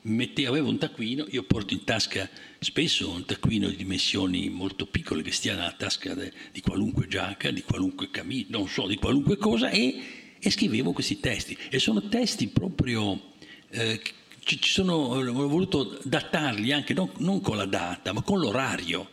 Mettevo, 0.07 0.49
avevo 0.49 0.69
un 0.69 0.77
taccuino, 0.77 1.25
io 1.31 1.41
porto 1.43 1.73
in 1.73 1.83
tasca 1.83 2.29
spesso 2.59 3.09
un 3.09 3.25
taccuino 3.25 3.69
di 3.69 3.75
dimensioni 3.75 4.49
molto 4.49 4.85
piccole 4.85 5.23
che 5.23 5.31
stia 5.31 5.55
nella 5.55 5.71
tasca 5.71 6.13
de, 6.13 6.31
di 6.51 6.61
qualunque 6.61 7.07
giacca, 7.07 7.49
di 7.49 7.63
qualunque 7.63 8.11
camicia, 8.11 8.49
non 8.49 8.67
so, 8.67 8.85
di 8.85 8.97
qualunque 8.97 9.37
cosa 9.37 9.71
e, 9.71 10.37
e, 10.39 10.51
scrivevo 10.51 10.91
questi 10.91 11.19
testi. 11.19 11.57
E 11.69 11.79
sono 11.79 12.07
testi 12.07 12.47
proprio... 12.49 13.33
Eh, 13.69 13.99
ci, 14.43 14.59
sono, 14.61 14.93
ho 14.93 15.47
voluto 15.47 15.99
datarli 16.03 16.71
anche 16.71 16.93
non, 16.93 17.09
non 17.17 17.41
con 17.41 17.57
la 17.57 17.65
data, 17.65 18.13
ma 18.13 18.21
con 18.21 18.39
l'orario. 18.39 19.09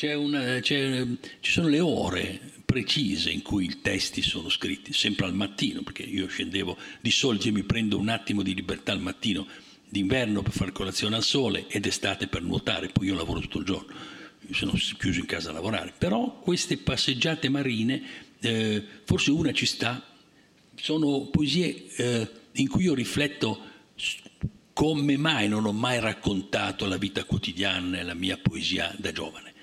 Una, 0.00 0.60
ci 0.60 1.18
sono 1.40 1.66
le 1.66 1.80
ore 1.80 2.40
precise 2.64 3.30
in 3.30 3.42
cui 3.42 3.66
i 3.66 3.80
testi 3.80 4.22
sono 4.22 4.48
scritti, 4.48 4.92
sempre 4.92 5.26
al 5.26 5.34
mattino, 5.34 5.82
perché 5.82 6.02
io 6.02 6.26
scendevo 6.26 6.76
di 7.00 7.10
solito, 7.10 7.50
mi 7.52 7.62
prendo 7.62 7.98
un 7.98 8.08
attimo 8.08 8.42
di 8.42 8.54
libertà 8.54 8.92
al 8.92 9.00
mattino, 9.00 9.46
d'inverno 9.94 10.42
per 10.42 10.50
fare 10.50 10.72
colazione 10.72 11.14
al 11.14 11.22
sole 11.22 11.68
ed 11.68 11.86
estate 11.86 12.26
per 12.26 12.42
nuotare, 12.42 12.88
poi 12.88 13.06
io 13.06 13.14
lavoro 13.14 13.38
tutto 13.38 13.58
il 13.58 13.64
giorno, 13.64 13.94
sono 14.50 14.72
chiuso 14.72 15.20
in 15.20 15.26
casa 15.26 15.50
a 15.50 15.52
lavorare, 15.52 15.94
però 15.96 16.40
queste 16.40 16.78
passeggiate 16.78 17.48
marine, 17.48 18.02
eh, 18.40 18.84
forse 19.04 19.30
una 19.30 19.52
ci 19.52 19.66
sta, 19.66 20.04
sono 20.74 21.28
poesie 21.30 21.86
eh, 21.94 22.30
in 22.54 22.68
cui 22.68 22.84
io 22.84 22.94
rifletto 22.94 23.72
come 24.72 25.16
mai 25.16 25.46
non 25.46 25.64
ho 25.64 25.72
mai 25.72 26.00
raccontato 26.00 26.86
la 26.86 26.96
vita 26.96 27.22
quotidiana 27.22 27.86
nella 27.86 28.14
mia 28.14 28.36
poesia 28.36 28.92
da 28.98 29.12
giovane 29.12 29.53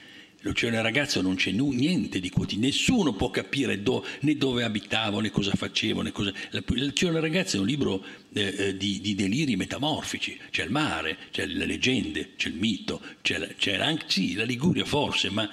L'Oceano 0.44 0.82
ragazzo 0.82 1.22
non 1.22 1.36
c'è 1.36 1.52
niente 1.52 2.20
di 2.20 2.32
quotidiano, 2.32 2.66
nessuno 2.66 3.14
può 3.14 3.30
capire 3.30 3.84
do, 3.84 4.04
né 4.22 4.36
dove 4.38 4.64
abitavo 4.64 5.20
né 5.20 5.30
cosa 5.30 5.52
facevo. 5.54 6.02
Né 6.02 6.12
cosa... 6.12 6.34
L'Oceano 6.50 7.20
ragazzo 7.20 7.58
è 7.58 7.60
un 7.60 7.68
libro 7.68 8.04
eh, 8.34 8.56
eh, 8.58 8.78
di, 8.78 9.00
di, 9.02 9.14
deliri 9.14 9.56
metamorfici, 9.56 10.40
c'è 10.50 10.64
il 10.64 10.72
mare, 10.72 11.18
c'è 11.32 11.46
le 11.46 11.66
leggende, 11.66 12.32
c'è 12.38 12.50
il 12.50 12.56
mito, 12.56 13.02
c'è, 13.22 13.38
la, 13.38 13.48
c'è 13.56 13.76
anche 13.76 14.06
sì, 14.08 14.34
la 14.34 14.44
Liguria 14.44 14.84
forse, 14.84 15.30
ma, 15.30 15.48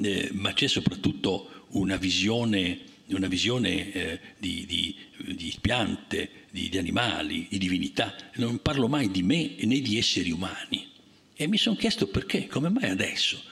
eh, 0.00 0.30
ma 0.32 0.54
c'è 0.54 0.68
soprattutto 0.68 1.66
una 1.72 1.96
visione, 1.96 2.78
una 3.08 3.28
visione 3.28 3.92
eh, 3.92 4.20
di, 4.38 4.64
di, 4.66 4.96
di, 5.34 5.54
piante, 5.60 6.30
di, 6.50 6.70
animali, 6.78 7.46
di 7.50 7.58
divinità. 7.58 8.14
Non 8.36 8.62
parlo 8.62 8.88
mai 8.88 9.10
di 9.10 9.22
me 9.22 9.56
né 9.58 9.80
di 9.80 9.98
esseri 9.98 10.30
umani. 10.30 10.88
E 11.34 11.46
mi 11.46 11.58
sono 11.58 11.76
chiesto 11.76 12.06
perché, 12.06 12.46
come 12.46 12.70
mai 12.70 12.88
adesso? 12.88 13.48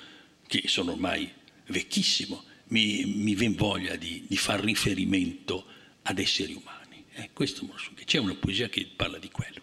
Che 0.49 0.63
sono 0.67 0.93
ormai 0.93 1.31
vecchissimo, 1.67 2.43
mi, 2.69 3.05
mi 3.05 3.35
viene 3.35 3.55
voglia 3.55 3.95
di, 3.95 4.25
di 4.27 4.37
far 4.37 4.61
riferimento 4.61 5.65
ad 6.03 6.19
esseri 6.19 6.55
umani. 6.55 7.05
Eh, 7.13 7.31
questo 7.33 7.69
c'è 8.05 8.19
una 8.19 8.35
poesia 8.35 8.69
che 8.69 8.89
parla 8.95 9.19
di 9.19 9.29
quello, 9.31 9.61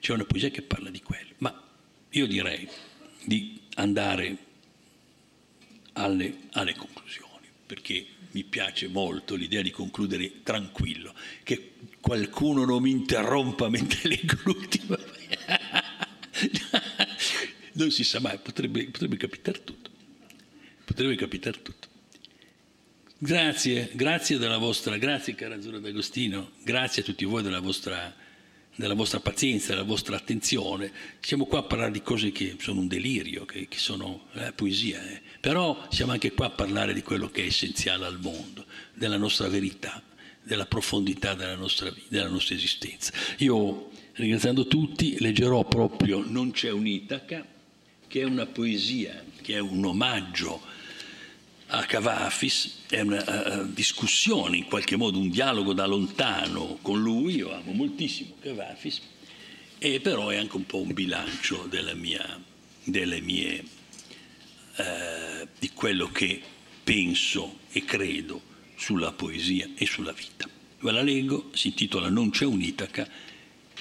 c'è 0.00 0.12
una 0.12 0.24
poesia 0.24 0.50
che 0.50 0.62
parla 0.62 0.90
di 0.90 1.02
quello, 1.02 1.34
ma 1.38 1.62
io 2.10 2.26
direi 2.26 2.68
di 3.24 3.60
andare 3.74 4.36
alle, 5.92 6.38
alle 6.52 6.74
conclusioni, 6.74 7.46
perché 7.66 8.06
mi 8.30 8.44
piace 8.44 8.88
molto 8.88 9.34
l'idea 9.36 9.62
di 9.62 9.70
concludere 9.70 10.42
tranquillo, 10.42 11.14
che 11.42 11.74
qualcuno 12.00 12.64
non 12.64 12.82
mi 12.82 12.90
interrompa 12.90 13.68
mentre 13.68 14.08
leggo 14.08 14.36
l'ultima. 14.44 14.98
non 17.72 17.90
si 17.90 18.04
sa 18.04 18.20
mai, 18.20 18.38
potrebbe, 18.38 18.84
potrebbe 18.86 19.16
capitare 19.16 19.62
tutto. 19.62 19.83
Potrebbe 20.84 21.16
capitare 21.16 21.62
tutto. 21.62 21.88
Grazie, 23.16 23.90
grazie 23.94 24.36
della 24.36 24.58
vostra, 24.58 24.98
grazie 24.98 25.34
cara 25.34 25.54
Azzurra 25.54 25.78
D'Agostino, 25.78 26.50
grazie 26.62 27.00
a 27.00 27.04
tutti 27.06 27.24
voi 27.24 27.42
della 27.42 27.60
vostra, 27.60 28.14
della 28.74 28.92
vostra, 28.92 29.20
pazienza, 29.20 29.68
della 29.68 29.84
vostra 29.84 30.16
attenzione. 30.16 30.92
Siamo 31.20 31.46
qua 31.46 31.60
a 31.60 31.62
parlare 31.62 31.90
di 31.90 32.02
cose 32.02 32.32
che 32.32 32.56
sono 32.58 32.80
un 32.80 32.86
delirio, 32.86 33.46
che, 33.46 33.66
che 33.66 33.78
sono 33.78 34.26
eh, 34.34 34.52
poesia, 34.52 35.02
eh. 35.08 35.22
però 35.40 35.86
siamo 35.90 36.12
anche 36.12 36.32
qua 36.32 36.46
a 36.46 36.50
parlare 36.50 36.92
di 36.92 37.00
quello 37.00 37.30
che 37.30 37.44
è 37.44 37.46
essenziale 37.46 38.04
al 38.04 38.20
mondo, 38.20 38.66
della 38.92 39.16
nostra 39.16 39.48
verità, 39.48 40.02
della 40.42 40.66
profondità 40.66 41.32
della 41.32 41.56
nostra, 41.56 41.90
della 42.08 42.28
nostra 42.28 42.54
esistenza. 42.54 43.10
Io, 43.38 43.90
ringraziando 44.12 44.66
tutti, 44.66 45.18
leggerò 45.18 45.64
proprio 45.64 46.22
Non 46.26 46.50
c'è 46.50 46.70
un'Itaca, 46.70 47.46
che 48.06 48.20
è 48.20 48.24
una 48.24 48.44
poesia, 48.44 49.24
che 49.40 49.54
è 49.54 49.60
un 49.60 49.82
omaggio 49.84 50.73
a 51.78 51.84
Cavafis, 51.86 52.82
è 52.88 53.00
una 53.00 53.62
uh, 53.62 53.72
discussione, 53.72 54.56
in 54.56 54.64
qualche 54.64 54.96
modo 54.96 55.18
un 55.18 55.28
dialogo 55.28 55.72
da 55.72 55.86
lontano 55.86 56.78
con 56.80 57.00
lui, 57.00 57.36
io 57.36 57.52
amo 57.52 57.72
moltissimo 57.72 58.34
Cavafis, 58.40 59.00
e 59.78 60.00
però 60.00 60.28
è 60.28 60.36
anche 60.36 60.56
un 60.56 60.66
po' 60.66 60.80
un 60.80 60.92
bilancio 60.92 61.68
mia, 61.94 62.42
delle 62.84 63.20
mie, 63.20 63.64
uh, 64.76 65.48
di 65.58 65.70
quello 65.74 66.10
che 66.10 66.40
penso 66.84 67.58
e 67.72 67.84
credo 67.84 68.40
sulla 68.76 69.12
poesia 69.12 69.68
e 69.76 69.86
sulla 69.86 70.12
vita. 70.12 70.48
Ve 70.80 70.92
la 70.92 71.02
leggo, 71.02 71.50
si 71.54 71.68
intitola 71.68 72.08
Non 72.08 72.30
c'è 72.30 72.44
un'Itaca 72.44 73.08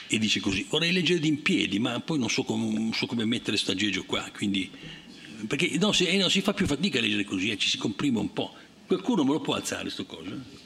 e 0.07 0.17
dice 0.17 0.39
così, 0.39 0.65
vorrei 0.69 0.91
leggere 0.91 1.25
in 1.27 1.41
piedi, 1.41 1.79
ma 1.79 1.99
poi 1.99 2.19
non 2.19 2.29
so 2.29 2.43
come, 2.43 2.71
non 2.71 2.93
so 2.93 3.05
come 3.05 3.25
mettere 3.25 3.57
staggeggio 3.57 4.03
qua, 4.05 4.29
quindi 4.33 4.69
perché 5.47 5.77
no, 5.77 5.91
si, 5.91 6.05
eh, 6.05 6.17
non 6.17 6.29
si 6.29 6.41
fa 6.41 6.53
più 6.53 6.65
fatica 6.65 6.99
a 6.99 7.01
leggere 7.01 7.23
così, 7.23 7.49
eh, 7.51 7.57
ci 7.57 7.69
si 7.69 7.77
comprime 7.77 8.19
un 8.19 8.31
po'. 8.33 8.53
Qualcuno 8.85 9.23
me 9.23 9.31
lo 9.31 9.41
può 9.41 9.55
alzare 9.55 9.89
sto 9.89 10.05
coso? 10.05 10.61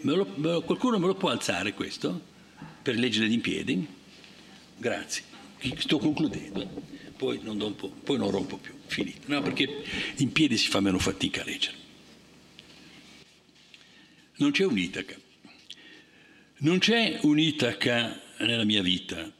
Me 0.00 0.14
lo, 0.14 0.26
me 0.36 0.52
lo, 0.52 0.62
qualcuno 0.62 0.98
me 0.98 1.06
lo 1.06 1.14
può 1.14 1.30
alzare 1.30 1.72
questo? 1.72 2.32
Per 2.82 2.96
leggere 2.96 3.26
in 3.26 3.40
piedi? 3.40 3.86
Grazie. 4.76 5.24
Sto 5.78 5.98
concludendo. 5.98 6.68
Poi 7.16 7.40
non, 7.42 7.74
poi 7.76 8.18
non 8.18 8.30
rompo 8.30 8.58
più, 8.58 8.74
finito. 8.86 9.20
No, 9.26 9.40
perché 9.40 9.84
in 10.16 10.32
piedi 10.32 10.58
si 10.58 10.68
fa 10.68 10.80
meno 10.80 10.98
fatica 10.98 11.40
a 11.40 11.44
leggere. 11.44 11.76
Non 14.36 14.50
c'è 14.50 14.64
un'Itaca. 14.64 15.16
Non 16.58 16.78
c'è 16.78 17.18
un'Itaca 17.22 18.20
nella 18.40 18.64
mia 18.64 18.82
vita. 18.82 19.32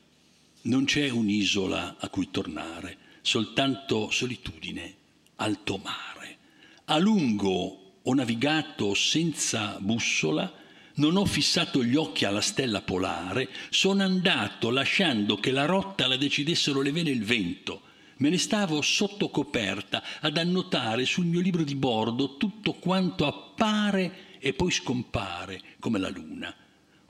Non 0.62 0.84
c'è 0.84 1.10
un'isola 1.10 1.96
a 1.98 2.08
cui 2.08 2.30
tornare 2.30 3.03
soltanto 3.24 4.10
solitudine, 4.10 4.94
alto 5.36 5.78
mare. 5.78 6.36
A 6.84 6.98
lungo 6.98 8.00
ho 8.02 8.12
navigato 8.12 8.92
senza 8.92 9.78
bussola, 9.80 10.52
non 10.96 11.16
ho 11.16 11.24
fissato 11.24 11.82
gli 11.82 11.96
occhi 11.96 12.26
alla 12.26 12.42
stella 12.42 12.82
polare, 12.82 13.48
sono 13.70 14.02
andato 14.02 14.68
lasciando 14.68 15.36
che 15.36 15.52
la 15.52 15.64
rotta 15.64 16.06
la 16.06 16.18
decidessero 16.18 16.82
le 16.82 16.92
vene 16.92 17.08
e 17.08 17.14
il 17.14 17.24
vento. 17.24 17.80
Me 18.18 18.28
ne 18.28 18.36
stavo 18.36 18.82
sotto 18.82 19.30
coperta 19.30 20.02
ad 20.20 20.36
annotare 20.36 21.06
sul 21.06 21.24
mio 21.24 21.40
libro 21.40 21.64
di 21.64 21.74
bordo 21.74 22.36
tutto 22.36 22.74
quanto 22.74 23.26
appare 23.26 24.36
e 24.38 24.52
poi 24.52 24.70
scompare 24.70 25.62
come 25.80 25.98
la 25.98 26.10
luna. 26.10 26.54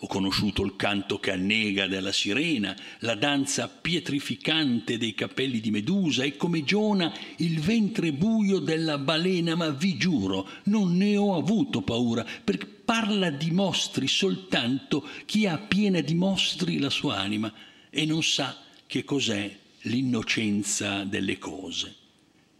Ho 0.05 0.07
conosciuto 0.07 0.63
il 0.63 0.77
canto 0.77 1.19
che 1.19 1.31
annega 1.31 1.87
della 1.87 2.13
sirena, 2.13 2.77
la 2.99 3.15
danza 3.15 3.69
pietrificante 3.69 4.99
dei 4.99 5.15
capelli 5.15 5.61
di 5.61 5.71
Medusa 5.71 6.25
e 6.25 6.37
come 6.37 6.63
Giona 6.63 7.11
il 7.39 7.59
ventre 7.61 8.13
buio 8.13 8.59
della 8.59 8.99
balena, 8.99 9.55
ma 9.55 9.71
vi 9.71 9.97
giuro, 9.97 10.47
non 10.65 10.95
ne 10.99 11.17
ho 11.17 11.35
avuto 11.37 11.81
paura, 11.81 12.23
perché 12.23 12.67
parla 12.67 13.31
di 13.31 13.51
mostri 13.51 14.07
soltanto 14.07 15.09
chi 15.25 15.47
ha 15.47 15.57
piena 15.57 16.03
di 16.03 16.15
mostri 16.15 16.79
la 16.79 16.91
sua 16.91 17.17
anima 17.17 17.51
e 17.89 18.05
non 18.05 18.23
sa 18.23 18.59
che 18.87 19.05
cos'è 19.05 19.59
l'innocenza 19.85 21.05
delle 21.05 21.39
cose, 21.39 21.95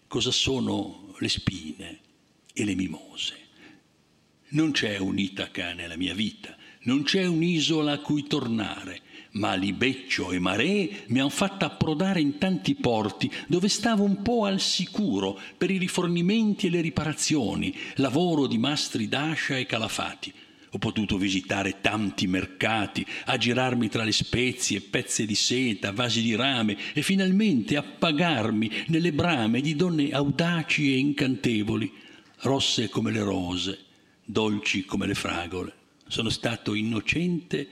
cosa 0.07 0.31
sono 0.31 1.15
le 1.19 1.29
spine 1.29 1.99
e 2.55 2.65
le 2.65 2.75
mimose. 2.75 3.37
Non 4.55 4.71
c'è 4.71 4.97
un'Itaca 4.97 5.75
nella 5.75 5.97
mia 5.97 6.15
vita 6.15 6.57
non 6.85 7.03
c'è 7.03 7.27
un'isola 7.27 7.93
a 7.93 7.99
cui 7.99 8.27
tornare, 8.27 9.01
ma 9.33 9.55
libeccio 9.55 10.31
e 10.31 10.39
maree 10.39 11.05
mi 11.09 11.21
han 11.21 11.31
fatta 11.31 11.67
approdare 11.67 12.21
in 12.21 12.39
tanti 12.39 12.75
porti 12.75 13.31
dove 13.47 13.69
stavo 13.69 14.05
un 14.05 14.23
po' 14.23 14.45
al 14.45 14.61
sicuro 14.61 15.39
per 15.57 15.71
i 15.71 15.79
rifornimenti 15.79 16.67
e 16.67 16.71
le 16.71 16.81
riparazioni, 16.81 17.75
lavoro 17.97 18.47
di 18.47 18.59
mastri 18.59 19.09
d'ascia 19.09 19.57
e 19.57 19.67
calafati. 19.67 20.33
Ho 20.71 20.79
potuto 20.79 21.17
visitare 21.17 21.81
tanti 21.81 22.27
mercati, 22.27 23.07
aggirarmi 23.27 23.89
tra 23.89 24.03
le 24.03 24.11
spezie, 24.11 24.81
pezze 24.81 25.25
di 25.25 25.37
seta, 25.37 25.93
vasi 25.93 26.21
di 26.21 26.35
rame 26.35 26.77
e 26.93 27.03
finalmente 27.03 27.77
appagarmi 27.77 28.71
nelle 28.89 29.13
brame 29.13 29.61
di 29.61 29.77
donne 29.77 30.11
audaci 30.11 30.93
e 30.93 30.99
incantevoli, 30.99 31.93
rosse 32.41 32.89
come 32.89 33.13
le 33.13 33.23
rose, 33.23 33.79
dolci 34.25 34.85
come 34.85 35.07
le 35.07 35.15
fragole 35.15 35.75
sono 36.15 36.31
stato 36.31 36.75
innocente 36.75 37.69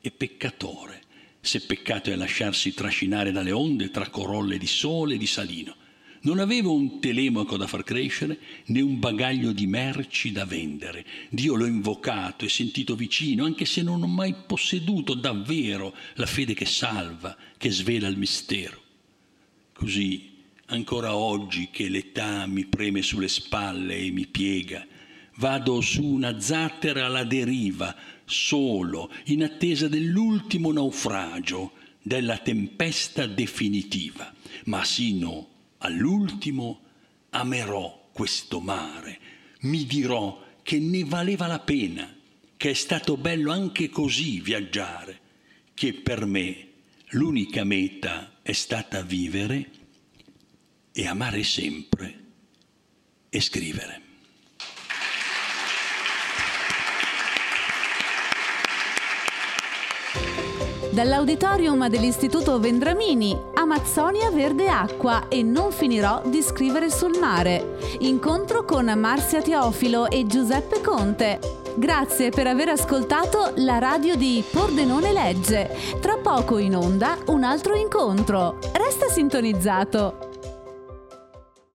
e 0.00 0.10
peccatore, 0.10 1.02
se 1.42 1.60
peccato 1.60 2.10
è 2.10 2.16
lasciarsi 2.16 2.72
trascinare 2.72 3.30
dalle 3.30 3.52
onde 3.52 3.90
tra 3.90 4.08
corolle 4.08 4.56
di 4.56 4.66
sole 4.66 5.16
e 5.16 5.18
di 5.18 5.26
salino. 5.26 5.76
Non 6.22 6.38
avevo 6.38 6.72
un 6.72 6.98
telemaco 6.98 7.58
da 7.58 7.66
far 7.66 7.84
crescere, 7.84 8.38
né 8.68 8.80
un 8.80 8.98
bagaglio 8.98 9.52
di 9.52 9.66
merci 9.66 10.32
da 10.32 10.46
vendere. 10.46 11.04
Dio 11.28 11.56
l'ho 11.56 11.66
invocato 11.66 12.46
e 12.46 12.48
sentito 12.48 12.96
vicino, 12.96 13.44
anche 13.44 13.66
se 13.66 13.82
non 13.82 14.02
ho 14.02 14.06
mai 14.06 14.34
posseduto 14.46 15.12
davvero 15.12 15.94
la 16.14 16.24
fede 16.24 16.54
che 16.54 16.64
salva, 16.64 17.36
che 17.58 17.70
svela 17.70 18.08
il 18.08 18.16
mistero. 18.16 18.80
Così, 19.74 20.36
ancora 20.68 21.14
oggi 21.14 21.68
che 21.70 21.90
l'età 21.90 22.46
mi 22.46 22.64
preme 22.64 23.02
sulle 23.02 23.28
spalle 23.28 23.98
e 23.98 24.10
mi 24.10 24.26
piega, 24.26 24.86
Vado 25.36 25.80
su 25.80 26.04
una 26.04 26.40
zattera 26.40 27.06
alla 27.06 27.24
deriva, 27.24 27.94
solo, 28.24 29.12
in 29.26 29.42
attesa 29.42 29.88
dell'ultimo 29.88 30.72
naufragio, 30.72 31.72
della 32.00 32.38
tempesta 32.38 33.26
definitiva. 33.26 34.32
Ma 34.64 34.84
sino 34.84 35.48
all'ultimo 35.78 36.80
amerò 37.30 38.10
questo 38.12 38.60
mare, 38.60 39.18
mi 39.62 39.84
dirò 39.86 40.42
che 40.62 40.78
ne 40.78 41.04
valeva 41.04 41.46
la 41.46 41.58
pena, 41.58 42.14
che 42.56 42.70
è 42.70 42.74
stato 42.74 43.16
bello 43.16 43.50
anche 43.50 43.88
così 43.88 44.40
viaggiare, 44.40 45.20
che 45.74 45.94
per 45.94 46.24
me 46.26 46.68
l'unica 47.08 47.64
meta 47.64 48.38
è 48.42 48.52
stata 48.52 49.02
vivere 49.02 49.70
e 50.92 51.06
amare 51.06 51.42
sempre 51.42 52.24
e 53.28 53.40
scrivere. 53.40 54.03
Dall'auditorium 60.94 61.88
dell'Istituto 61.88 62.60
Vendramini, 62.60 63.36
Amazzonia 63.54 64.30
Verde 64.30 64.68
Acqua 64.68 65.26
e 65.26 65.42
non 65.42 65.72
finirò 65.72 66.22
di 66.24 66.40
scrivere 66.40 66.88
sul 66.88 67.18
mare. 67.18 67.78
Incontro 67.98 68.64
con 68.64 68.86
Marzia 68.96 69.42
Teofilo 69.42 70.08
e 70.08 70.24
Giuseppe 70.28 70.80
Conte. 70.80 71.40
Grazie 71.74 72.30
per 72.30 72.46
aver 72.46 72.68
ascoltato 72.68 73.54
la 73.56 73.78
radio 73.78 74.14
di 74.14 74.44
Pordenone 74.48 75.12
Legge. 75.12 75.76
Tra 76.00 76.16
poco 76.16 76.58
in 76.58 76.76
onda 76.76 77.18
un 77.26 77.42
altro 77.42 77.74
incontro. 77.74 78.58
Resta 78.72 79.08
sintonizzato. 79.08 80.23